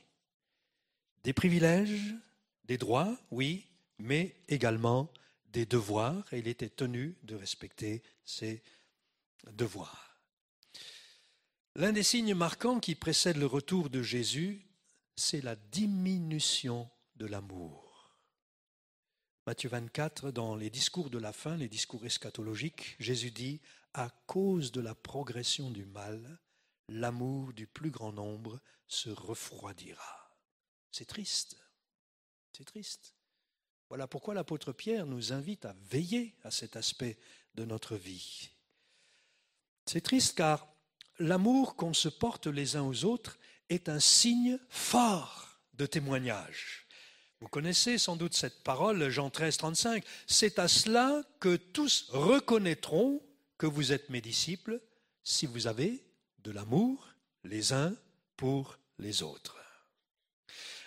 Des 1.23 1.33
privilèges, 1.33 2.15
des 2.65 2.77
droits, 2.77 3.17
oui, 3.29 3.65
mais 3.99 4.35
également 4.47 5.11
des 5.47 5.65
devoirs, 5.65 6.33
et 6.33 6.39
il 6.39 6.47
était 6.47 6.69
tenu 6.69 7.15
de 7.23 7.35
respecter 7.35 8.03
ses 8.25 8.63
devoirs. 9.51 10.19
L'un 11.75 11.91
des 11.91 12.03
signes 12.03 12.33
marquants 12.33 12.79
qui 12.79 12.95
précède 12.95 13.37
le 13.37 13.45
retour 13.45 13.89
de 13.89 14.01
Jésus, 14.01 14.65
c'est 15.21 15.41
la 15.41 15.55
diminution 15.55 16.89
de 17.15 17.27
l'amour. 17.27 18.17
Matthieu 19.45 19.69
24, 19.69 20.31
dans 20.31 20.55
les 20.55 20.71
discours 20.71 21.11
de 21.11 21.19
la 21.19 21.31
fin, 21.31 21.55
les 21.57 21.69
discours 21.69 22.03
eschatologiques, 22.05 22.95
Jésus 22.99 23.29
dit, 23.29 23.61
à 23.93 24.09
cause 24.25 24.71
de 24.71 24.81
la 24.81 24.95
progression 24.95 25.69
du 25.69 25.85
mal, 25.85 26.39
l'amour 26.87 27.53
du 27.53 27.67
plus 27.67 27.91
grand 27.91 28.11
nombre 28.11 28.59
se 28.87 29.09
refroidira. 29.11 30.35
C'est 30.91 31.05
triste. 31.05 31.55
C'est 32.51 32.65
triste. 32.65 33.13
Voilà 33.89 34.07
pourquoi 34.07 34.33
l'apôtre 34.33 34.73
Pierre 34.73 35.05
nous 35.05 35.33
invite 35.33 35.65
à 35.65 35.75
veiller 35.83 36.35
à 36.43 36.49
cet 36.49 36.75
aspect 36.75 37.19
de 37.53 37.63
notre 37.63 37.95
vie. 37.95 38.49
C'est 39.85 40.01
triste 40.01 40.35
car 40.37 40.67
l'amour 41.19 41.75
qu'on 41.75 41.93
se 41.93 42.09
porte 42.09 42.47
les 42.47 42.75
uns 42.75 42.83
aux 42.83 43.05
autres 43.05 43.37
est 43.71 43.89
un 43.89 43.99
signe 43.99 44.59
fort 44.69 45.47
de 45.75 45.85
témoignage. 45.85 46.85
Vous 47.39 47.47
connaissez 47.47 47.97
sans 47.97 48.15
doute 48.15 48.35
cette 48.35 48.63
parole, 48.63 49.09
Jean 49.09 49.29
13, 49.29 49.57
35. 49.57 50.03
C'est 50.27 50.59
à 50.59 50.67
cela 50.67 51.23
que 51.39 51.55
tous 51.55 52.07
reconnaîtront 52.09 53.21
que 53.57 53.65
vous 53.65 53.93
êtes 53.93 54.09
mes 54.09 54.21
disciples 54.21 54.81
si 55.23 55.45
vous 55.45 55.67
avez 55.67 56.03
de 56.39 56.51
l'amour 56.51 57.07
les 57.43 57.73
uns 57.73 57.95
pour 58.35 58.77
les 58.99 59.23
autres. 59.23 59.57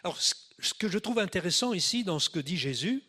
Alors, 0.05 0.20
ce 0.20 0.74
que 0.74 0.89
je 0.89 0.99
trouve 0.99 1.18
intéressant 1.18 1.72
ici 1.72 2.05
dans 2.05 2.18
ce 2.18 2.28
que 2.28 2.39
dit 2.39 2.59
Jésus, 2.59 3.03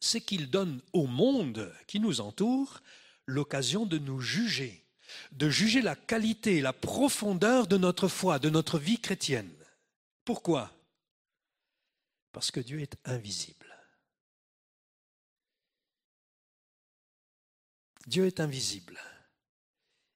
c'est 0.00 0.22
qu'il 0.22 0.50
donne 0.50 0.80
au 0.92 1.06
monde 1.06 1.72
qui 1.86 2.00
nous 2.00 2.20
entoure 2.20 2.80
l'occasion 3.26 3.84
de 3.84 3.98
nous 3.98 4.20
juger, 4.20 4.87
de 5.32 5.48
juger 5.50 5.82
la 5.82 5.96
qualité, 5.96 6.60
la 6.60 6.72
profondeur 6.72 7.66
de 7.66 7.76
notre 7.76 8.08
foi, 8.08 8.38
de 8.38 8.50
notre 8.50 8.78
vie 8.78 9.00
chrétienne. 9.00 9.52
Pourquoi? 10.24 10.72
Parce 12.32 12.50
que 12.50 12.60
Dieu 12.60 12.80
est 12.80 12.96
invisible. 13.04 13.66
Dieu 18.06 18.26
est 18.26 18.40
invisible. 18.40 18.98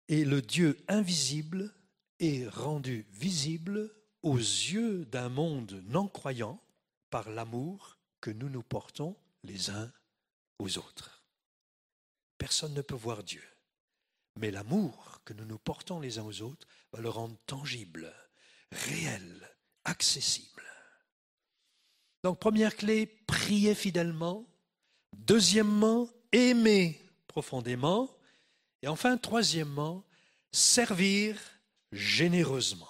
Et 0.09 0.25
le 0.25 0.43
Dieu 0.43 0.83
invisible 0.89 1.75
est 2.21 2.49
rendu 2.49 3.07
visible 3.13 3.95
aux 4.23 4.39
yeux 4.39 5.05
d'un 5.07 5.29
monde 5.29 5.83
non 5.87 6.09
croyant 6.09 6.63
par 7.11 7.29
l'amour 7.29 7.99
que 8.21 8.31
nous 8.31 8.49
nous 8.49 8.63
portons 8.63 9.17
les 9.43 9.71
uns 9.71 9.93
aux 10.59 10.79
autres. 10.79 11.23
Personne 12.39 12.75
ne 12.75 12.83
peut 12.83 12.95
voir 12.95 13.23
Dieu, 13.23 13.43
mais 14.37 14.51
l'amour 14.51 15.21
que 15.25 15.33
nous 15.33 15.45
nous 15.45 15.59
portons 15.59 16.01
les 16.01 16.19
uns 16.19 16.25
aux 16.25 16.43
autres 16.43 16.67
va 16.93 17.01
le 17.01 17.09
rendre 17.09 17.37
tangible, 17.47 18.13
réel, 18.71 19.51
accessible. 19.85 20.63
Donc 22.23 22.39
première 22.39 22.77
clé, 22.77 23.07
prier 23.27 23.75
fidèlement. 23.75 24.47
Deuxièmement, 25.13 26.09
aimer 26.33 27.01
profondément. 27.27 28.11
Et 28.83 28.89
enfin, 28.89 29.17
troisièmement, 29.17 30.05
servir 30.53 31.39
généreusement. 31.91 32.89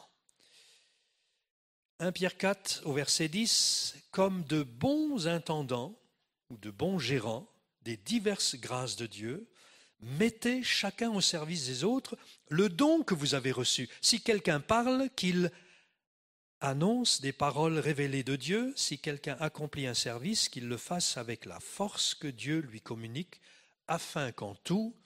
1 1.99 2.13
Pierre 2.13 2.37
4 2.37 2.83
au 2.85 2.93
verset 2.93 3.29
10, 3.29 3.97
comme 4.11 4.45
de 4.45 4.63
bons 4.63 5.29
intendants 5.29 5.99
ou 6.51 6.57
de 6.57 6.71
bons 6.71 6.99
gérants 6.99 7.49
des 7.83 7.97
diverses 7.97 8.57
grâces 8.57 8.97
de 8.97 9.07
Dieu, 9.07 9.52
mettez 10.03 10.63
chacun 10.63 11.11
au 11.11 11.21
service 11.21 11.67
des 11.67 11.85
autres 11.85 12.19
le 12.49 12.69
don 12.69 13.03
que 13.03 13.15
vous 13.15 13.35
avez 13.35 13.53
reçu. 13.53 13.89
Si 14.01 14.21
quelqu'un 14.21 14.61
parle, 14.61 15.09
qu'il 15.17 15.51
annonce 16.61 17.21
des 17.21 17.33
paroles 17.33 17.79
révélées 17.79 18.23
de 18.23 18.37
Dieu, 18.37 18.73
si 18.77 18.99
quelqu'un 18.99 19.37
accomplit 19.41 19.87
un 19.87 19.95
service, 19.95 20.49
qu'il 20.49 20.69
le 20.69 20.77
fasse 20.77 21.17
avec 21.17 21.45
la 21.45 21.61
force 21.61 22.15
que 22.15 22.29
Dieu 22.29 22.61
lui 22.61 22.81
communique, 22.81 23.41
afin 23.89 24.33
qu'en 24.33 24.55
tout, 24.55 24.97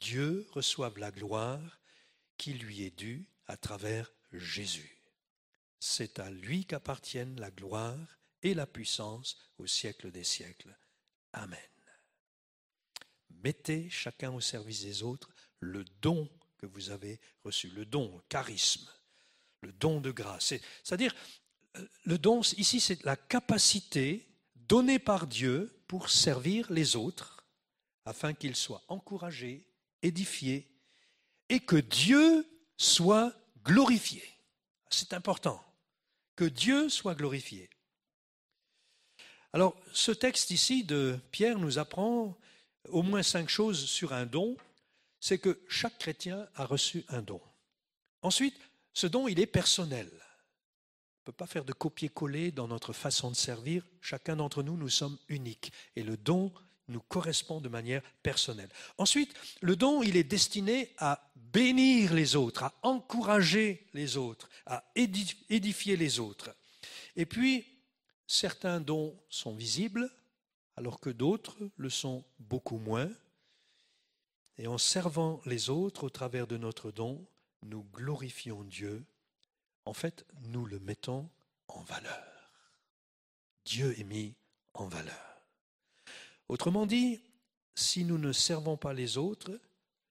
Dieu 0.00 0.46
reçoive 0.52 0.98
la 0.98 1.10
gloire 1.10 1.80
qui 2.36 2.52
lui 2.54 2.82
est 2.82 2.96
due 2.96 3.26
à 3.46 3.56
travers 3.56 4.12
Jésus. 4.32 5.02
C'est 5.80 6.18
à 6.18 6.30
lui 6.30 6.64
qu'appartiennent 6.64 7.40
la 7.40 7.50
gloire 7.50 8.18
et 8.42 8.54
la 8.54 8.66
puissance 8.66 9.36
au 9.58 9.66
siècle 9.66 10.10
des 10.10 10.24
siècles. 10.24 10.76
Amen. 11.32 11.58
Mettez 13.42 13.88
chacun 13.90 14.32
au 14.32 14.40
service 14.40 14.82
des 14.82 15.02
autres 15.02 15.30
le 15.60 15.84
don 16.02 16.28
que 16.58 16.66
vous 16.66 16.90
avez 16.90 17.20
reçu, 17.44 17.68
le 17.68 17.84
don, 17.84 18.16
le 18.16 18.22
charisme, 18.28 18.88
le 19.62 19.72
don 19.72 20.00
de 20.00 20.10
grâce. 20.10 20.54
C'est-à-dire, 20.82 21.14
le 22.04 22.18
don, 22.18 22.40
ici, 22.56 22.80
c'est 22.80 23.02
la 23.04 23.16
capacité 23.16 24.28
donnée 24.56 24.98
par 24.98 25.26
Dieu 25.26 25.82
pour 25.86 26.10
servir 26.10 26.70
les 26.70 26.96
autres, 26.96 27.46
afin 28.04 28.34
qu'ils 28.34 28.56
soient 28.56 28.84
encouragés, 28.88 29.66
édifiés, 30.02 30.70
et 31.48 31.60
que 31.60 31.76
Dieu 31.76 32.46
soit 32.76 33.34
glorifié. 33.64 34.22
C'est 34.90 35.12
important, 35.12 35.62
que 36.36 36.44
Dieu 36.44 36.88
soit 36.88 37.14
glorifié. 37.14 37.70
Alors, 39.52 39.80
ce 39.92 40.12
texte 40.12 40.50
ici 40.50 40.84
de 40.84 41.18
Pierre 41.30 41.58
nous 41.58 41.78
apprend 41.78 42.36
au 42.90 43.02
moins 43.02 43.22
cinq 43.22 43.48
choses 43.48 43.86
sur 43.86 44.12
un 44.12 44.26
don. 44.26 44.56
C'est 45.20 45.38
que 45.38 45.60
chaque 45.68 45.98
chrétien 45.98 46.48
a 46.54 46.64
reçu 46.64 47.04
un 47.08 47.22
don. 47.22 47.40
Ensuite, 48.22 48.56
ce 48.92 49.06
don, 49.06 49.28
il 49.28 49.40
est 49.40 49.46
personnel. 49.46 50.08
On 50.10 51.30
ne 51.30 51.32
peut 51.32 51.32
pas 51.32 51.46
faire 51.46 51.64
de 51.64 51.72
copier-coller 51.72 52.52
dans 52.52 52.68
notre 52.68 52.92
façon 52.92 53.30
de 53.30 53.36
servir. 53.36 53.84
Chacun 54.00 54.36
d'entre 54.36 54.62
nous, 54.62 54.76
nous 54.76 54.88
sommes 54.88 55.18
uniques. 55.28 55.72
Et 55.96 56.02
le 56.02 56.16
don 56.16 56.52
nous 56.88 57.00
correspond 57.00 57.60
de 57.60 57.68
manière 57.68 58.02
personnelle. 58.22 58.70
Ensuite, 58.96 59.34
le 59.60 59.76
don, 59.76 60.02
il 60.02 60.16
est 60.16 60.24
destiné 60.24 60.94
à 60.98 61.30
bénir 61.36 62.14
les 62.14 62.36
autres, 62.36 62.62
à 62.64 62.74
encourager 62.82 63.86
les 63.92 64.16
autres, 64.16 64.48
à 64.66 64.84
édifier 64.94 65.96
les 65.96 66.18
autres. 66.18 66.54
Et 67.16 67.26
puis, 67.26 67.66
certains 68.26 68.80
dons 68.80 69.18
sont 69.28 69.54
visibles, 69.54 70.10
alors 70.78 71.00
que 71.00 71.10
d'autres 71.10 71.58
le 71.76 71.90
sont 71.90 72.24
beaucoup 72.38 72.78
moins. 72.78 73.10
Et 74.58 74.68
en 74.68 74.78
servant 74.78 75.40
les 75.44 75.70
autres 75.70 76.04
au 76.04 76.08
travers 76.08 76.46
de 76.46 76.56
notre 76.56 76.92
don, 76.92 77.26
nous 77.62 77.82
glorifions 77.92 78.62
Dieu. 78.62 79.04
En 79.86 79.92
fait, 79.92 80.24
nous 80.42 80.64
le 80.66 80.78
mettons 80.78 81.28
en 81.66 81.80
valeur. 81.80 82.52
Dieu 83.64 83.98
est 83.98 84.04
mis 84.04 84.36
en 84.72 84.86
valeur. 84.86 85.42
Autrement 86.48 86.86
dit, 86.86 87.20
si 87.74 88.04
nous 88.04 88.18
ne 88.18 88.30
servons 88.30 88.76
pas 88.76 88.92
les 88.92 89.18
autres, 89.18 89.60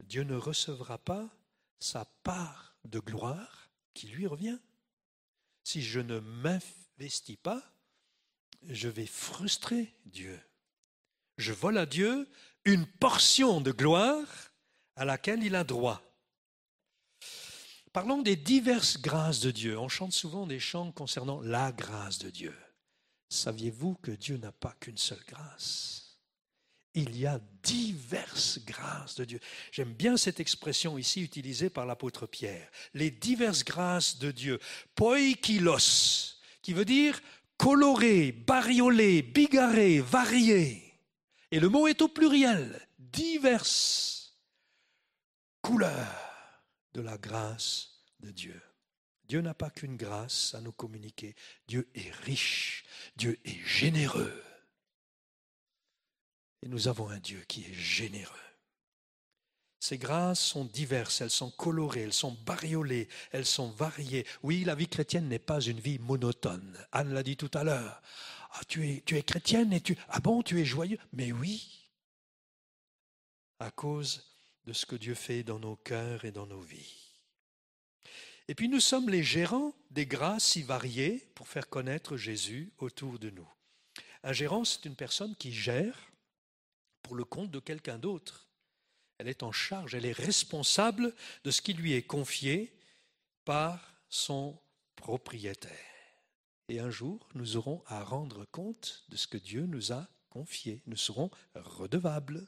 Dieu 0.04 0.24
ne 0.24 0.36
recevra 0.36 0.98
pas 0.98 1.30
sa 1.80 2.04
part 2.24 2.76
de 2.84 3.00
gloire 3.00 3.70
qui 3.94 4.08
lui 4.08 4.28
revient. 4.28 4.60
Si 5.64 5.82
je 5.82 6.02
ne 6.02 6.20
m'investis 6.20 7.38
pas, 7.38 7.64
je 8.64 8.90
vais 8.90 9.08
frustrer 9.08 9.96
Dieu. 10.06 10.38
Je 11.38 11.54
vole 11.54 11.78
à 11.78 11.86
Dieu 11.86 12.28
une 12.66 12.86
portion 12.86 13.62
de 13.62 13.72
gloire 13.72 14.52
à 14.96 15.06
laquelle 15.06 15.44
il 15.44 15.56
a 15.56 15.64
droit. 15.64 16.02
Parlons 17.94 18.22
des 18.22 18.36
diverses 18.36 19.00
grâces 19.00 19.40
de 19.40 19.52
Dieu. 19.52 19.78
On 19.80 19.90
chante 19.90 20.12
souvent 20.14 20.46
des 20.46 20.60
chants 20.60 20.92
concernant 20.92 21.42
la 21.42 21.72
grâce 21.72 22.20
de 22.20 22.30
Dieu. 22.30 22.56
Saviez-vous 23.30 23.96
que 23.96 24.12
Dieu 24.12 24.38
n'a 24.38 24.52
pas 24.52 24.76
qu'une 24.80 24.98
seule 24.98 25.24
grâce? 25.28 26.18
Il 26.94 27.18
y 27.18 27.28
a 27.28 27.40
diverses 27.62 28.60
grâces 28.66 29.16
de 29.16 29.26
Dieu. 29.26 29.40
J'aime 29.72 29.94
bien 29.94 30.18
cette 30.18 30.40
expression 30.40 30.98
ici 30.98 31.22
utilisée 31.22 31.70
par 31.70 31.86
l'apôtre 31.86 32.26
Pierre. 32.26 32.70
Les 32.94 33.12
diverses 33.12 33.64
grâces 33.64 34.18
de 34.18 34.32
Dieu. 34.32 34.60
Poikilos, 34.96 36.40
qui 36.62 36.74
veut 36.74 36.86
dire 36.86 37.20
coloré, 37.58 38.32
bariolé, 38.32 39.22
bigarré, 39.22 40.00
varié. 40.00 40.87
Et 41.52 41.60
le 41.60 41.70
mot 41.70 41.88
est 41.88 42.02
au 42.02 42.08
pluriel. 42.08 42.88
Diverses 43.00 44.38
couleurs 45.62 46.64
de 46.94 47.02
la 47.02 47.18
grâce 47.18 48.04
de 48.20 48.32
Dieu. 48.32 48.62
Dieu 49.28 49.42
n'a 49.42 49.54
pas 49.54 49.70
qu'une 49.70 49.98
grâce 49.98 50.56
à 50.56 50.62
nous 50.62 50.72
communiquer. 50.72 51.36
Dieu 51.68 51.90
est 51.96 52.14
riche. 52.24 52.86
Dieu 53.16 53.40
est 53.46 53.60
généreux. 53.66 54.44
Et 56.62 56.70
nous 56.70 56.88
avons 56.88 57.10
un 57.10 57.20
Dieu 57.20 57.44
qui 57.48 57.64
est 57.66 57.74
généreux. 57.74 58.34
Ces 59.80 59.98
grâces 59.98 60.40
sont 60.40 60.66
diverses, 60.66 61.22
elles 61.22 61.30
sont 61.30 61.52
colorées, 61.52 62.02
elles 62.02 62.14
sont 62.14 62.36
bariolées, 62.46 63.08
elles 63.32 63.46
sont 63.46 63.70
variées. 63.70 64.26
Oui, 64.42 64.64
la 64.64 64.76
vie 64.76 64.88
chrétienne 64.88 65.28
n'est 65.28 65.40
pas 65.40 65.62
une 65.62 65.80
vie 65.80 66.00
monotone. 66.00 66.78
Anne 66.92 67.14
l'a 67.14 67.24
dit 67.24 67.38
tout 67.38 67.52
à 67.54 67.64
l'heure. 67.64 68.02
Ah, 68.60 68.64
tu 68.68 68.90
es, 68.90 69.02
tu 69.06 69.22
chrétienne 69.22 69.72
et 69.72 69.82
tu... 69.82 69.96
Ah 70.10 70.20
bon, 70.20 70.42
tu 70.42 70.60
es 70.60 70.66
joyeux? 70.66 70.98
Mais 71.14 71.32
oui, 71.32 71.92
à 73.60 73.70
cause 73.70 74.36
de 74.66 74.74
ce 74.74 74.88
que 74.88 74.96
Dieu 74.96 75.14
fait 75.14 75.44
dans 75.44 75.60
nos 75.60 75.76
cœurs 75.76 76.26
et 76.26 76.32
dans 76.32 76.48
nos 76.48 76.60
vies. 76.60 77.12
Et 78.48 78.56
puis 78.56 78.68
nous 78.68 78.80
sommes 78.80 79.10
les 79.10 79.24
gérants 79.24 79.76
des 79.92 80.08
grâces 80.08 80.46
si 80.46 80.64
variées 80.64 81.20
pour 81.36 81.48
faire 81.48 81.70
connaître 81.70 82.18
Jésus 82.18 82.72
autour 82.80 83.20
de 83.20 83.30
nous. 83.30 83.48
Un 84.24 84.34
gérant, 84.34 84.66
c'est 84.66 84.86
une 84.86 84.96
personne 84.96 85.36
qui 85.36 85.54
gère 85.54 86.12
pour 87.04 87.14
le 87.14 87.26
compte 87.26 87.52
de 87.52 87.60
quelqu'un 87.60 88.00
d'autre. 88.00 88.48
Elle 89.20 89.28
est 89.28 89.44
en 89.44 89.52
charge, 89.52 89.94
elle 89.94 90.06
est 90.06 90.18
responsable 90.18 91.14
de 91.44 91.52
ce 91.52 91.62
qui 91.62 91.74
lui 91.74 91.94
est 91.94 92.04
confié 92.04 92.74
par 93.46 93.94
son 94.10 94.60
propriétaire. 94.96 95.97
Et 96.70 96.80
un 96.80 96.90
jour, 96.90 97.28
nous 97.34 97.56
aurons 97.56 97.82
à 97.88 98.04
rendre 98.04 98.46
compte 98.46 99.06
de 99.10 99.16
ce 99.16 99.28
que 99.28 99.38
Dieu 99.38 99.66
nous 99.66 99.94
a 99.94 100.08
confié. 100.30 100.82
Nous 100.86 100.98
serons 100.98 101.32
redevables. 101.56 102.48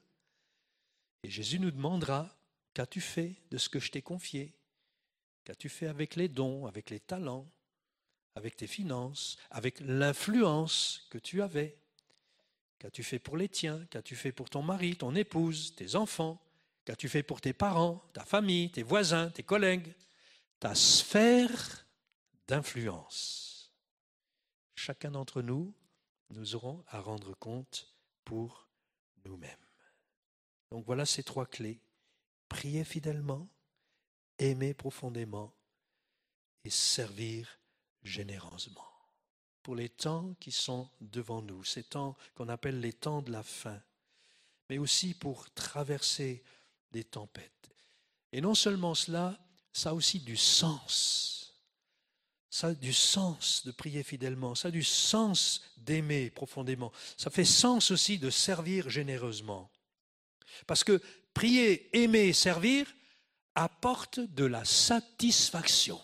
Et 1.24 1.30
Jésus 1.30 1.60
nous 1.60 1.72
demandera, 1.72 2.38
qu'as-tu 2.74 3.02
fait 3.02 3.36
de 3.52 3.58
ce 3.58 3.70
que 3.70 3.80
je 3.80 3.92
t'ai 3.92 4.02
confié? 4.02 4.54
Qu'as-tu 5.46 5.70
fait 5.70 5.88
avec 5.88 6.16
les 6.16 6.28
dons, 6.28 6.66
avec 6.66 6.90
les 6.90 7.00
talents, 7.00 7.50
avec 8.36 8.56
tes 8.56 8.68
finances, 8.68 9.38
avec 9.52 9.80
l'influence 9.80 11.08
que 11.10 11.18
tu 11.18 11.42
avais? 11.42 11.78
Qu'as-tu 12.78 13.04
fait 13.04 13.20
pour 13.20 13.38
les 13.38 13.50
tiens? 13.50 13.86
Qu'as-tu 13.90 14.16
fait 14.16 14.32
pour 14.32 14.50
ton 14.50 14.62
mari, 14.62 14.96
ton 14.96 15.16
épouse, 15.16 15.76
tes 15.76 15.96
enfants? 15.96 16.42
Qu'as-tu 16.86 17.10
fait 17.10 17.24
pour 17.24 17.42
tes 17.42 17.54
parents, 17.54 18.04
ta 18.14 18.26
famille, 18.26 18.72
tes 18.72 18.84
voisins, 18.84 19.30
tes 19.30 19.44
collègues? 19.44 19.94
Ta 20.60 20.76
sphère 20.76 21.86
d'influence. 22.48 23.49
Chacun 24.82 25.12
d'entre 25.12 25.42
nous, 25.42 25.74
nous 26.30 26.56
aurons 26.56 26.86
à 26.88 27.02
rendre 27.02 27.34
compte 27.34 27.94
pour 28.24 28.70
nous-mêmes. 29.26 29.66
Donc 30.72 30.86
voilà 30.86 31.06
ces 31.06 31.22
trois 31.22 31.46
clés. 31.46 31.82
Prier 32.48 32.86
fidèlement, 32.86 33.50
aimer 34.38 34.74
profondément 34.74 35.54
et 36.64 36.70
servir 36.70 37.60
généreusement. 38.04 38.90
Pour 39.64 39.76
les 39.76 39.90
temps 39.90 40.34
qui 40.40 40.54
sont 40.54 40.90
devant 41.02 41.42
nous, 41.42 41.66
ces 41.66 41.84
temps 41.84 42.16
qu'on 42.34 42.48
appelle 42.48 42.80
les 42.80 42.94
temps 42.94 43.22
de 43.22 43.34
la 43.34 43.44
fin, 43.44 43.82
mais 44.70 44.78
aussi 44.78 45.14
pour 45.14 45.54
traverser 45.56 46.42
des 46.92 47.04
tempêtes. 47.04 47.70
Et 48.32 48.40
non 48.40 48.56
seulement 48.56 48.96
cela, 48.96 49.46
ça 49.74 49.90
a 49.90 49.94
aussi 49.94 50.22
du 50.22 50.38
sens. 50.38 51.39
Ça 52.50 52.68
a 52.68 52.74
du 52.74 52.94
sens 52.94 53.64
de 53.66 53.72
prier 53.72 54.04
fidèlement, 54.04 54.56
ça 54.56 54.70
a 54.70 54.72
du 54.72 54.84
sens 54.84 55.62
d'aimer 55.78 56.30
profondément. 56.32 56.92
Ça 57.16 57.30
fait 57.30 57.46
sens 57.46 57.92
aussi 57.92 58.18
de 58.18 58.30
servir 58.30 58.90
généreusement. 58.90 59.70
Parce 60.66 60.84
que 60.84 61.02
prier, 61.34 61.96
aimer, 61.96 62.34
servir 62.34 62.88
apporte 63.56 64.20
de 64.20 64.46
la 64.46 64.66
satisfaction. 64.66 66.02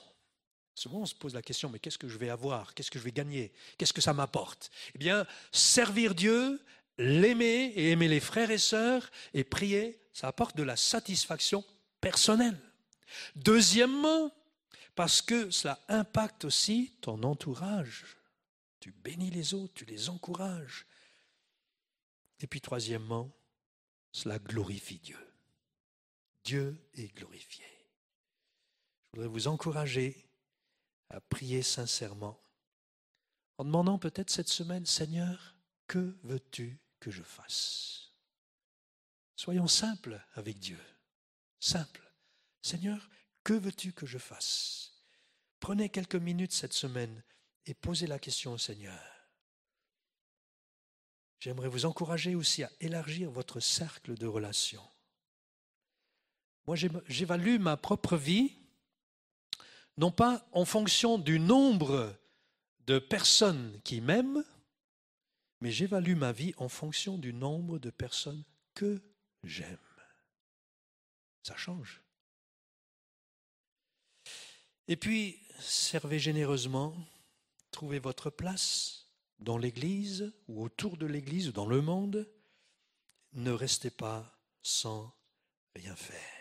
Souvent, 0.75 0.99
on 0.99 1.05
se 1.05 1.15
pose 1.15 1.33
la 1.33 1.41
question, 1.41 1.69
mais 1.69 1.79
qu'est-ce 1.79 1.97
que 1.97 2.09
je 2.09 2.17
vais 2.17 2.29
avoir? 2.29 2.73
Qu'est-ce 2.73 2.91
que 2.91 2.99
je 2.99 3.03
vais 3.03 3.11
gagner? 3.11 3.53
Qu'est-ce 3.77 3.93
que 3.93 4.01
ça 4.01 4.13
m'apporte? 4.13 4.69
Eh 4.93 4.97
bien, 4.97 5.25
servir 5.51 6.13
Dieu, 6.13 6.61
l'aimer 6.97 7.71
et 7.75 7.91
aimer 7.91 8.09
les 8.09 8.19
frères 8.19 8.51
et 8.51 8.57
sœurs 8.57 9.09
et 9.33 9.43
prier, 9.43 9.97
ça 10.13 10.27
apporte 10.27 10.57
de 10.57 10.63
la 10.63 10.75
satisfaction 10.75 11.63
personnelle. 12.01 12.59
Deuxièmement, 13.35 14.31
parce 14.95 15.21
que 15.21 15.51
cela 15.51 15.79
impacte 15.89 16.45
aussi 16.45 16.95
ton 17.01 17.21
entourage. 17.23 18.17
Tu 18.79 18.91
bénis 18.91 19.29
les 19.29 19.53
autres, 19.53 19.73
tu 19.73 19.85
les 19.85 20.09
encourages. 20.09 20.85
Et 22.39 22.47
puis 22.47 22.61
troisièmement, 22.61 23.31
cela 24.11 24.39
glorifie 24.39 24.99
Dieu. 24.99 25.19
Dieu 26.43 26.77
est 26.93 27.13
glorifié. 27.15 27.65
Je 29.13 29.19
voudrais 29.19 29.33
vous 29.33 29.47
encourager 29.47 30.25
à 31.09 31.19
prier 31.19 31.61
sincèrement 31.61 32.39
en 33.57 33.65
demandant 33.65 33.97
peut-être 33.97 34.29
cette 34.29 34.49
semaine, 34.49 34.85
Seigneur, 34.85 35.55
que 35.87 36.17
veux-tu 36.23 36.79
que 36.99 37.11
je 37.11 37.23
fasse? 37.23 38.11
Soyons 39.35 39.67
simples 39.67 40.21
avec 40.33 40.59
Dieu. 40.59 40.79
Simple. 41.59 42.01
Seigneur, 42.61 43.09
que 43.45 43.53
veux-tu 43.53 43.93
que 43.93 44.05
je 44.05 44.17
fasse? 44.17 44.91
Prenez 45.61 45.87
quelques 45.87 46.15
minutes 46.15 46.51
cette 46.51 46.73
semaine 46.73 47.23
et 47.65 47.73
posez 47.73 48.07
la 48.07 48.19
question 48.19 48.53
au 48.53 48.57
Seigneur. 48.57 48.99
J'aimerais 51.39 51.69
vous 51.69 51.85
encourager 51.85 52.35
aussi 52.35 52.63
à 52.63 52.71
élargir 52.81 53.29
votre 53.29 53.59
cercle 53.59 54.15
de 54.15 54.27
relations. 54.27 54.85
Moi, 56.65 56.75
j'évalue 57.07 57.59
ma 57.59 57.77
propre 57.77 58.17
vie 58.17 58.57
non 59.97 60.11
pas 60.11 60.45
en 60.51 60.65
fonction 60.65 61.17
du 61.17 61.39
nombre 61.39 62.19
de 62.87 62.99
personnes 62.99 63.79
qui 63.83 64.01
m'aiment, 64.01 64.43
mais 65.61 65.71
j'évalue 65.71 66.15
ma 66.15 66.31
vie 66.31 66.53
en 66.57 66.67
fonction 66.67 67.17
du 67.17 67.31
nombre 67.31 67.79
de 67.79 67.91
personnes 67.91 68.43
que 68.73 69.01
j'aime. 69.43 69.77
Ça 71.43 71.55
change. 71.55 72.04
Et 74.87 74.95
puis, 74.95 75.41
servez 75.59 76.19
généreusement, 76.19 76.95
trouvez 77.71 77.99
votre 77.99 78.29
place 78.29 79.07
dans 79.39 79.57
l'Église 79.57 80.33
ou 80.47 80.63
autour 80.63 80.97
de 80.97 81.05
l'Église 81.05 81.49
ou 81.49 81.51
dans 81.51 81.65
le 81.65 81.81
monde. 81.81 82.29
Ne 83.33 83.51
restez 83.51 83.89
pas 83.89 84.39
sans 84.61 85.13
rien 85.75 85.95
faire. 85.95 86.35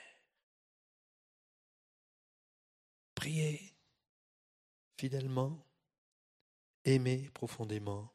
Priez 3.14 3.74
fidèlement, 4.98 5.66
aimer 6.84 7.30
profondément 7.30 8.12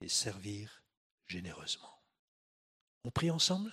et 0.00 0.08
servir 0.08 0.82
généreusement. 1.26 2.02
On 3.04 3.10
prie 3.10 3.30
ensemble? 3.30 3.72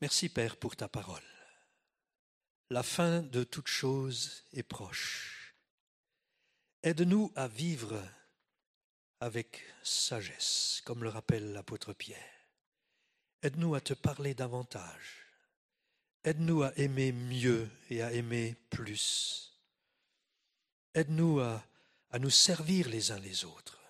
Merci 0.00 0.28
Père 0.28 0.56
pour 0.56 0.76
ta 0.76 0.86
parole. 0.88 1.22
La 2.70 2.84
fin 2.84 3.22
de 3.22 3.42
toute 3.42 3.66
chose 3.66 4.44
est 4.52 4.62
proche. 4.62 5.54
Aide-nous 6.84 7.32
à 7.34 7.48
vivre 7.48 8.00
avec 9.20 9.64
sagesse, 9.82 10.82
comme 10.84 11.02
le 11.02 11.08
rappelle 11.08 11.52
l'apôtre 11.52 11.92
Pierre. 11.92 12.46
Aide-nous 13.42 13.74
à 13.74 13.80
te 13.80 13.94
parler 13.94 14.34
davantage. 14.34 15.26
Aide-nous 16.22 16.62
à 16.62 16.72
aimer 16.78 17.10
mieux 17.10 17.68
et 17.90 18.00
à 18.00 18.12
aimer 18.12 18.54
plus. 18.70 19.58
Aide-nous 20.94 21.40
à, 21.40 21.64
à, 22.10 22.20
nous 22.20 22.30
servir 22.30 22.88
les 22.88 23.10
uns 23.10 23.18
les 23.18 23.44
autres. 23.44 23.80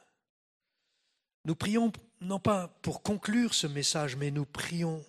Nous 1.44 1.54
prions 1.54 1.92
non 2.22 2.40
pas 2.40 2.68
pour 2.80 3.02
conclure 3.02 3.52
ce 3.52 3.66
message, 3.66 4.16
mais 4.16 4.30
nous 4.30 4.46
prions 4.46 5.04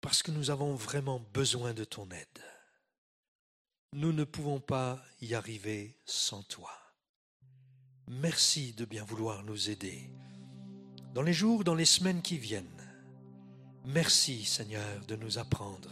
parce 0.00 0.22
que 0.22 0.30
nous 0.30 0.50
avons 0.50 0.74
vraiment 0.74 1.20
besoin 1.32 1.74
de 1.74 1.84
ton 1.84 2.08
aide. 2.10 2.44
Nous 3.92 4.12
ne 4.12 4.24
pouvons 4.24 4.60
pas 4.60 5.02
y 5.20 5.34
arriver 5.34 5.98
sans 6.04 6.42
toi. 6.44 6.70
Merci 8.08 8.72
de 8.72 8.84
bien 8.84 9.04
vouloir 9.04 9.42
nous 9.42 9.70
aider 9.70 10.10
dans 11.14 11.22
les 11.22 11.32
jours, 11.32 11.64
dans 11.64 11.74
les 11.74 11.84
semaines 11.84 12.22
qui 12.22 12.38
viennent. 12.38 12.66
Merci 13.84 14.44
Seigneur 14.44 15.04
de 15.06 15.16
nous 15.16 15.38
apprendre 15.38 15.90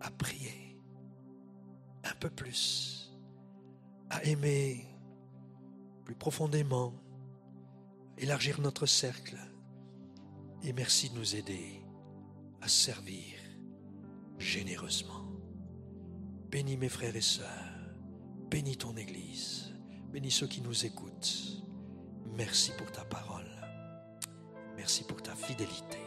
à 0.00 0.10
prier 0.10 0.76
un 2.04 2.14
peu 2.14 2.30
plus, 2.30 3.12
à 4.08 4.24
aimer 4.24 4.86
plus 6.04 6.14
profondément, 6.14 6.94
élargir 8.16 8.60
notre 8.60 8.86
cercle. 8.86 9.36
Et 10.62 10.72
merci 10.72 11.10
de 11.10 11.16
nous 11.16 11.36
aider 11.36 11.82
à 12.60 12.68
servir 12.68 13.38
généreusement. 14.38 15.24
Bénis 16.50 16.76
mes 16.76 16.88
frères 16.88 17.16
et 17.16 17.20
sœurs, 17.20 17.46
bénis 18.50 18.76
ton 18.76 18.96
Église, 18.96 19.74
bénis 20.12 20.30
ceux 20.30 20.46
qui 20.46 20.60
nous 20.60 20.86
écoutent. 20.86 21.62
Merci 22.36 22.72
pour 22.78 22.90
ta 22.90 23.04
parole, 23.04 23.50
merci 24.76 25.04
pour 25.04 25.22
ta 25.22 25.34
fidélité. 25.34 25.98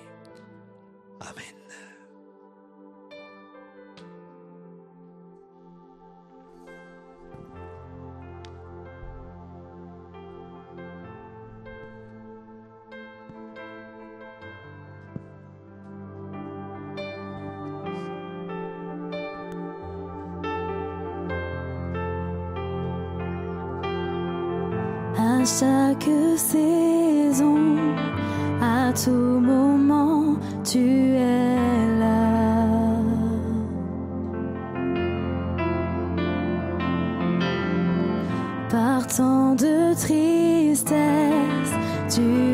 Amen. 1.20 1.91
Saison, 26.38 27.78
à 28.62 28.92
tout 28.94 29.40
moment, 29.40 30.36
tu 30.64 30.80
es 30.80 32.00
là. 32.00 32.68
Par 38.70 39.06
tant 39.08 39.56
de 39.56 39.94
tristesse, 39.94 41.74
tu 42.10 42.51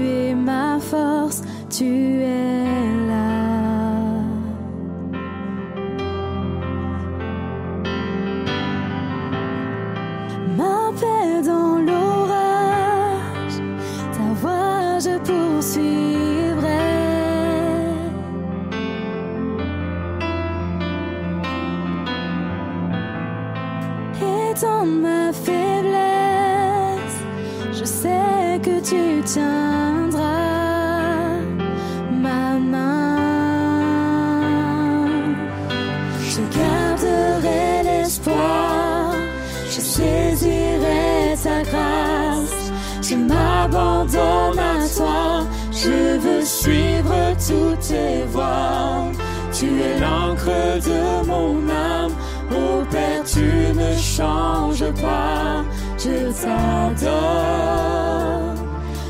de 50.48 51.28
mon 51.28 51.70
âme, 51.70 52.14
ô 52.52 52.84
Père, 52.90 53.24
tu 53.26 53.74
ne 53.76 53.98
changes 53.98 54.90
pas, 55.02 55.64
je 55.98 56.32
t'adore, 56.42 57.76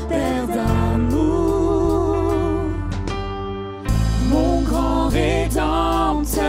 Père 0.08 0.46
d'amour. 0.48 2.24
Mon 4.28 4.62
grand 4.62 5.08
rédempteur, 5.08 6.42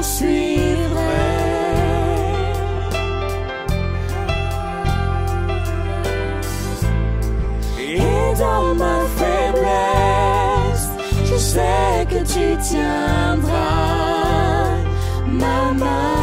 poursuivrai. 0.03 0.33
Et 7.79 8.39
dans 8.39 8.74
ma 8.74 8.99
faiblesse, 9.16 10.89
je 11.24 11.37
sais 11.37 12.07
que 12.11 12.19
tu 12.24 12.57
tiendras 12.61 13.53
ma 15.29 15.73
main. 15.73 16.22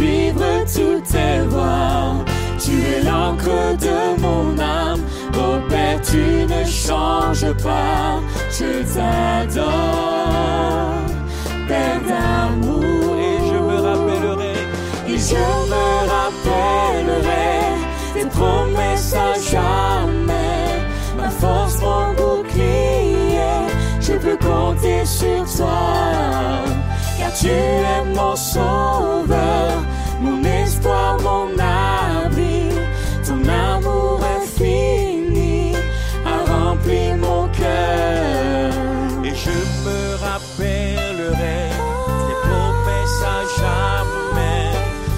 Suivre 0.00 0.64
toutes 0.64 1.04
tes 1.04 1.40
voies. 1.48 2.24
Tu 2.58 2.72
es 2.92 3.02
l'encre 3.02 3.76
de 3.86 4.20
mon 4.20 4.58
âme, 4.58 5.02
ô 5.34 5.60
Père, 5.68 6.00
tu 6.02 6.46
ne 6.52 6.64
changes 6.64 7.52
pas, 7.62 8.20
je 8.50 8.70
t'adore, 8.94 9.66
Père 11.68 12.00
d'amour. 12.08 13.16
Et 13.28 13.38
je 13.48 13.58
me 13.68 13.76
rappellerai 13.86 14.54
Et 15.08 15.18
je 15.30 15.44
me 15.72 15.86
rappellerai 16.14 17.50
tes 18.14 18.26
promesses 18.26 19.14
à 19.14 19.32
jamais. 19.52 20.70
Ma 21.16 21.30
force, 21.30 21.78
mon 21.80 22.12
bouclier, 22.14 23.66
je 24.00 24.12
peux 24.12 24.36
compter 24.36 25.04
sur 25.04 25.44
toi. 25.56 26.79
Car 27.20 27.34
tu 27.34 27.48
es 27.48 28.02
mon 28.16 28.34
sauveur, 28.34 29.72
mon 30.22 30.42
espoir, 30.42 31.18
mon 31.20 31.48
abri. 31.58 32.70
Ton 33.26 33.42
amour 33.46 34.20
infini 34.38 35.74
a 36.24 36.36
rempli 36.50 37.12
mon 37.24 37.46
cœur. 37.48 38.72
et 39.22 39.34
je 39.44 39.56
me 39.84 40.00
rappellerai 40.24 41.60
tes 42.26 42.38
promesses 42.48 43.22
à 43.36 43.40
jamais. 43.60 44.70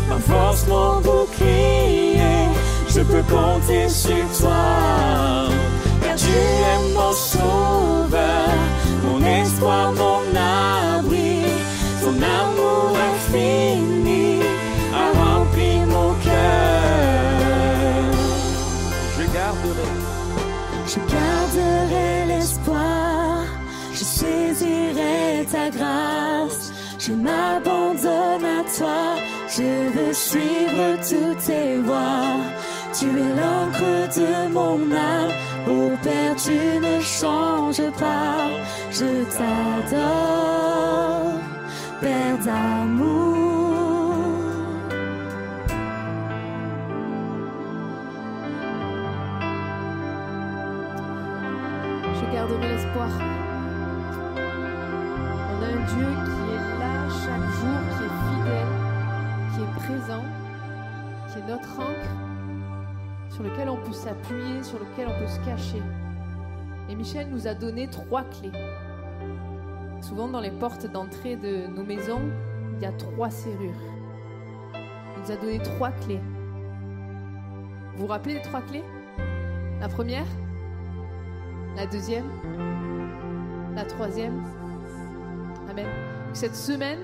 ma 0.08 0.18
force, 0.18 0.66
mon 0.66 1.00
bouclier, 1.00 2.48
je 2.88 3.00
peux 3.00 3.24
compter 3.30 3.88
sur 3.88 4.24
toi. 4.40 4.64
Car 6.02 6.16
tu 6.16 6.34
es 6.72 6.78
mon 6.96 7.12
sauveur, 7.12 8.48
mon 9.04 9.24
espoir, 9.24 9.92
mon 9.92 10.22
abri, 10.36 10.91
ton 12.22 12.28
amour 12.28 12.96
infini 13.12 14.40
a 14.94 15.06
rempli 15.18 15.72
mon 15.94 16.10
cœur. 16.24 17.22
Je 19.18 19.24
garderai 19.36 19.88
Je 20.86 20.98
garderai 21.14 22.26
l'espoir, 22.26 23.44
je 23.92 24.04
saisirai 24.04 25.46
ta 25.50 25.70
grâce, 25.70 26.72
je 26.98 27.12
m'abandonne 27.12 28.46
à 28.58 28.62
toi, 28.76 29.02
je 29.56 29.70
veux 29.94 30.12
suivre 30.12 30.84
toutes 31.08 31.44
tes 31.46 31.76
voies. 31.78 32.40
Tu 32.98 33.06
es 33.06 33.32
l'encre 33.40 33.94
de 34.18 34.52
mon 34.52 34.78
âme, 34.92 35.32
ô 35.66 35.96
Père, 36.02 36.36
tu 36.36 36.58
ne 36.86 37.00
changes 37.00 37.90
pas, 37.98 38.50
je 38.90 39.10
t'adore, 39.36 41.01
Père 42.02 42.36
d'amour. 42.38 44.16
Je 52.12 52.24
garderai 52.34 52.68
l'espoir. 52.70 53.08
On 55.46 55.62
a 55.62 55.66
un 55.68 55.82
Dieu 55.92 56.08
qui 56.24 56.42
est 56.50 56.64
là 56.80 56.94
chaque 57.22 57.48
jour, 57.60 57.78
qui 57.92 58.02
est 58.02 58.16
fidèle, 58.26 58.72
qui 59.54 59.60
est 59.62 59.72
présent, 59.76 60.26
qui 61.28 61.38
est 61.38 61.46
notre 61.48 61.72
ancre, 61.78 62.12
sur 63.30 63.44
lequel 63.44 63.68
on 63.68 63.76
peut 63.76 63.92
s'appuyer, 63.92 64.64
sur 64.64 64.80
lequel 64.80 65.06
on 65.06 65.16
peut 65.20 65.28
se 65.28 65.38
cacher. 65.46 65.82
Et 66.90 66.96
Michel 66.96 67.28
nous 67.30 67.46
a 67.46 67.54
donné 67.54 67.86
trois 67.86 68.24
clés. 68.24 68.50
Souvent 70.02 70.28
dans 70.28 70.40
les 70.40 70.50
portes 70.50 70.86
d'entrée 70.86 71.36
de 71.36 71.66
nos 71.68 71.84
maisons, 71.84 72.20
il 72.76 72.82
y 72.82 72.86
a 72.86 72.92
trois 72.92 73.30
serrures. 73.30 73.72
Il 74.74 75.22
nous 75.22 75.30
a 75.30 75.36
donné 75.36 75.58
trois 75.60 75.90
clés. 75.90 76.20
Vous 77.94 78.02
vous 78.02 78.06
rappelez 78.06 78.34
les 78.34 78.42
trois 78.42 78.60
clés? 78.60 78.84
La 79.80 79.88
première 79.88 80.26
la 81.76 81.86
deuxième, 81.86 82.26
la 83.74 83.84
troisième. 83.84 84.44
Amen. 85.70 85.86
Cette 86.32 86.56
semaine, 86.56 86.98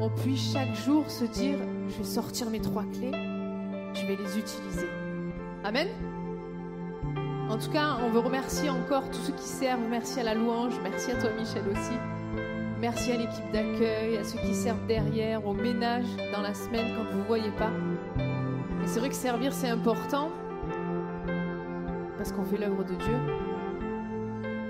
on 0.00 0.10
puisse 0.10 0.52
chaque 0.52 0.74
jour 0.74 1.10
se 1.10 1.24
dire, 1.24 1.58
je 1.88 1.98
vais 1.98 2.04
sortir 2.04 2.50
mes 2.50 2.60
trois 2.60 2.84
clés, 2.84 3.12
je 3.94 4.06
vais 4.06 4.16
les 4.16 4.38
utiliser. 4.38 4.88
Amen. 5.64 5.88
En 7.48 7.56
tout 7.56 7.70
cas, 7.70 7.96
on 8.04 8.10
veut 8.10 8.20
remercier 8.20 8.68
encore 8.68 9.08
tous 9.10 9.20
ceux 9.20 9.32
qui 9.32 9.46
servent. 9.46 9.80
Merci 9.88 10.20
à 10.20 10.24
la 10.24 10.34
louange, 10.34 10.74
merci 10.82 11.12
à 11.12 11.14
toi 11.14 11.30
Michel 11.30 11.62
aussi. 11.68 11.94
Merci 12.80 13.12
à 13.12 13.16
l'équipe 13.16 13.50
d'accueil, 13.52 14.18
à 14.18 14.24
ceux 14.24 14.38
qui 14.38 14.54
servent 14.54 14.86
derrière, 14.86 15.44
au 15.46 15.54
ménage 15.54 16.04
dans 16.32 16.42
la 16.42 16.54
semaine 16.54 16.94
quand 16.96 17.10
vous 17.10 17.18
ne 17.18 17.24
voyez 17.24 17.50
pas. 17.52 17.70
C'est 18.84 19.00
vrai 19.00 19.08
que 19.08 19.14
servir, 19.14 19.52
c'est 19.52 19.68
important 19.68 20.30
parce 22.18 22.32
qu'on 22.32 22.44
fait 22.44 22.58
l'œuvre 22.58 22.84
de 22.84 22.94
Dieu 22.94 23.16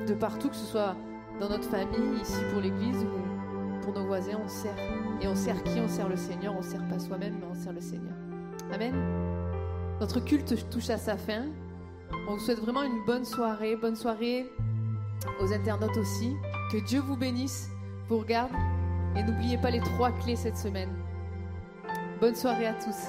de 0.07 0.15
partout, 0.15 0.49
que 0.49 0.57
ce 0.57 0.65
soit 0.65 0.97
dans 1.41 1.49
notre 1.49 1.69
famille, 1.69 2.21
ici 2.23 2.41
pour 2.53 2.63
l'église 2.63 3.05
ou 3.05 3.83
pour 3.83 3.93
nos 3.93 4.07
voisins, 4.07 4.39
on 4.43 4.49
sert. 4.49 4.77
Et 5.21 5.27
on 5.27 5.35
sert 5.35 5.63
qui? 5.65 5.81
On 5.81 5.89
sert 5.89 6.09
le 6.09 6.17
Seigneur, 6.17 6.55
on 6.57 6.63
sert 6.63 6.87
pas 6.89 6.99
soi-même, 6.99 7.35
mais 7.41 7.47
on 7.51 7.55
sert 7.55 7.73
le 7.73 7.81
Seigneur. 7.81 8.15
Amen. 8.73 8.95
Notre 10.01 10.21
culte 10.21 10.69
touche 10.71 10.91
à 10.91 10.97
sa 10.97 11.17
fin. 11.17 11.45
On 12.29 12.35
vous 12.35 12.41
souhaite 12.41 12.61
vraiment 12.61 12.83
une 12.83 13.03
bonne 13.07 13.25
soirée, 13.25 13.75
bonne 13.75 13.97
soirée 13.97 14.53
aux 15.41 15.51
internautes 15.51 15.97
aussi. 15.97 16.37
Que 16.71 16.77
Dieu 16.77 17.01
vous 17.01 17.17
bénisse, 17.17 17.71
vous 18.07 18.19
regarde 18.19 18.53
et 19.17 19.23
n'oubliez 19.23 19.57
pas 19.57 19.71
les 19.71 19.81
trois 19.81 20.13
clés 20.13 20.37
cette 20.37 20.59
semaine. 20.59 20.91
Bonne 22.21 22.35
soirée 22.35 22.67
à 22.67 22.75
tous. 22.75 23.09